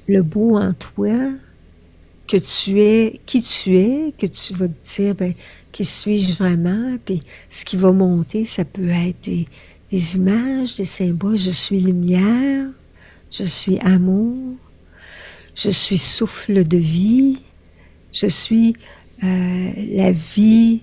le 0.09 0.23
beau 0.23 0.57
en 0.57 0.73
toi, 0.75 1.13
que 2.29 2.37
tu 2.37 2.81
es, 2.81 3.21
qui 3.27 3.43
tu 3.43 3.77
es, 3.77 4.15
que 4.19 4.27
tu 4.27 4.55
vas 4.55 4.69
te 4.69 4.97
dire, 4.97 5.15
ben, 5.15 5.35
qui 5.71 5.85
suis-je 5.85 6.35
vraiment? 6.35 6.97
Puis 7.05 7.21
ce 7.51 7.65
qui 7.65 7.77
va 7.77 7.93
monter, 7.93 8.45
ça 8.45 8.65
peut 8.65 8.89
être 8.89 9.25
des, 9.25 9.47
des 9.91 10.17
images, 10.17 10.77
des 10.77 10.85
symboles. 10.85 11.37
Je 11.37 11.51
suis 11.51 11.81
lumière, 11.81 12.69
je 13.31 13.45
suis 13.45 13.79
amour, 13.81 14.55
je 15.55 15.71
suis 15.71 15.99
souffle 15.99 16.67
de 16.67 16.79
vie, 16.79 17.41
je 18.13 18.27
suis 18.27 18.75
euh, 19.23 19.71
la 19.93 20.13
vie 20.13 20.83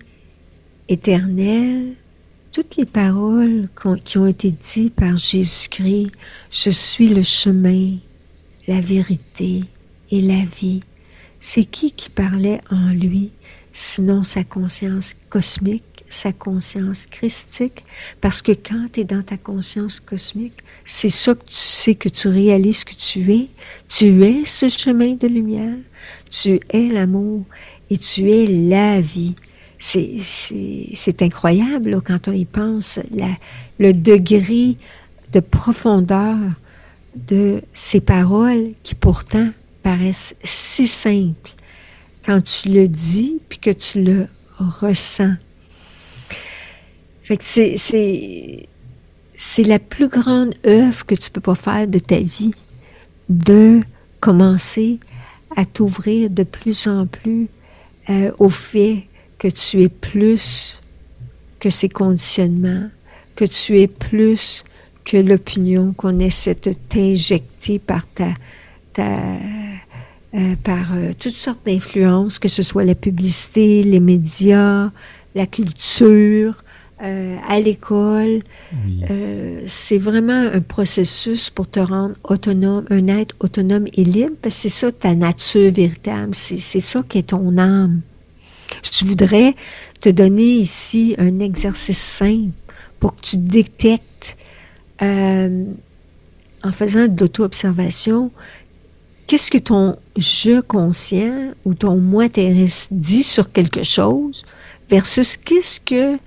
éternelle, 0.88 1.94
toutes 2.52 2.78
les 2.78 2.86
paroles 2.86 3.70
qui 4.04 4.18
ont 4.18 4.28
été 4.28 4.52
dites 4.52 4.96
par 4.96 5.18
Jésus-Christ, 5.18 6.12
je 6.52 6.70
suis 6.70 7.10
le 7.10 7.22
chemin, 7.22 7.98
la 8.68 8.82
vérité 8.82 9.64
et 10.12 10.22
la 10.22 10.44
vie. 10.60 10.82
C'est 11.40 11.66
qui 11.66 11.92
qui 11.92 12.10
parlait 12.10 12.60
en 12.72 12.90
lui, 12.90 13.32
sinon 13.72 14.24
sa 14.24 14.44
conscience 14.44 15.16
cosmique, 15.30 15.84
sa 16.10 16.34
conscience 16.34 17.06
christique? 17.06 17.84
Parce 18.20 18.42
que 18.42 18.52
quand 18.52 18.88
tu 18.92 19.02
es 19.02 19.04
dans 19.04 19.22
ta 19.22 19.38
conscience 19.38 20.00
cosmique, 20.00 20.60
c'est 20.84 21.10
ça 21.10 21.36
que 21.36 21.46
tu 21.46 21.54
sais 21.54 21.96
que 21.96 22.10
tu 22.10 22.28
réalises 22.30 22.84
que 22.84 22.96
tu 22.96 23.32
es. 23.32 23.48
Tu 23.88 24.24
es 24.24 24.44
ce 24.46 24.70
chemin 24.70 25.14
de 25.14 25.28
lumière. 25.28 25.78
Tu 26.30 26.60
es 26.70 26.88
l'amour 26.88 27.46
et 27.90 27.98
tu 27.98 28.32
es 28.32 28.46
la 28.46 29.02
vie. 29.02 29.36
C'est 29.78 31.22
incroyable 31.22 32.02
quand 32.04 32.28
on 32.28 32.34
y 32.34 32.46
pense, 32.46 33.00
la, 33.12 33.30
le 33.80 33.94
degré 33.94 34.76
de 35.32 35.40
profondeur 35.40 36.38
de 37.16 37.62
ces 37.74 38.02
paroles 38.02 38.74
qui 38.84 38.96
pourtant 38.96 39.50
paraissent 39.84 40.36
si 40.44 40.88
simples 40.88 41.52
quand 42.26 42.44
tu 42.44 42.70
le 42.70 42.88
dis 42.88 43.40
puis 43.48 43.60
que 43.60 43.72
tu 43.72 44.04
le 44.04 44.28
ressens. 44.60 45.36
Fait 47.24 47.42
c'est, 47.42 47.78
c'est 49.34 49.64
la 49.64 49.80
plus 49.80 50.10
grande 50.10 50.54
œuvre 50.66 51.06
que 51.06 51.16
tu 51.16 51.30
peux 51.32 51.42
pas 51.42 51.56
faire 51.56 51.88
de 51.88 52.00
ta 52.00 52.20
vie, 52.20 52.52
de 53.30 53.80
commencer 54.20 55.00
à 55.56 55.66
t'ouvrir 55.66 56.30
de 56.30 56.44
plus 56.44 56.88
en 56.88 57.06
plus 57.06 57.48
euh, 58.10 58.32
au 58.39 58.49
fait 58.49 59.05
que 59.38 59.47
tu 59.47 59.82
es 59.84 59.89
plus 59.89 60.82
que 61.60 61.70
ces 61.70 61.89
conditionnements, 61.89 62.89
que 63.36 63.45
tu 63.45 63.80
es 63.80 63.88
plus 63.88 64.64
que 65.05 65.18
l'opinion 65.18 65.93
qu'on 65.93 66.20
essaie 66.20 66.55
de 66.55 66.74
t'injecter 66.74 67.80
par 67.80 68.05
ta, 68.07 68.34
ta 68.93 69.07
euh, 70.36 70.55
par 70.64 70.93
euh, 70.93 71.12
toutes 71.18 71.38
sortes 71.38 71.66
d'influences, 71.66 72.38
que 72.38 72.49
ce 72.49 72.62
soit 72.62 72.84
la 72.84 72.93
publicité, 72.93 73.82
les 73.82 73.99
médias, 73.99 74.91
la 75.34 75.47
culture, 75.47 76.64
euh, 77.02 77.38
à 77.47 77.62
l'école. 77.62 78.41
Euh, 79.10 79.62
c'est 79.66 79.97
vraiment 79.97 80.50
un 80.54 80.60
processus 80.60 81.50
pour 81.50 81.70
te 81.70 81.80
rendre 81.80 82.16
autonome, 82.26 82.86
un 82.89 83.08
être 83.08 83.36
autonome 83.39 83.86
et 83.93 84.04
libre, 84.04 84.36
parce 84.41 84.56
que 84.56 84.62
c'est 84.64 84.70
ça 84.70 84.91
ta 84.91 85.16
nature 85.16 85.72
véritable, 85.72 86.36
c'est 86.36 86.58
ça 86.58 87.02
qui 87.08 87.20
est 87.20 87.30
ton 87.30 87.58
âme. 87.58 88.02
Je 88.91 89.06
voudrais 89.06 89.56
te 90.02 90.10
donner 90.10 90.43
ici 90.43 91.16
un 91.18 91.39
exercice 91.39 91.97
simple 91.97 92.52
pour 93.00 93.16
que 93.16 93.22
tu 93.22 93.38
détectes, 93.38 94.38
euh, 95.02 95.64
en 96.64 96.72
faisant 96.74 97.08
de 97.08 97.18
l'auto-observation, 97.18 98.32
qu'est-ce 99.26 99.50
que 99.50 99.58
ton 99.58 99.95
je 100.18 100.60
conscient 100.60 101.54
ou 101.64 101.76
ton 101.76 101.95
moi 101.95 102.28
terrestre 102.28 102.89
dit 102.91 103.24
sur 103.24 103.54
quelque 103.54 103.84
chose 103.84 104.43
versus 104.89 105.38
qu'est-ce 105.38 105.80
que 105.80 106.18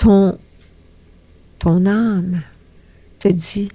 ton, 0.00 0.38
ton 1.58 1.86
âme 1.86 2.42
te 3.18 3.28
dit 3.28 3.68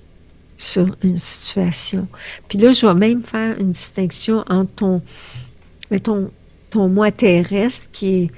sur 0.57 0.95
une 1.03 1.17
situation. 1.17 2.07
Puis 2.47 2.57
là, 2.57 2.71
je 2.71 2.85
vais 2.85 2.93
même 2.93 3.21
faire 3.21 3.57
une 3.59 3.71
distinction 3.71 4.43
entre 4.49 4.71
ton, 4.75 5.01
mettons, 5.91 6.31
ton 6.71 6.89
moi 6.89 7.11
terrestre 7.11 7.89
qui 7.91 8.07
est, 8.15 8.31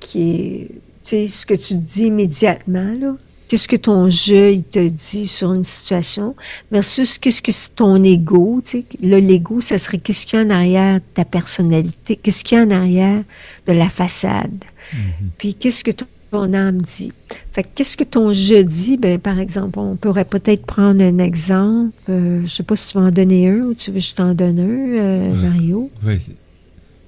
qui 0.00 0.30
est, 0.30 0.68
tu 1.04 1.10
sais, 1.10 1.28
ce 1.28 1.46
que 1.46 1.54
tu 1.54 1.74
dis 1.74 2.06
immédiatement, 2.06 2.94
là. 3.00 3.16
Qu'est-ce 3.48 3.66
que 3.66 3.76
ton 3.76 4.08
jeu, 4.08 4.52
il 4.52 4.62
te 4.62 4.88
dit 4.88 5.26
sur 5.26 5.52
une 5.52 5.64
situation 5.64 6.36
versus 6.70 7.18
qu'est-ce 7.18 7.42
que 7.42 7.50
c'est 7.50 7.74
ton 7.74 8.02
ego, 8.04 8.60
tu 8.64 8.70
sais. 8.70 8.84
Le 9.02 9.18
l'ego, 9.18 9.60
ça 9.60 9.76
serait 9.76 9.98
qu'est-ce 9.98 10.24
qu'il 10.24 10.38
y 10.38 10.42
a 10.42 10.44
en 10.44 10.50
arrière 10.50 10.94
de 10.96 11.04
ta 11.14 11.24
personnalité, 11.24 12.14
qu'est-ce 12.14 12.44
qu'il 12.44 12.58
y 12.58 12.60
a 12.60 12.64
en 12.64 12.70
arrière 12.70 13.24
de 13.66 13.72
la 13.72 13.88
façade. 13.88 14.64
Mm-hmm. 14.94 15.26
Puis 15.36 15.54
qu'est-ce 15.54 15.82
que 15.82 15.90
ton 15.90 16.06
ton 16.30 16.52
âme 16.52 16.80
dit. 16.82 17.12
Fait 17.52 17.64
qu'est-ce 17.74 17.96
que 17.96 18.04
ton 18.04 18.32
je 18.32 18.62
dit? 18.62 18.96
Ben, 18.96 19.18
par 19.18 19.38
exemple, 19.38 19.78
on 19.78 19.96
pourrait 19.96 20.24
peut-être 20.24 20.64
prendre 20.64 21.02
un 21.02 21.18
exemple. 21.18 21.92
Euh, 22.08 22.42
je 22.44 22.52
sais 22.52 22.62
pas 22.62 22.76
si 22.76 22.92
tu 22.92 22.98
veux 22.98 23.04
en 23.04 23.10
donner 23.10 23.48
un 23.48 23.60
ou 23.60 23.74
tu 23.74 23.90
veux 23.90 23.98
que 23.98 24.04
je 24.04 24.14
t'en 24.14 24.34
donne 24.34 24.60
un, 24.60 24.62
euh, 24.62 25.34
Mario. 25.34 25.90
Vas-y. 26.00 26.34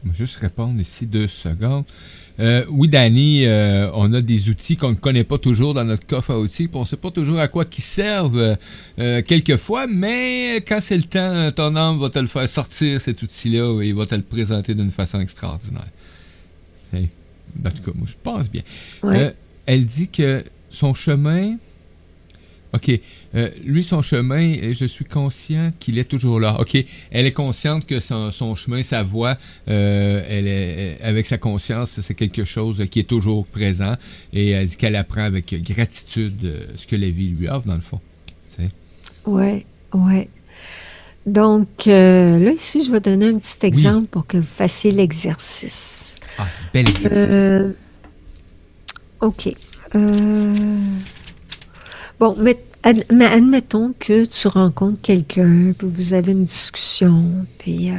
Je 0.04 0.08
vais 0.08 0.14
juste 0.14 0.36
répondre 0.36 0.80
ici 0.80 1.06
deux 1.06 1.28
secondes. 1.28 1.84
Euh, 2.40 2.64
oui, 2.70 2.88
Danny, 2.88 3.44
on 3.94 4.12
a 4.14 4.20
des 4.20 4.48
outils 4.48 4.74
qu'on 4.74 4.90
ne 4.90 4.96
connaît 4.96 5.22
pas 5.22 5.38
toujours 5.38 5.74
dans 5.74 5.84
notre 5.84 6.06
coffre 6.06 6.32
à 6.32 6.40
outils, 6.40 6.68
on 6.72 6.80
ne 6.80 6.86
sait 6.86 6.96
pas 6.96 7.10
toujours 7.10 7.38
à 7.38 7.46
quoi 7.46 7.64
ils 7.76 7.82
servent 7.82 8.56
quelquefois, 8.96 9.86
mais 9.86 10.56
quand 10.66 10.78
c'est 10.80 10.96
le 10.96 11.04
temps, 11.04 11.52
ton 11.52 11.76
âme 11.76 12.00
va 12.00 12.10
te 12.10 12.18
le 12.18 12.26
faire 12.26 12.48
sortir 12.48 13.00
cet 13.00 13.22
outil-là 13.22 13.82
et 13.82 13.88
il 13.88 13.94
va 13.94 14.06
te 14.06 14.14
le 14.14 14.22
présenter 14.22 14.74
d'une 14.74 14.90
façon 14.90 15.20
extraordinaire. 15.20 15.90
En 17.58 17.70
tout 17.70 17.82
cas, 17.82 17.92
moi, 17.94 18.06
je 18.06 18.16
pense 18.22 18.50
bien. 18.50 18.62
Euh, 19.04 19.32
elle 19.66 19.84
dit 19.84 20.08
que 20.08 20.44
son 20.70 20.94
chemin. 20.94 21.56
OK. 22.74 22.90
Euh, 23.34 23.50
lui, 23.64 23.84
son 23.84 24.00
chemin, 24.00 24.72
je 24.72 24.86
suis 24.86 25.04
conscient 25.04 25.72
qu'il 25.78 25.98
est 25.98 26.04
toujours 26.04 26.40
là. 26.40 26.58
OK? 26.58 26.76
Elle 27.10 27.26
est 27.26 27.32
consciente 27.32 27.86
que 27.86 28.00
son, 28.00 28.54
chemin, 28.56 28.82
sa 28.82 29.02
voix, 29.02 29.36
euh, 29.68 30.24
elle 30.26 30.46
est, 30.46 30.98
avec 31.02 31.26
sa 31.26 31.36
conscience, 31.36 32.00
c'est 32.00 32.14
quelque 32.14 32.44
chose 32.44 32.82
qui 32.90 33.00
est 33.00 33.08
toujours 33.08 33.44
présent. 33.46 33.96
Et 34.32 34.50
elle 34.50 34.66
dit 34.66 34.76
qu'elle 34.76 34.96
apprend 34.96 35.24
avec 35.24 35.54
gratitude 35.62 36.50
ce 36.76 36.86
que 36.86 36.96
la 36.96 37.10
vie 37.10 37.28
lui 37.28 37.46
offre, 37.48 37.66
dans 37.66 37.74
le 37.74 37.82
fond. 37.82 38.00
Oui, 39.26 39.64
oui. 39.92 40.28
Donc, 41.26 41.86
là, 41.86 42.50
ici, 42.50 42.84
je 42.84 42.90
vais 42.90 43.00
donner 43.00 43.28
un 43.28 43.38
petit 43.38 43.64
exemple 43.64 44.06
pour 44.06 44.26
que 44.26 44.38
vous 44.38 44.42
fassiez 44.42 44.90
l'exercice. 44.90 46.16
Ah, 46.38 46.46
bel 46.72 46.88
exercice. 46.88 47.26
Euh, 47.30 47.72
OK. 49.20 49.54
Euh, 49.94 50.54
bon, 52.18 52.36
mais, 52.38 52.58
admettons 52.82 53.94
que 53.98 54.24
tu 54.24 54.48
rencontres 54.48 55.00
quelqu'un, 55.00 55.72
puis 55.76 55.88
vous 55.88 56.14
avez 56.14 56.32
une 56.32 56.44
discussion, 56.44 57.46
puis. 57.58 57.90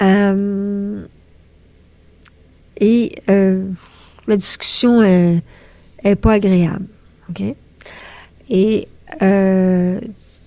Euh, 0.00 1.06
et 2.80 3.12
la 3.28 4.36
discussion 4.36 5.02
est, 5.02 5.42
est, 6.02 6.16
pas 6.16 6.32
agréable. 6.32 6.86
OK? 7.28 7.42
Et 8.50 8.88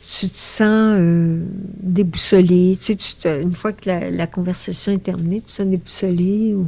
tu 0.08 0.30
te 0.30 0.38
sens 0.38 0.98
euh, 1.00 1.44
déboussolé? 1.82 2.78
Tu 2.82 2.96
sais, 3.00 3.42
une 3.42 3.54
fois 3.54 3.74
que 3.74 3.90
la, 3.90 4.28
conversation 4.28 4.92
est 4.92 5.04
terminée, 5.04 5.42
tu 5.42 5.48
te 5.48 5.52
sens 5.52 5.68
déboussolé 5.68 6.54
ou 6.54 6.68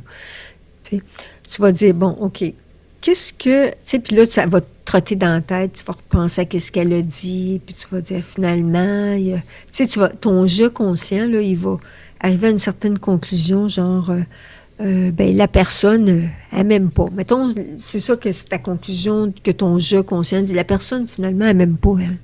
tu, 0.83 1.61
vas 1.61 1.71
dire, 1.71 1.93
bon, 1.93 2.17
OK, 2.19 2.43
qu'est-ce 3.01 3.33
que... 3.33 3.69
Tu 3.69 3.75
sais, 3.83 3.99
puis 3.99 4.15
là, 4.15 4.25
ça 4.25 4.45
va 4.45 4.61
te 4.61 4.69
trotter 4.85 5.15
dans 5.15 5.33
la 5.33 5.41
tête, 5.41 5.73
tu 5.73 5.85
vas 5.85 5.93
repenser 5.93 6.47
à 6.51 6.59
ce 6.59 6.71
qu'elle 6.71 6.93
a 6.93 7.01
dit, 7.01 7.61
puis 7.65 7.75
tu 7.75 7.87
vas 7.91 8.01
dire, 8.01 8.23
finalement, 8.23 9.17
tu 9.17 9.41
sais, 9.71 9.87
tu 9.87 9.99
vas, 9.99 10.09
ton 10.09 10.47
jeu 10.47 10.69
conscient, 10.69 11.27
là, 11.27 11.41
il 11.41 11.57
va 11.57 11.77
arriver 12.19 12.47
à 12.47 12.51
une 12.51 12.59
certaine 12.59 12.99
conclusion, 12.99 13.67
genre... 13.67 14.09
Euh, 14.09 14.21
euh, 14.79 15.09
ben, 15.11 15.35
la 15.35 15.47
personne, 15.47 16.29
elle 16.51 16.67
m'aime 16.67 16.91
pas. 16.91 17.07
Mettons, 17.11 17.51
c'est 17.79 17.99
ça 17.99 18.15
que 18.15 18.31
c'est 18.31 18.45
ta 18.45 18.59
conclusion, 18.59 19.33
que 19.43 19.49
ton 19.49 19.79
jeu 19.79 20.03
conscient 20.03 20.43
dit, 20.43 20.53
la 20.53 20.63
personne, 20.63 21.07
finalement, 21.07 21.45
elle 21.45 21.57
m'aime 21.57 21.77
pas, 21.77 21.95
elle. 21.99 22.17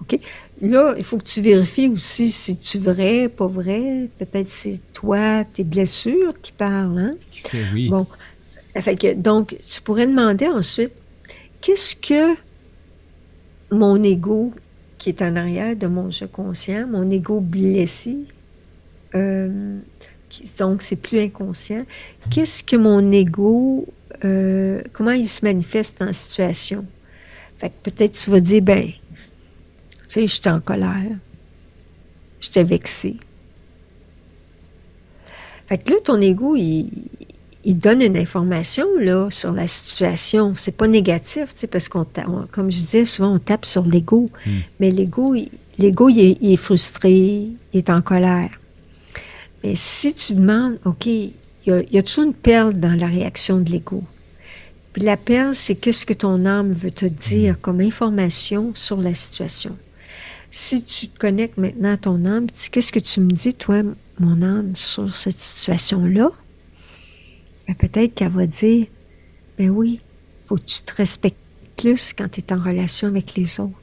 OK? 0.00 0.18
Là, 0.62 0.94
il 0.96 1.04
faut 1.04 1.18
que 1.18 1.24
tu 1.24 1.40
vérifies 1.40 1.88
aussi 1.88 2.30
si 2.30 2.56
tu 2.56 2.78
vrai, 2.78 3.28
pas 3.28 3.46
vrai. 3.46 4.08
Peut-être 4.18 4.50
c'est 4.50 4.80
toi, 4.92 5.44
tes 5.44 5.64
blessures 5.64 6.34
qui 6.40 6.52
parlent. 6.52 6.98
Hein? 6.98 7.14
oui. 7.74 7.88
Bon. 7.88 8.06
Fait 8.80 8.96
que, 8.96 9.14
donc, 9.14 9.56
tu 9.68 9.80
pourrais 9.80 10.06
demander 10.06 10.46
ensuite, 10.46 10.92
qu'est-ce 11.60 11.96
que 11.96 12.36
mon 13.70 14.02
ego 14.02 14.52
qui 14.98 15.10
est 15.10 15.22
en 15.22 15.36
arrière 15.36 15.76
de 15.76 15.86
mon 15.86 16.10
jeu 16.10 16.26
conscient, 16.26 16.86
mon 16.86 17.10
ego 17.10 17.40
blessé, 17.40 18.16
euh, 19.14 19.78
donc 20.58 20.82
c'est 20.82 20.96
plus 20.96 21.20
inconscient, 21.20 21.84
qu'est-ce 22.30 22.62
que 22.62 22.76
mon 22.76 23.12
ego, 23.12 23.86
euh, 24.24 24.82
comment 24.92 25.12
il 25.12 25.28
se 25.28 25.44
manifeste 25.44 26.00
la 26.00 26.12
situation? 26.12 26.84
Fait 27.58 27.70
que 27.70 27.90
peut-être 27.90 28.12
tu 28.12 28.30
vas 28.30 28.40
dire, 28.40 28.62
ben, 28.62 28.90
tu 30.08 30.20
sais, 30.20 30.26
j'étais 30.26 30.50
en 30.50 30.60
colère. 30.60 31.16
J'étais 32.40 32.64
vexée. 32.64 33.16
Fait 35.68 35.78
que 35.78 35.90
là, 35.90 35.96
ton 36.04 36.20
ego, 36.20 36.54
il, 36.56 36.88
donne 37.64 38.00
une 38.00 38.16
information 38.16 38.86
là, 39.00 39.28
sur 39.30 39.52
la 39.52 39.66
situation. 39.66 40.54
C'est 40.56 40.76
pas 40.76 40.86
négatif, 40.86 41.54
tu 41.54 41.60
sais, 41.60 41.66
parce 41.66 41.88
qu'on, 41.88 42.06
comme 42.52 42.70
je 42.70 42.78
disais, 42.78 43.04
souvent 43.04 43.34
on 43.34 43.38
tape 43.40 43.64
sur 43.64 43.84
l'ego. 43.84 44.30
Hmm. 44.46 44.50
Mais 44.78 44.90
l'ego, 44.90 45.34
l'ego, 45.78 46.08
il, 46.08 46.38
est 46.40 46.56
frustré, 46.56 47.12
il 47.12 47.78
est 47.78 47.90
en 47.90 48.00
colère. 48.00 48.50
Mais 49.64 49.74
si 49.74 50.14
tu 50.14 50.34
demandes, 50.34 50.78
OK, 50.84 51.06
il 51.06 51.32
y, 51.66 51.94
y 51.94 51.98
a 51.98 52.02
toujours 52.02 52.24
une 52.24 52.34
perle 52.34 52.74
dans 52.74 52.96
la 52.96 53.08
réaction 53.08 53.58
de 53.58 53.72
l'ego. 53.72 54.04
Puis 54.92 55.02
la 55.02 55.16
perle, 55.16 55.54
c'est 55.54 55.74
qu'est-ce 55.74 56.06
que 56.06 56.14
ton 56.14 56.46
âme 56.46 56.72
veut 56.72 56.92
te 56.92 57.06
dire 57.06 57.54
hmm. 57.54 57.60
comme 57.60 57.80
information 57.80 58.70
sur 58.74 59.00
la 59.00 59.14
situation 59.14 59.76
si 60.56 60.82
tu 60.82 61.08
te 61.08 61.18
connectes 61.18 61.58
maintenant 61.58 61.92
à 61.92 61.96
ton 61.98 62.24
âme, 62.24 62.46
qu'est-ce 62.72 62.90
que 62.90 62.98
tu 62.98 63.20
me 63.20 63.30
dis, 63.30 63.52
toi, 63.52 63.82
mon 64.18 64.40
âme, 64.40 64.74
sur 64.74 65.14
cette 65.14 65.38
situation-là? 65.38 66.30
Ben, 67.68 67.74
peut-être 67.74 68.14
qu'elle 68.14 68.30
va 68.30 68.46
dire, 68.46 68.86
ben 69.58 69.68
oui, 69.68 70.00
faut 70.46 70.56
que 70.56 70.64
tu 70.64 70.80
te 70.80 70.94
respectes 70.94 71.36
plus 71.76 72.14
quand 72.14 72.30
tu 72.30 72.40
es 72.40 72.52
en 72.54 72.58
relation 72.58 73.06
avec 73.06 73.34
les 73.34 73.60
autres. 73.60 73.76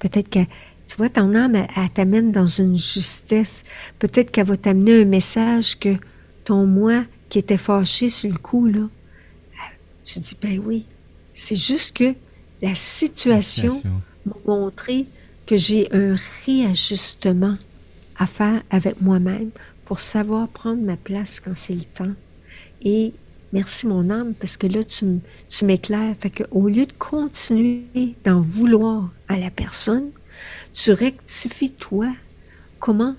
Peut-être 0.00 0.28
que, 0.28 0.40
tu 0.88 0.96
vois, 0.96 1.10
ton 1.10 1.32
âme, 1.32 1.54
elle, 1.54 1.90
t'amène 1.94 2.32
dans 2.32 2.46
une 2.46 2.76
justesse. 2.76 3.62
Peut-être 4.00 4.32
qu'elle 4.32 4.48
va 4.48 4.56
t'amener 4.56 5.02
un 5.02 5.04
message 5.04 5.78
que 5.78 5.96
ton 6.42 6.66
moi 6.66 7.04
qui 7.28 7.38
était 7.38 7.56
fâché 7.56 8.10
sur 8.10 8.32
le 8.32 8.38
coup, 8.38 8.66
là, 8.66 8.88
tu 10.04 10.18
dis, 10.18 10.36
ben 10.42 10.60
oui, 10.64 10.86
c'est 11.32 11.54
juste 11.54 11.96
que 11.96 12.14
la 12.62 12.74
situation 12.74 13.80
m'a 14.24 14.34
montré 14.44 15.06
que 15.46 15.56
j'ai 15.56 15.88
un 15.94 16.16
réajustement 16.44 17.54
à 18.18 18.26
faire 18.26 18.62
avec 18.70 19.00
moi-même 19.00 19.50
pour 19.84 20.00
savoir 20.00 20.48
prendre 20.48 20.82
ma 20.82 20.96
place 20.96 21.40
quand 21.40 21.54
c'est 21.54 21.74
le 21.74 21.84
temps. 21.84 22.14
Et 22.82 23.12
merci 23.52 23.86
mon 23.86 24.10
âme, 24.10 24.34
parce 24.34 24.56
que 24.56 24.66
là, 24.66 24.82
tu, 24.84 25.64
m'éclaires. 25.64 26.14
Fait 26.18 26.30
qu'au 26.30 26.68
lieu 26.68 26.86
de 26.86 26.92
continuer 26.98 28.14
d'en 28.24 28.40
vouloir 28.40 29.10
à 29.28 29.38
la 29.38 29.50
personne, 29.50 30.10
tu 30.72 30.92
rectifies 30.92 31.70
toi 31.70 32.08
comment, 32.80 33.14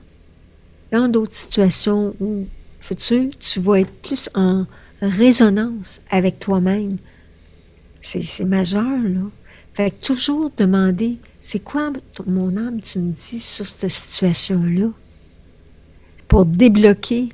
dans 0.92 1.08
d'autres 1.08 1.36
situations 1.36 2.16
où 2.20 2.46
futur, 2.80 3.32
tu 3.40 3.60
vas 3.60 3.80
être 3.80 3.94
plus 4.02 4.30
en 4.36 4.66
résonance 5.02 6.02
avec 6.10 6.40
toi-même. 6.40 6.98
C'est 8.02 8.46
majeur, 8.46 8.84
là. 8.84 9.30
Fait 9.74 9.92
que 9.92 10.06
toujours 10.06 10.52
demander 10.58 11.18
c'est 11.50 11.64
quoi, 11.64 11.94
mon 12.26 12.58
âme, 12.58 12.82
tu 12.82 13.00
me 13.00 13.14
dis 13.14 13.40
sur 13.40 13.66
cette 13.66 13.90
situation-là? 13.90 14.90
Pour 16.28 16.46
débloquer, 16.46 17.30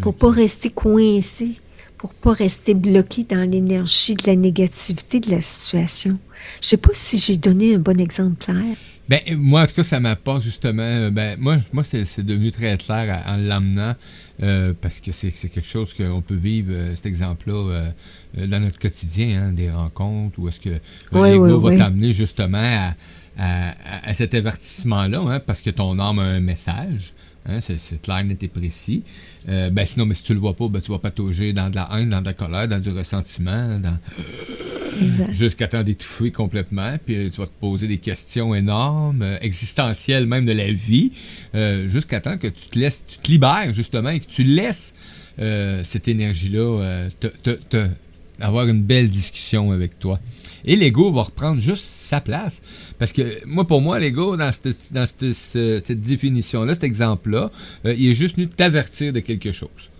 pour 0.00 0.16
pas 0.16 0.32
rester 0.32 0.70
coincé, 0.70 1.60
pour 1.98 2.14
pas 2.14 2.32
rester 2.32 2.74
bloqué 2.74 3.22
dans 3.22 3.48
l'énergie 3.48 4.16
de 4.16 4.26
la 4.26 4.34
négativité 4.34 5.20
de 5.20 5.30
la 5.30 5.40
situation. 5.40 6.18
Je 6.60 6.66
sais 6.66 6.76
pas 6.78 6.90
si 6.92 7.18
j'ai 7.18 7.36
donné 7.36 7.76
un 7.76 7.78
bon 7.78 8.00
exemple 8.00 8.44
clair. 8.44 8.74
Ben, 9.08 9.20
moi, 9.36 9.62
en 9.62 9.66
tout 9.66 9.74
cas, 9.74 9.84
ça 9.84 10.00
m'apporte 10.00 10.42
justement. 10.42 10.82
Euh, 10.82 11.10
ben, 11.10 11.38
moi, 11.38 11.58
moi 11.72 11.84
c'est 11.84 12.20
devenu 12.20 12.50
très 12.50 12.76
clair 12.76 13.22
en 13.24 13.36
l'amenant 13.36 13.94
euh, 14.42 14.74
parce 14.78 15.00
que 15.00 15.12
c'est 15.12 15.30
quelque 15.30 15.66
chose 15.66 15.94
qu'on 15.94 16.22
peut 16.22 16.34
vivre, 16.34 16.72
euh, 16.72 16.96
cet 16.96 17.06
exemple-là, 17.06 17.92
dans 18.34 18.60
notre 18.60 18.80
quotidien, 18.80 19.44
hein, 19.44 19.52
des 19.52 19.70
rencontres, 19.70 20.38
où 20.38 20.48
est-ce 20.48 20.60
que 20.60 20.70
l'ego 21.12 21.60
va 21.60 21.76
t'amener 21.76 22.12
justement 22.12 22.58
à, 22.58 22.94
à, 23.38 24.14
cet 24.14 24.34
avertissement-là, 24.34 25.20
hein, 25.20 25.40
parce 25.40 25.62
que 25.62 25.70
ton 25.70 25.98
âme 25.98 26.18
a 26.18 26.22
un 26.22 26.40
message. 26.40 27.12
Hein, 27.46 27.60
c'est 27.60 28.02
clair, 28.02 28.22
net 28.24 28.42
et 28.42 28.48
précis. 28.48 29.04
Euh, 29.48 29.70
ben 29.70 29.86
sinon, 29.86 30.04
mais 30.04 30.14
si 30.14 30.22
tu 30.22 30.34
le 30.34 30.40
vois 30.40 30.54
pas, 30.54 30.68
ben, 30.68 30.82
tu 30.82 30.90
vas 30.90 30.98
patauger 30.98 31.54
dans 31.54 31.70
de 31.70 31.76
la 31.76 31.88
haine, 31.94 32.10
dans 32.10 32.20
de 32.20 32.26
la 32.26 32.34
colère, 32.34 32.68
dans 32.68 32.78
du 32.78 32.90
ressentiment, 32.90 33.78
dans... 33.78 33.98
jusqu'à 35.32 35.66
t'en 35.66 35.82
d'étouffer 35.82 36.30
complètement, 36.30 36.96
puis 37.02 37.16
euh, 37.16 37.30
tu 37.30 37.40
vas 37.40 37.46
te 37.46 37.58
poser 37.58 37.86
des 37.86 37.98
questions 37.98 38.54
énormes, 38.54 39.22
euh, 39.22 39.38
existentielles 39.40 40.26
même 40.26 40.44
de 40.44 40.52
la 40.52 40.70
vie, 40.70 41.12
jusqu'à 41.86 42.20
temps 42.20 42.36
que 42.36 42.48
tu 42.48 42.68
te 42.68 42.78
laisses, 42.78 43.06
tu 43.06 43.18
te 43.18 43.30
libères 43.30 43.72
justement 43.72 44.10
et 44.10 44.20
que 44.20 44.26
tu 44.26 44.44
laisses 44.44 44.92
cette 45.38 46.08
énergie-là 46.08 47.08
te, 47.20 47.28
te, 47.28 47.86
avoir 48.40 48.66
une 48.66 48.82
belle 48.82 49.08
discussion 49.08 49.72
avec 49.72 49.98
toi. 49.98 50.20
Et 50.64 50.76
l'ego 50.76 51.12
va 51.12 51.22
reprendre 51.22 51.60
juste 51.60 51.84
sa 51.84 52.20
place. 52.20 52.62
Parce 52.98 53.12
que 53.12 53.44
moi, 53.46 53.66
pour 53.66 53.80
moi, 53.80 53.98
l'ego, 53.98 54.36
dans 54.36 54.52
cette, 54.52 54.92
dans 54.92 55.06
cette, 55.06 56.00
définition-là, 56.00 56.74
cet 56.74 56.84
exemple-là, 56.84 57.50
euh, 57.86 57.94
il 57.96 58.10
est 58.10 58.14
juste 58.14 58.36
venu 58.36 58.48
t'avertir 58.48 59.12
de 59.12 59.20
quelque 59.20 59.52
chose. 59.52 59.90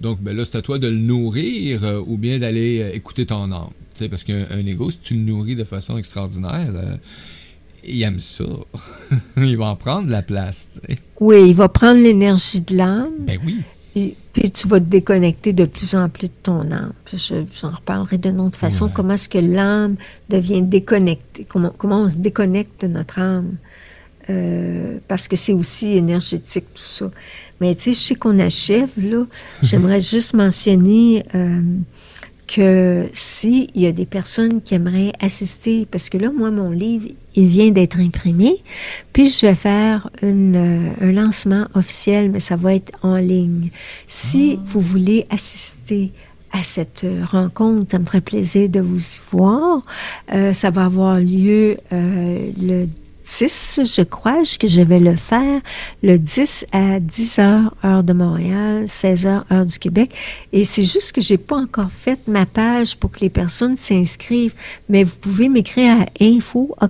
Donc, 0.00 0.20
ben 0.20 0.36
là, 0.36 0.44
c'est 0.44 0.58
à 0.58 0.62
toi 0.62 0.78
de 0.78 0.86
le 0.86 0.96
nourrir 0.96 1.84
euh, 1.84 2.00
ou 2.06 2.16
bien 2.16 2.38
d'aller 2.38 2.80
euh, 2.80 2.94
écouter 2.94 3.26
ton 3.26 3.50
âme. 3.50 3.70
Sais, 3.94 4.08
parce 4.08 4.22
qu'un 4.22 4.64
ego, 4.64 4.90
si 4.90 5.00
tu 5.00 5.14
le 5.14 5.22
nourris 5.22 5.56
de 5.56 5.64
façon 5.64 5.98
extraordinaire, 5.98 6.70
euh, 6.72 6.96
il 7.84 8.00
aime 8.02 8.20
ça. 8.20 8.44
il 9.36 9.56
va 9.56 9.66
en 9.66 9.76
prendre 9.76 10.08
la 10.08 10.22
place. 10.22 10.68
Oui, 11.18 11.48
il 11.48 11.54
va 11.54 11.68
prendre 11.68 12.00
l'énergie 12.00 12.60
de 12.60 12.76
l'âme. 12.76 13.10
Ben 13.26 13.40
oui. 13.44 13.56
Puis, 13.92 14.16
tu 14.52 14.68
vas 14.68 14.80
te 14.80 14.86
déconnecter 14.86 15.52
de 15.52 15.64
plus 15.64 15.94
en 15.94 16.08
plus 16.08 16.28
de 16.28 16.34
ton 16.42 16.70
âme. 16.70 16.92
J'en 17.12 17.70
reparlerai 17.70 18.18
d'une 18.18 18.40
autre 18.40 18.58
façon. 18.58 18.88
Comment 18.92 19.14
est-ce 19.14 19.28
que 19.28 19.38
l'âme 19.38 19.96
devient 20.28 20.62
déconnectée? 20.62 21.44
Comment, 21.48 21.72
comment 21.76 22.02
on 22.02 22.08
se 22.08 22.16
déconnecte 22.16 22.82
de 22.82 22.88
notre 22.88 23.18
âme? 23.18 23.56
parce 25.08 25.26
que 25.26 25.36
c'est 25.36 25.54
aussi 25.54 25.96
énergétique, 25.96 26.66
tout 26.74 26.82
ça. 26.82 27.10
Mais 27.60 27.74
tu 27.74 27.82
sais, 27.82 27.92
je 27.92 27.98
sais 27.98 28.14
qu'on 28.14 28.38
achève, 28.38 28.90
là. 28.96 29.24
J'aimerais 29.62 30.00
juste 30.00 30.34
mentionner 30.34 31.24
euh, 31.34 31.60
que 32.46 33.06
s'il 33.12 33.68
y 33.74 33.86
a 33.86 33.92
des 33.92 34.06
personnes 34.06 34.62
qui 34.62 34.74
aimeraient 34.74 35.12
assister, 35.20 35.86
parce 35.90 36.08
que 36.08 36.18
là, 36.18 36.30
moi, 36.30 36.50
mon 36.50 36.70
livre, 36.70 37.08
il 37.38 37.46
vient 37.46 37.70
d'être 37.70 37.98
imprimé, 38.00 38.56
puis 39.12 39.28
je 39.28 39.46
vais 39.46 39.54
faire 39.54 40.10
une, 40.22 40.56
euh, 40.56 40.90
un 41.00 41.12
lancement 41.12 41.66
officiel, 41.74 42.30
mais 42.30 42.40
ça 42.40 42.56
va 42.56 42.74
être 42.74 42.92
en 43.02 43.16
ligne. 43.16 43.70
Si 44.06 44.56
ah. 44.58 44.62
vous 44.66 44.80
voulez 44.80 45.26
assister 45.30 46.12
à 46.52 46.62
cette 46.62 47.06
rencontre. 47.30 47.90
Ça 47.90 47.98
me 47.98 48.04
ferait 48.04 48.20
plaisir 48.20 48.68
de 48.68 48.80
vous 48.80 48.98
y 48.98 49.20
voir. 49.30 49.82
Euh, 50.32 50.54
ça 50.54 50.70
va 50.70 50.86
avoir 50.86 51.18
lieu 51.18 51.76
euh, 51.92 52.50
le 52.58 52.86
10, 53.28 53.80
je 53.84 54.02
crois 54.02 54.42
que 54.58 54.68
je 54.68 54.80
vais 54.80 55.00
le 55.00 55.14
faire 55.14 55.60
le 56.02 56.18
10 56.18 56.66
à 56.72 56.98
10 56.98 57.38
heures, 57.40 57.76
heure 57.84 58.02
de 58.02 58.12
Montréal, 58.12 58.88
16 58.88 59.26
heures, 59.26 59.44
heure 59.52 59.66
du 59.66 59.78
Québec. 59.78 60.14
Et 60.52 60.64
c'est 60.64 60.82
juste 60.82 61.12
que 61.12 61.20
j'ai 61.20 61.36
pas 61.36 61.56
encore 61.56 61.90
fait 61.90 62.18
ma 62.26 62.46
page 62.46 62.96
pour 62.96 63.10
que 63.10 63.20
les 63.20 63.30
personnes 63.30 63.76
s'inscrivent. 63.76 64.54
Mais 64.88 65.04
vous 65.04 65.16
pouvez 65.16 65.48
m'écrire 65.48 66.00
à 66.00 66.06
info 66.24 66.74
à 66.80 66.88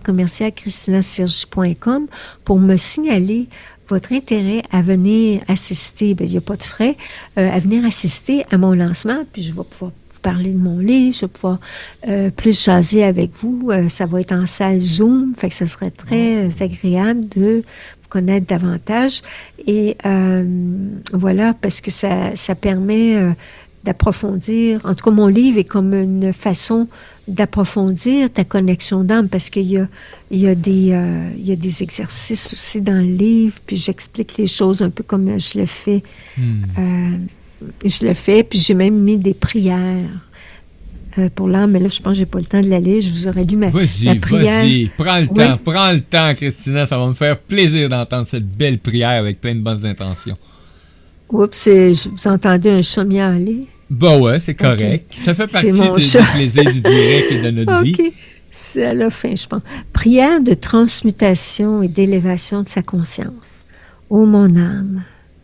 pour 2.44 2.58
me 2.58 2.76
signaler 2.76 3.48
votre 3.88 4.12
intérêt 4.12 4.62
à 4.70 4.82
venir 4.82 5.42
assister, 5.48 6.14
ben, 6.14 6.26
il 6.26 6.32
n'y 6.32 6.36
a 6.36 6.42
pas 6.42 6.56
de 6.56 6.62
frais, 6.62 6.96
euh, 7.38 7.50
à 7.50 7.58
venir 7.58 7.84
assister 7.84 8.44
à 8.50 8.58
mon 8.58 8.74
lancement, 8.74 9.24
puis 9.32 9.42
je 9.42 9.52
vais 9.52 9.64
pouvoir 9.64 9.92
parler 10.18 10.52
de 10.52 10.58
mon 10.58 10.78
livre, 10.78 11.14
je 11.14 11.20
vais 11.22 11.28
pouvoir 11.28 11.58
euh, 12.08 12.30
plus 12.30 12.64
jaser 12.64 13.04
avec 13.04 13.30
vous. 13.34 13.68
Euh, 13.70 13.88
ça 13.88 14.06
va 14.06 14.20
être 14.20 14.32
en 14.32 14.46
salle 14.46 14.80
Zoom, 14.80 15.34
fait 15.34 15.48
que 15.48 15.54
ce 15.54 15.66
serait 15.66 15.90
très 15.90 16.46
euh, 16.46 16.50
agréable 16.60 17.28
de 17.28 17.62
vous 18.02 18.08
connaître 18.08 18.46
davantage. 18.46 19.22
Et 19.66 19.96
voilà, 21.12 21.54
parce 21.54 21.80
que 21.80 21.90
ça, 21.90 22.34
ça 22.34 22.54
permet 22.54 23.16
d'approfondir. 23.84 24.80
En 24.84 24.94
tout 24.94 25.04
cas, 25.04 25.10
mon 25.10 25.26
livre 25.26 25.58
est 25.58 25.64
comme 25.64 25.92
une 25.92 26.32
façon 26.32 26.88
d'approfondir 27.26 28.32
ta 28.32 28.44
connexion 28.44 29.04
d'âme 29.04 29.28
parce 29.28 29.50
qu'il 29.50 29.70
y 29.70 29.76
a, 29.76 29.86
il 30.30 30.40
y, 30.40 30.48
a 30.48 30.54
des, 30.54 30.96
il 31.36 31.46
y 31.46 31.52
a 31.52 31.56
des 31.56 31.82
exercices 31.82 32.54
aussi 32.54 32.80
dans 32.80 32.94
le 32.94 33.02
livre, 33.02 33.58
puis 33.66 33.76
j'explique 33.76 34.38
les 34.38 34.46
choses 34.46 34.80
un 34.80 34.90
peu 34.90 35.02
comme 35.02 35.38
je 35.38 35.58
le 35.58 35.66
fais. 35.66 36.02
Hmm 36.38 37.26
je 37.84 38.06
le 38.06 38.14
fais, 38.14 38.42
puis 38.42 38.58
j'ai 38.58 38.74
même 38.74 38.98
mis 38.98 39.16
des 39.16 39.34
prières 39.34 40.08
euh, 41.18 41.28
pour 41.34 41.48
l'âme, 41.48 41.72
mais 41.72 41.80
là, 41.80 41.88
je 41.88 42.00
pense 42.00 42.12
que 42.12 42.18
j'ai 42.18 42.26
pas 42.26 42.38
le 42.38 42.44
temps 42.44 42.60
de 42.60 42.68
l'aller. 42.68 43.00
Je 43.00 43.12
vous 43.12 43.28
aurais 43.28 43.44
lu 43.44 43.56
ma, 43.56 43.68
vas-y, 43.70 44.18
prière. 44.18 44.62
Vas-y, 44.62 44.90
prends 44.96 45.18
le 45.18 45.26
temps, 45.26 45.58
prends 45.64 45.92
le 45.92 46.00
temps, 46.00 46.34
Christina. 46.34 46.86
Ça 46.86 46.98
va 46.98 47.06
me 47.06 47.14
faire 47.14 47.38
plaisir 47.38 47.88
d'entendre 47.88 48.28
cette 48.28 48.46
belle 48.46 48.78
prière 48.78 49.10
avec 49.10 49.40
plein 49.40 49.54
de 49.54 49.60
bonnes 49.60 49.84
intentions. 49.84 50.36
Oups, 51.30 51.68
vous 51.68 52.28
entendez 52.28 52.70
un 52.70 52.82
chat 52.82 53.04
miauler? 53.04 53.66
Bah 53.90 54.18
ouais, 54.18 54.38
c'est 54.38 54.54
correct. 54.54 55.12
Ça 55.16 55.34
fait 55.34 55.50
partie 55.50 55.72
du 55.72 55.78
plaisir 56.34 56.72
du 56.72 56.80
direct 56.80 57.32
et 57.32 57.42
de 57.42 57.50
notre 57.50 57.82
vie. 57.82 58.12
C'est 58.50 58.84
à 58.84 58.94
la 58.94 59.10
fin, 59.10 59.34
je 59.34 59.46
pense. 59.46 59.62
Prière 59.92 60.40
de 60.40 60.54
transmutation 60.54 61.82
et 61.82 61.88
d'élévation 61.88 62.62
de 62.62 62.68
sa 62.68 62.82
conscience. 62.82 63.64
Ô 64.08 64.24
mon 64.24 64.56
âme, 64.56 65.02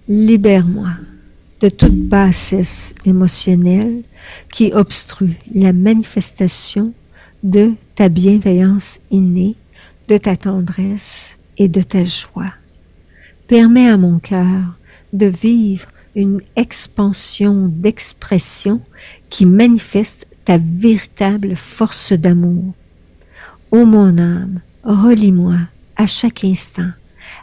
libère-moi 0.08 0.88
de 1.64 1.70
toute 1.70 1.96
bassesse 1.96 2.94
émotionnelle 3.06 4.02
qui 4.52 4.74
obstrue 4.74 5.38
la 5.54 5.72
manifestation 5.72 6.92
de 7.42 7.72
ta 7.94 8.10
bienveillance 8.10 9.00
innée, 9.10 9.56
de 10.08 10.18
ta 10.18 10.36
tendresse 10.36 11.38
et 11.56 11.70
de 11.70 11.80
ta 11.80 12.04
joie. 12.04 12.52
Permets 13.46 13.88
à 13.88 13.96
mon 13.96 14.18
cœur 14.18 14.76
de 15.14 15.24
vivre 15.24 15.88
une 16.14 16.42
expansion 16.54 17.68
d'expression 17.72 18.82
qui 19.30 19.46
manifeste 19.46 20.26
ta 20.44 20.58
véritable 20.58 21.56
force 21.56 22.12
d'amour. 22.12 22.74
Ô 23.70 23.86
mon 23.86 24.18
âme, 24.18 24.60
relie-moi 24.82 25.60
à 25.96 26.04
chaque 26.04 26.44
instant 26.44 26.90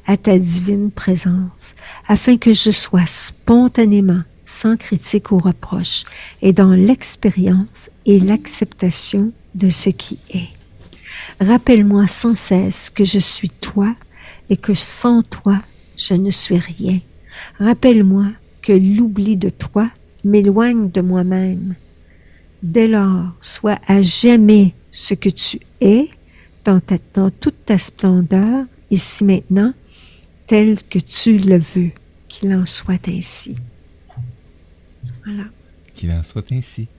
à 0.05 0.17
ta 0.17 0.37
divine 0.37 0.91
présence, 0.91 1.75
afin 2.07 2.37
que 2.37 2.53
je 2.53 2.71
sois 2.71 3.05
spontanément, 3.05 4.23
sans 4.45 4.77
critique 4.77 5.31
ou 5.31 5.37
reproche, 5.37 6.03
et 6.41 6.53
dans 6.53 6.71
l'expérience 6.71 7.89
et 8.05 8.19
l'acceptation 8.19 9.31
de 9.55 9.69
ce 9.69 9.89
qui 9.89 10.19
est. 10.33 10.49
Rappelle-moi 11.39 12.07
sans 12.07 12.35
cesse 12.35 12.89
que 12.89 13.03
je 13.03 13.19
suis 13.19 13.49
toi 13.49 13.95
et 14.49 14.57
que 14.57 14.73
sans 14.73 15.23
toi, 15.23 15.59
je 15.97 16.13
ne 16.13 16.29
suis 16.29 16.57
rien. 16.57 16.99
Rappelle-moi 17.59 18.27
que 18.61 18.73
l'oubli 18.73 19.37
de 19.37 19.49
toi 19.49 19.89
m'éloigne 20.23 20.89
de 20.91 21.01
moi-même. 21.01 21.75
Dès 22.61 22.87
lors, 22.87 23.33
sois 23.41 23.79
à 23.87 24.01
jamais 24.01 24.73
ce 24.91 25.13
que 25.13 25.29
tu 25.29 25.59
es 25.79 26.09
dans, 26.63 26.79
toute 27.31 27.65
ta 27.65 27.77
splendeur, 27.77 28.65
ici 28.91 29.23
maintenant, 29.23 29.73
tel 30.51 30.83
que 30.89 30.99
tu 30.99 31.37
le 31.37 31.59
veux, 31.59 31.91
qu'il 32.27 32.53
en 32.53 32.65
soit 32.65 33.07
ainsi. 33.07 33.55
Voilà. 35.23 35.45
Qu'il 35.95 36.11
en 36.11 36.23
soit 36.23 36.51
ainsi. 36.51 36.89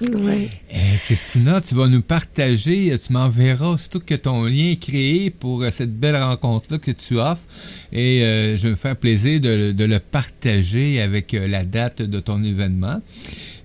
Oui. 0.00 0.48
Eh, 0.72 0.98
Christina, 1.04 1.60
tu 1.60 1.76
vas 1.76 1.86
nous 1.86 2.02
partager, 2.02 2.92
tu 2.98 3.12
m'enverras 3.12 3.78
surtout 3.78 4.00
que 4.00 4.16
ton 4.16 4.42
lien 4.42 4.72
est 4.72 4.82
créé 4.82 5.30
pour 5.30 5.62
euh, 5.62 5.70
cette 5.70 5.96
belle 5.96 6.16
rencontre-là 6.16 6.78
que 6.78 6.90
tu 6.90 7.20
offres. 7.20 7.44
Et 7.92 8.22
euh, 8.24 8.56
je 8.56 8.64
vais 8.64 8.70
me 8.70 8.74
faire 8.74 8.96
plaisir 8.96 9.40
de, 9.40 9.70
de, 9.70 9.84
le 9.84 10.00
partager 10.00 11.00
avec 11.00 11.34
euh, 11.34 11.46
la 11.46 11.64
date 11.64 12.02
de 12.02 12.18
ton 12.18 12.42
événement. 12.42 13.00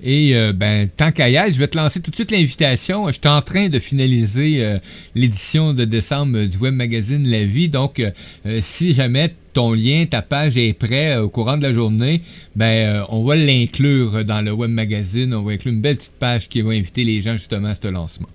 Et 0.04 0.36
euh, 0.36 0.52
ben, 0.52 0.90
tant 0.90 1.12
qu'à 1.12 1.30
y 1.30 1.54
je 1.54 1.60
vais 1.60 1.68
te 1.68 1.78
lancer 1.78 2.02
tout 2.02 2.10
de 2.10 2.16
suite 2.16 2.32
l'invitation. 2.32 3.08
Je 3.08 3.14
suis 3.14 3.28
en 3.28 3.42
train 3.42 3.70
de 3.70 3.80
finaliser 3.80 4.64
euh, 4.64 4.80
l'édition 5.14 5.74
de 5.74 5.86
décembre 5.86 6.44
du 6.46 6.58
web 6.58 6.74
magazine 6.74 7.28
La 7.28 7.44
Vie. 7.44 7.70
Donc, 7.70 8.00
euh, 8.00 8.60
si 8.62 8.94
jamais 8.94 9.34
ton 9.54 9.74
lien, 9.74 10.06
ta 10.10 10.22
page 10.22 10.58
est 10.58 10.74
prêt 10.74 11.18
au 11.18 11.30
courant 11.30 11.58
de 11.58 11.64
la 11.64 11.72
journée, 11.72 12.22
ben 12.56 13.06
on 13.10 13.24
va 13.24 13.36
l'inclure 13.36 14.26
dans 14.26 14.42
le 14.42 14.52
web 14.52 14.72
magazine. 14.72 15.34
On 15.36 15.44
va 15.44 15.54
inclure 15.54 15.74
une 15.74 15.82
belle 15.82 15.98
petite 15.98 16.18
page 16.20 16.50
qui 16.50 16.62
va 16.62 16.72
inviter 16.72 17.04
les 17.04 17.22
gens 17.22 17.34
justement 17.34 17.68
à 17.68 17.76
ce 17.76 17.88
lancement. 17.88 18.30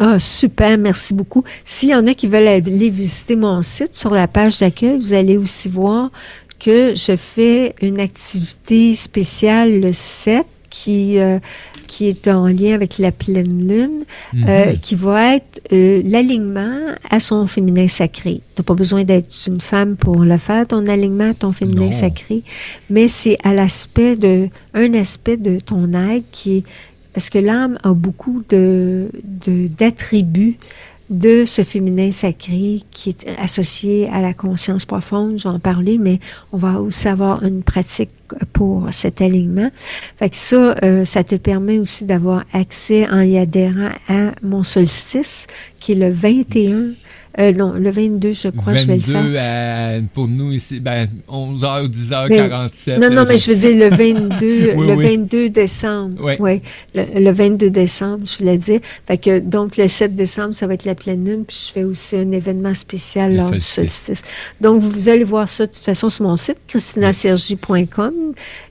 Ah, 0.00 0.20
super, 0.20 0.78
merci 0.78 1.12
beaucoup. 1.12 1.42
S'il 1.64 1.88
y 1.88 1.94
en 1.94 2.06
a 2.06 2.14
qui 2.14 2.28
veulent 2.28 2.46
aller 2.46 2.90
visiter 2.90 3.34
mon 3.34 3.62
site 3.62 3.96
sur 3.96 4.10
la 4.10 4.28
page 4.28 4.60
d'accueil, 4.60 4.96
vous 4.96 5.12
allez 5.12 5.36
aussi 5.36 5.68
voir 5.68 6.12
que 6.58 6.94
je 6.94 7.16
fais 7.16 7.74
une 7.82 8.00
activité 8.00 8.94
spéciale 8.94 9.80
le 9.80 9.92
7 9.92 10.46
qui, 10.70 11.18
euh, 11.18 11.38
qui 11.86 12.08
est 12.08 12.28
en 12.28 12.46
lien 12.46 12.74
avec 12.74 12.98
la 12.98 13.12
pleine 13.12 13.66
lune, 13.68 14.04
euh, 14.34 14.70
mhm. 14.70 14.78
qui 14.78 14.94
va 14.94 15.36
être 15.36 15.60
euh, 15.72 16.02
l'alignement 16.04 16.94
à 17.10 17.20
son 17.20 17.46
féminin 17.46 17.88
sacré. 17.88 18.40
Tu 18.54 18.60
n'as 18.60 18.64
pas 18.64 18.74
besoin 18.74 19.04
d'être 19.04 19.34
une 19.46 19.60
femme 19.60 19.96
pour 19.96 20.24
le 20.24 20.38
faire, 20.38 20.66
ton 20.66 20.86
alignement 20.86 21.30
à 21.30 21.34
ton 21.34 21.52
féminin 21.52 21.90
sacré, 21.90 22.42
mais 22.90 23.08
c'est 23.08 23.38
à 23.44 23.54
l'aspect 23.54 24.16
de, 24.16 24.48
un 24.74 24.94
aspect 24.94 25.36
de 25.36 25.58
ton 25.60 25.92
être 25.92 26.26
qui 26.30 26.58
est, 26.58 26.64
parce 27.12 27.30
que 27.30 27.38
l'âme 27.38 27.78
a 27.82 27.94
beaucoup 27.94 28.42
de, 28.48 29.08
d'attributs 29.24 30.58
de 30.58 30.64
ce 31.10 31.62
féminin 31.64 32.10
sacré 32.10 32.82
qui 32.90 33.10
est 33.10 33.28
associé 33.38 34.08
à 34.10 34.20
la 34.20 34.34
conscience 34.34 34.84
profonde, 34.84 35.38
j'en 35.38 35.58
parlais, 35.58 35.98
mais 35.98 36.18
on 36.52 36.58
va 36.58 36.80
aussi 36.80 37.08
avoir 37.08 37.42
une 37.42 37.62
pratique 37.62 38.10
pour 38.52 38.88
cet 38.92 39.22
alignement. 39.22 39.70
Fait 40.18 40.28
que 40.28 40.36
ça, 40.36 40.74
euh, 40.84 41.04
ça 41.04 41.24
te 41.24 41.34
permet 41.34 41.78
aussi 41.78 42.04
d'avoir 42.04 42.44
accès 42.52 43.08
en 43.08 43.20
y 43.20 43.38
adhérant 43.38 43.90
à 44.08 44.32
mon 44.42 44.62
solstice, 44.62 45.46
qui 45.80 45.92
est 45.92 45.94
le 45.94 46.10
21 46.10 46.92
euh, 47.38 47.52
non, 47.52 47.72
le 47.72 47.90
22, 47.90 48.32
je 48.32 48.48
crois, 48.48 48.74
je 48.74 48.86
vais 48.86 48.96
le 48.96 49.02
faire. 49.02 50.02
pour 50.12 50.26
nous 50.26 50.52
ici, 50.52 50.80
ben, 50.80 51.06
11h, 51.28 51.88
10h47. 51.88 53.00
non, 53.00 53.10
non, 53.10 53.24
mais 53.28 53.36
je 53.36 53.52
veux 53.52 53.56
dire 53.56 53.76
le 53.76 53.88
22, 53.96 54.74
le 54.74 54.94
22 54.94 55.48
décembre. 55.50 56.16
Oui. 56.20 56.34
Ouais, 56.38 56.62
le, 56.94 57.30
22 57.30 57.70
décembre, 57.70 58.24
je 58.26 58.38
voulais 58.38 58.58
dire. 58.58 58.80
Fait 59.06 59.18
que, 59.18 59.38
donc, 59.38 59.76
le 59.76 59.86
7 59.86 60.16
décembre, 60.16 60.54
ça 60.54 60.66
va 60.66 60.74
être 60.74 60.84
la 60.84 60.94
pleine 60.94 61.24
lune, 61.24 61.44
puis 61.46 61.56
je 61.68 61.72
fais 61.72 61.84
aussi 61.84 62.16
un 62.16 62.32
événement 62.32 62.74
spécial 62.74 63.36
lors 63.36 63.50
du 63.50 63.60
solstice. 63.60 64.22
Donc, 64.60 64.80
vous 64.80 65.08
allez 65.08 65.24
voir 65.24 65.48
ça, 65.48 65.66
de 65.66 65.72
toute 65.72 65.84
façon, 65.84 66.08
sur 66.08 66.24
mon 66.24 66.36
site, 66.36 66.58
christinasergi.com. 66.66 68.12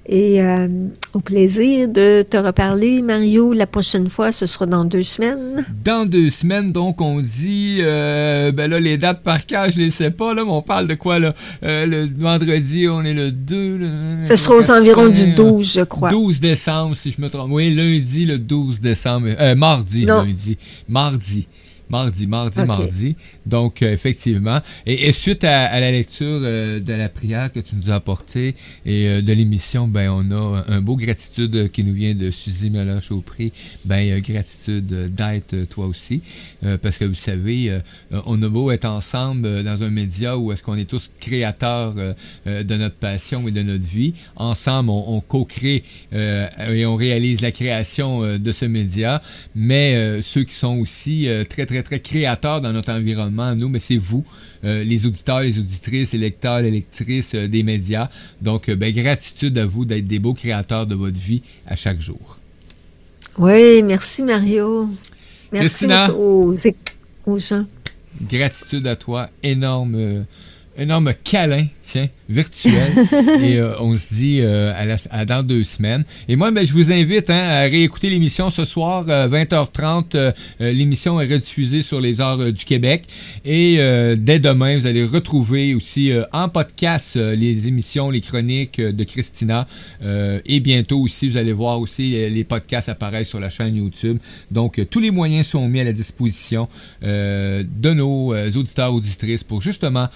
Et 0.09 0.41
euh, 0.41 0.69
au 1.13 1.19
plaisir 1.19 1.89
de 1.89 2.21
te 2.21 2.37
reparler, 2.37 3.01
Mario. 3.01 3.51
La 3.51 3.67
prochaine 3.67 4.07
fois, 4.07 4.31
ce 4.31 4.45
sera 4.45 4.65
dans 4.65 4.85
deux 4.85 5.03
semaines. 5.03 5.65
Dans 5.83 6.05
deux 6.07 6.29
semaines, 6.29 6.71
donc, 6.71 7.01
on 7.01 7.19
dit, 7.19 7.79
euh, 7.81 8.53
ben 8.53 8.69
là, 8.69 8.79
les 8.79 8.97
dates 8.97 9.21
par 9.21 9.45
cœur, 9.45 9.69
je 9.69 9.79
les 9.79 9.91
sais 9.91 10.11
pas, 10.11 10.33
là, 10.33 10.45
mais 10.45 10.51
on 10.51 10.61
parle 10.61 10.87
de 10.87 10.95
quoi, 10.95 11.19
là? 11.19 11.35
Euh, 11.63 11.85
le 11.85 12.07
vendredi, 12.17 12.87
on 12.89 13.03
est 13.03 13.13
le 13.13 13.31
2. 13.31 14.21
ce 14.21 14.37
sera 14.37 14.55
aux 14.55 14.71
environs 14.71 15.09
du 15.09 15.33
12, 15.33 15.73
je 15.73 15.81
crois. 15.81 16.09
12 16.09 16.39
décembre, 16.39 16.95
si 16.95 17.11
je 17.11 17.21
me 17.21 17.29
trompe. 17.29 17.51
Oui, 17.51 17.75
lundi, 17.75 18.25
le 18.25 18.39
12 18.39 18.79
décembre. 18.79 19.27
Euh, 19.39 19.55
mardi, 19.55 20.05
lundi. 20.05 20.57
Mardi. 20.87 21.47
Mardi, 21.89 22.27
mardi, 22.27 22.63
mardi. 22.63 23.15
Donc, 23.45 23.81
euh, 23.81 23.93
effectivement. 23.93 24.59
Et, 24.85 25.11
suite 25.13 25.43
à, 25.43 25.79
la 25.79 25.91
lecture 25.91 26.39
euh, 26.43 26.79
de 26.79 26.93
la 26.93 27.07
prière 27.07 27.51
que 27.51 27.59
tu 27.61 27.75
nous 27.75 27.89
as 27.89 27.95
apportée 27.95 28.55
et 28.85 29.07
euh, 29.07 29.21
de 29.21 29.31
l'émission, 29.31 29.87
ben 29.87 30.09
on 30.09 30.31
a 30.31 30.65
un 30.67 30.81
beau 30.81 30.97
gratitude 30.97 31.71
qui 31.71 31.83
nous 31.83 31.93
vient 31.93 32.13
de 32.13 32.29
Suzy 32.29 32.69
Meloche-Aupri. 32.69 33.53
Ben, 33.85 34.19
gratitude 34.19 35.13
d'être 35.15 35.69
toi 35.69 35.85
aussi. 35.85 36.21
Parce 36.81 36.97
que 36.97 37.05
vous 37.05 37.13
savez, 37.13 37.79
on 38.25 38.41
a 38.41 38.49
beau 38.49 38.71
être 38.71 38.85
ensemble 38.85 39.63
dans 39.63 39.83
un 39.83 39.89
média 39.89 40.37
où 40.37 40.51
est-ce 40.51 40.63
qu'on 40.63 40.75
est 40.75 40.89
tous 40.89 41.11
créateurs 41.19 41.93
de 42.45 42.75
notre 42.75 42.95
passion 42.95 43.47
et 43.47 43.51
de 43.51 43.61
notre 43.61 43.83
vie. 43.83 44.13
Ensemble, 44.35 44.89
on, 44.89 45.15
on 45.15 45.21
co-crée 45.21 45.83
et 46.11 46.85
on 46.85 46.95
réalise 46.95 47.41
la 47.41 47.51
création 47.51 48.37
de 48.37 48.51
ce 48.51 48.65
média. 48.65 49.21
Mais 49.55 50.21
ceux 50.21 50.43
qui 50.43 50.55
sont 50.55 50.79
aussi 50.79 51.27
très, 51.49 51.65
très 51.65 51.83
très, 51.83 51.99
créateur 51.99 52.61
dans 52.61 52.73
notre 52.73 52.91
environnement, 52.91 53.55
nous, 53.55 53.69
mais 53.69 53.79
c'est 53.79 53.97
vous, 53.97 54.25
euh, 54.63 54.83
les 54.83 55.05
auditeurs, 55.05 55.41
les 55.41 55.57
auditrices, 55.59 56.13
les 56.13 56.19
lecteurs, 56.19 56.61
les 56.61 56.71
lectrices 56.71 57.35
euh, 57.35 57.47
des 57.47 57.63
médias. 57.63 58.09
Donc, 58.41 58.69
euh, 58.69 58.75
ben, 58.75 58.93
gratitude 58.93 59.57
à 59.57 59.65
vous 59.65 59.85
d'être 59.85 60.07
des 60.07 60.19
beaux 60.19 60.33
créateurs 60.33 60.87
de 60.87 60.95
votre 60.95 61.17
vie 61.17 61.41
à 61.67 61.75
chaque 61.75 61.99
jour. 61.99 62.37
Oui, 63.37 63.83
merci 63.83 64.23
Mario. 64.23 64.89
Merci 65.51 65.87
aux, 66.17 66.55
aux, 67.25 67.39
gens. 67.39 67.65
Gratitude 68.21 68.87
à 68.87 68.95
toi, 68.95 69.29
énorme, 69.43 70.25
énorme 70.77 71.13
câlin 71.23 71.67
tiens, 71.87 72.07
virtuel. 72.29 72.93
et 73.41 73.57
euh, 73.57 73.79
on 73.79 73.95
se 73.95 74.13
dit 74.13 74.39
euh, 74.41 74.73
à, 75.09 75.25
dans 75.25 75.43
deux 75.43 75.63
semaines. 75.63 76.03
Et 76.27 76.35
moi, 76.35 76.51
ben, 76.51 76.65
je 76.65 76.73
vous 76.73 76.91
invite 76.91 77.29
hein, 77.29 77.41
à 77.41 77.61
réécouter 77.61 78.09
l'émission 78.09 78.49
ce 78.49 78.65
soir, 78.65 79.05
20h30. 79.07 80.15
Euh, 80.15 80.31
l'émission 80.59 81.19
est 81.21 81.31
rediffusée 81.31 81.81
sur 81.81 82.01
les 82.01 82.19
arts 82.21 82.51
du 82.51 82.65
Québec. 82.65 83.05
Et 83.45 83.77
dès 84.17 84.39
demain, 84.39 84.77
vous 84.77 84.87
allez 84.87 85.05
retrouver 85.05 85.73
aussi 85.73 86.11
en 86.33 86.49
podcast 86.49 87.15
les 87.15 87.67
émissions, 87.67 88.09
les 88.09 88.21
chroniques 88.21 88.81
de 88.81 89.03
Christina. 89.03 89.67
et 90.01 90.59
bientôt 90.59 90.99
aussi, 90.99 91.29
vous 91.29 91.37
allez 91.37 91.53
voir 91.53 91.79
aussi 91.79 92.11
les 92.29 92.43
podcasts 92.43 92.89
apparaître 92.89 93.29
sur 93.29 93.39
la 93.39 93.49
chaîne 93.49 93.75
YouTube. 93.75 94.17
Donc, 94.51 94.81
tous 94.89 94.99
les 94.99 95.11
moyens 95.11 95.47
sont 95.47 95.67
mis 95.69 95.79
à 95.79 95.83
la 95.83 95.93
disposition 95.93 96.67
de 97.01 97.93
nos 97.93 98.35
auditeurs, 98.55 98.93
auditrices 98.93 99.43
pour 99.43 99.61
justement 99.61 100.07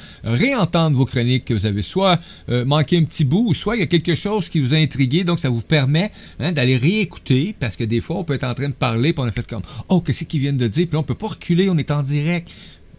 réentendre 0.54 0.98
vos 0.98 1.06
chroniques 1.06 1.46
que 1.46 1.54
vous 1.54 1.66
avez 1.66 1.82
soit 1.82 2.20
euh, 2.50 2.66
un 2.70 2.84
petit 2.84 3.24
bout, 3.24 3.50
ou 3.50 3.54
soit 3.54 3.76
il 3.76 3.80
y 3.80 3.84
a 3.84 3.88
quelque 3.88 4.16
chose 4.16 4.50
qui 4.50 4.60
vous 4.60 4.74
a 4.74 4.78
intrigué, 4.78 5.24
donc 5.24 5.40
ça 5.40 5.50
vous 5.50 5.62
permet 5.62 6.12
hein, 6.40 6.52
d'aller 6.52 6.78
réécouter, 6.78 7.56
parce 7.60 7.76
que 7.76 7.84
des 7.84 8.02
fois, 8.02 8.18
on 8.18 8.24
peut 8.24 8.34
être 8.34 8.44
en 8.44 8.54
train 8.54 8.70
de 8.70 8.74
parler, 8.74 9.14
puis 9.14 9.24
on 9.24 9.28
a 9.28 9.32
fait 9.32 9.48
comme 9.48 9.64
«Oh, 9.90 10.02
qu'est-ce 10.02 10.26
qu'ils 10.26 10.42
viennent 10.42 10.58
de 10.58 10.68
dire?» 10.68 10.88
Puis 10.88 10.94
là, 10.94 11.00
on 11.00 11.04
peut 11.04 11.16
pas 11.16 11.28
reculer, 11.28 11.70
on 11.70 11.78
est 11.78 11.92
en 11.92 12.04
direct. 12.04 12.50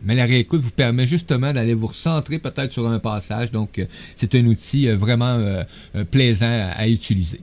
Mais 0.05 0.15
la 0.15 0.25
réécoute 0.25 0.61
vous 0.61 0.71
permet 0.71 1.07
justement 1.07 1.53
d'aller 1.53 1.75
vous 1.75 1.89
recentrer 1.89 2.39
peut-être 2.39 2.73
sur 2.73 2.89
un 2.89 2.99
passage. 2.99 3.51
Donc, 3.51 3.79
euh, 3.79 3.87
c'est 4.17 4.35
un 4.35 4.47
outil 4.47 4.89
euh, 4.89 4.97
vraiment 4.97 5.39
plaisant 6.11 6.71
à 6.77 6.89
utiliser. 6.89 7.41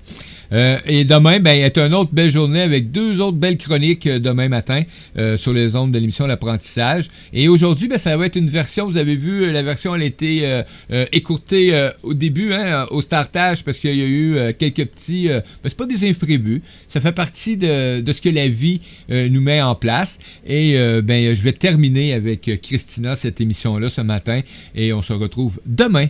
Euh, 0.52 0.78
et 0.86 1.06
demain, 1.06 1.40
ben, 1.40 1.60
est 1.60 1.78
une 1.78 1.94
autre 1.94 2.12
belle 2.12 2.32
journée 2.32 2.62
avec 2.62 2.92
deux 2.92 3.22
autres 3.22 3.38
belles 3.38 3.58
chroniques 3.58 4.08
euh, 4.08 4.20
demain 4.20 4.50
matin 4.50 4.82
euh, 5.18 5.38
sur 5.38 5.54
les 5.54 5.76
ondes 5.76 5.92
de 5.92 6.00
l'émission 6.00 6.26
L'apprentissage. 6.26 7.08
Et 7.34 7.48
aujourd'hui, 7.48 7.88
ben, 7.88 7.98
ça 7.98 8.16
va 8.18 8.26
être 8.26 8.36
une 8.36 8.50
version, 8.50 8.88
vous 8.88 8.98
avez 8.98 9.16
vu, 9.16 9.52
la 9.52 9.64
version 9.64 9.96
elle 9.96 10.02
a 10.02 10.06
été 10.06 10.64
écourtée 11.12 11.90
au 12.04 12.14
début 12.14 12.54
hein, 12.54 12.86
au 12.92 13.02
startage 13.02 13.64
parce 13.64 13.78
qu'il 13.80 13.96
y 13.96 14.02
a 14.02 14.06
eu 14.06 14.54
quelques 14.54 14.86
petits... 14.86 15.28
ben, 15.28 15.42
c'est 15.64 15.78
pas 15.78 15.86
des 15.86 16.08
imprévus, 16.08 16.62
ça 16.90 17.00
fait 17.00 17.14
partie 17.14 17.56
de, 17.56 18.02
de 18.02 18.14
ce 18.14 18.22
que 18.22 18.30
la 18.30 18.50
vie 18.50 18.82
nous 19.10 19.40
met 19.40 19.62
en 19.62 19.76
place. 19.76 20.20
Et 20.46 20.76
ben, 21.02 21.34
je 21.34 21.42
vais 21.42 21.54
terminer 21.54 22.14
avec 22.14 22.60
Christina 22.62 23.16
cette 23.16 23.40
émission-là 23.40 23.88
ce 23.88 24.02
matin 24.02 24.42
et 24.76 24.92
on 24.92 25.02
se 25.02 25.14
retrouve 25.14 25.62
demain 25.66 26.08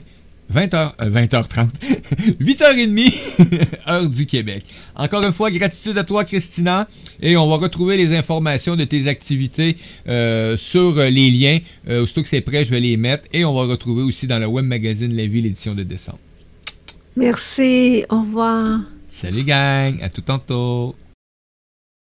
20h, 0.53 0.95
20h30, 0.97 1.69
8h30, 2.41 3.13
heure 3.87 4.09
du 4.09 4.25
Québec. 4.25 4.63
Encore 4.95 5.23
une 5.23 5.31
fois, 5.31 5.51
gratitude 5.51 5.97
à 5.97 6.03
toi, 6.03 6.25
Christina, 6.25 6.87
et 7.21 7.37
on 7.37 7.47
va 7.47 7.57
retrouver 7.57 7.97
les 7.97 8.15
informations 8.15 8.75
de 8.75 8.83
tes 8.83 9.07
activités 9.07 9.77
euh, 10.07 10.57
sur 10.57 10.95
les 10.95 11.29
liens. 11.29 11.59
Euh, 11.87 12.03
aussitôt 12.03 12.23
que 12.23 12.27
c'est 12.27 12.41
prêt, 12.41 12.65
je 12.65 12.71
vais 12.71 12.79
les 12.79 12.97
mettre, 12.97 13.25
et 13.31 13.45
on 13.45 13.53
va 13.53 13.71
retrouver 13.71 14.01
aussi 14.01 14.25
dans 14.25 14.39
le 14.39 14.47
web 14.47 14.65
magazine 14.65 15.15
La 15.15 15.27
Vie, 15.27 15.41
l'édition 15.41 15.75
de 15.75 15.83
décembre. 15.83 16.19
Merci, 17.15 18.05
au 18.09 18.21
revoir. 18.21 18.79
Salut 19.21 19.43
gang, 19.43 20.01
à 20.01 20.07
tout 20.07 20.21
tantôt. 20.21 20.95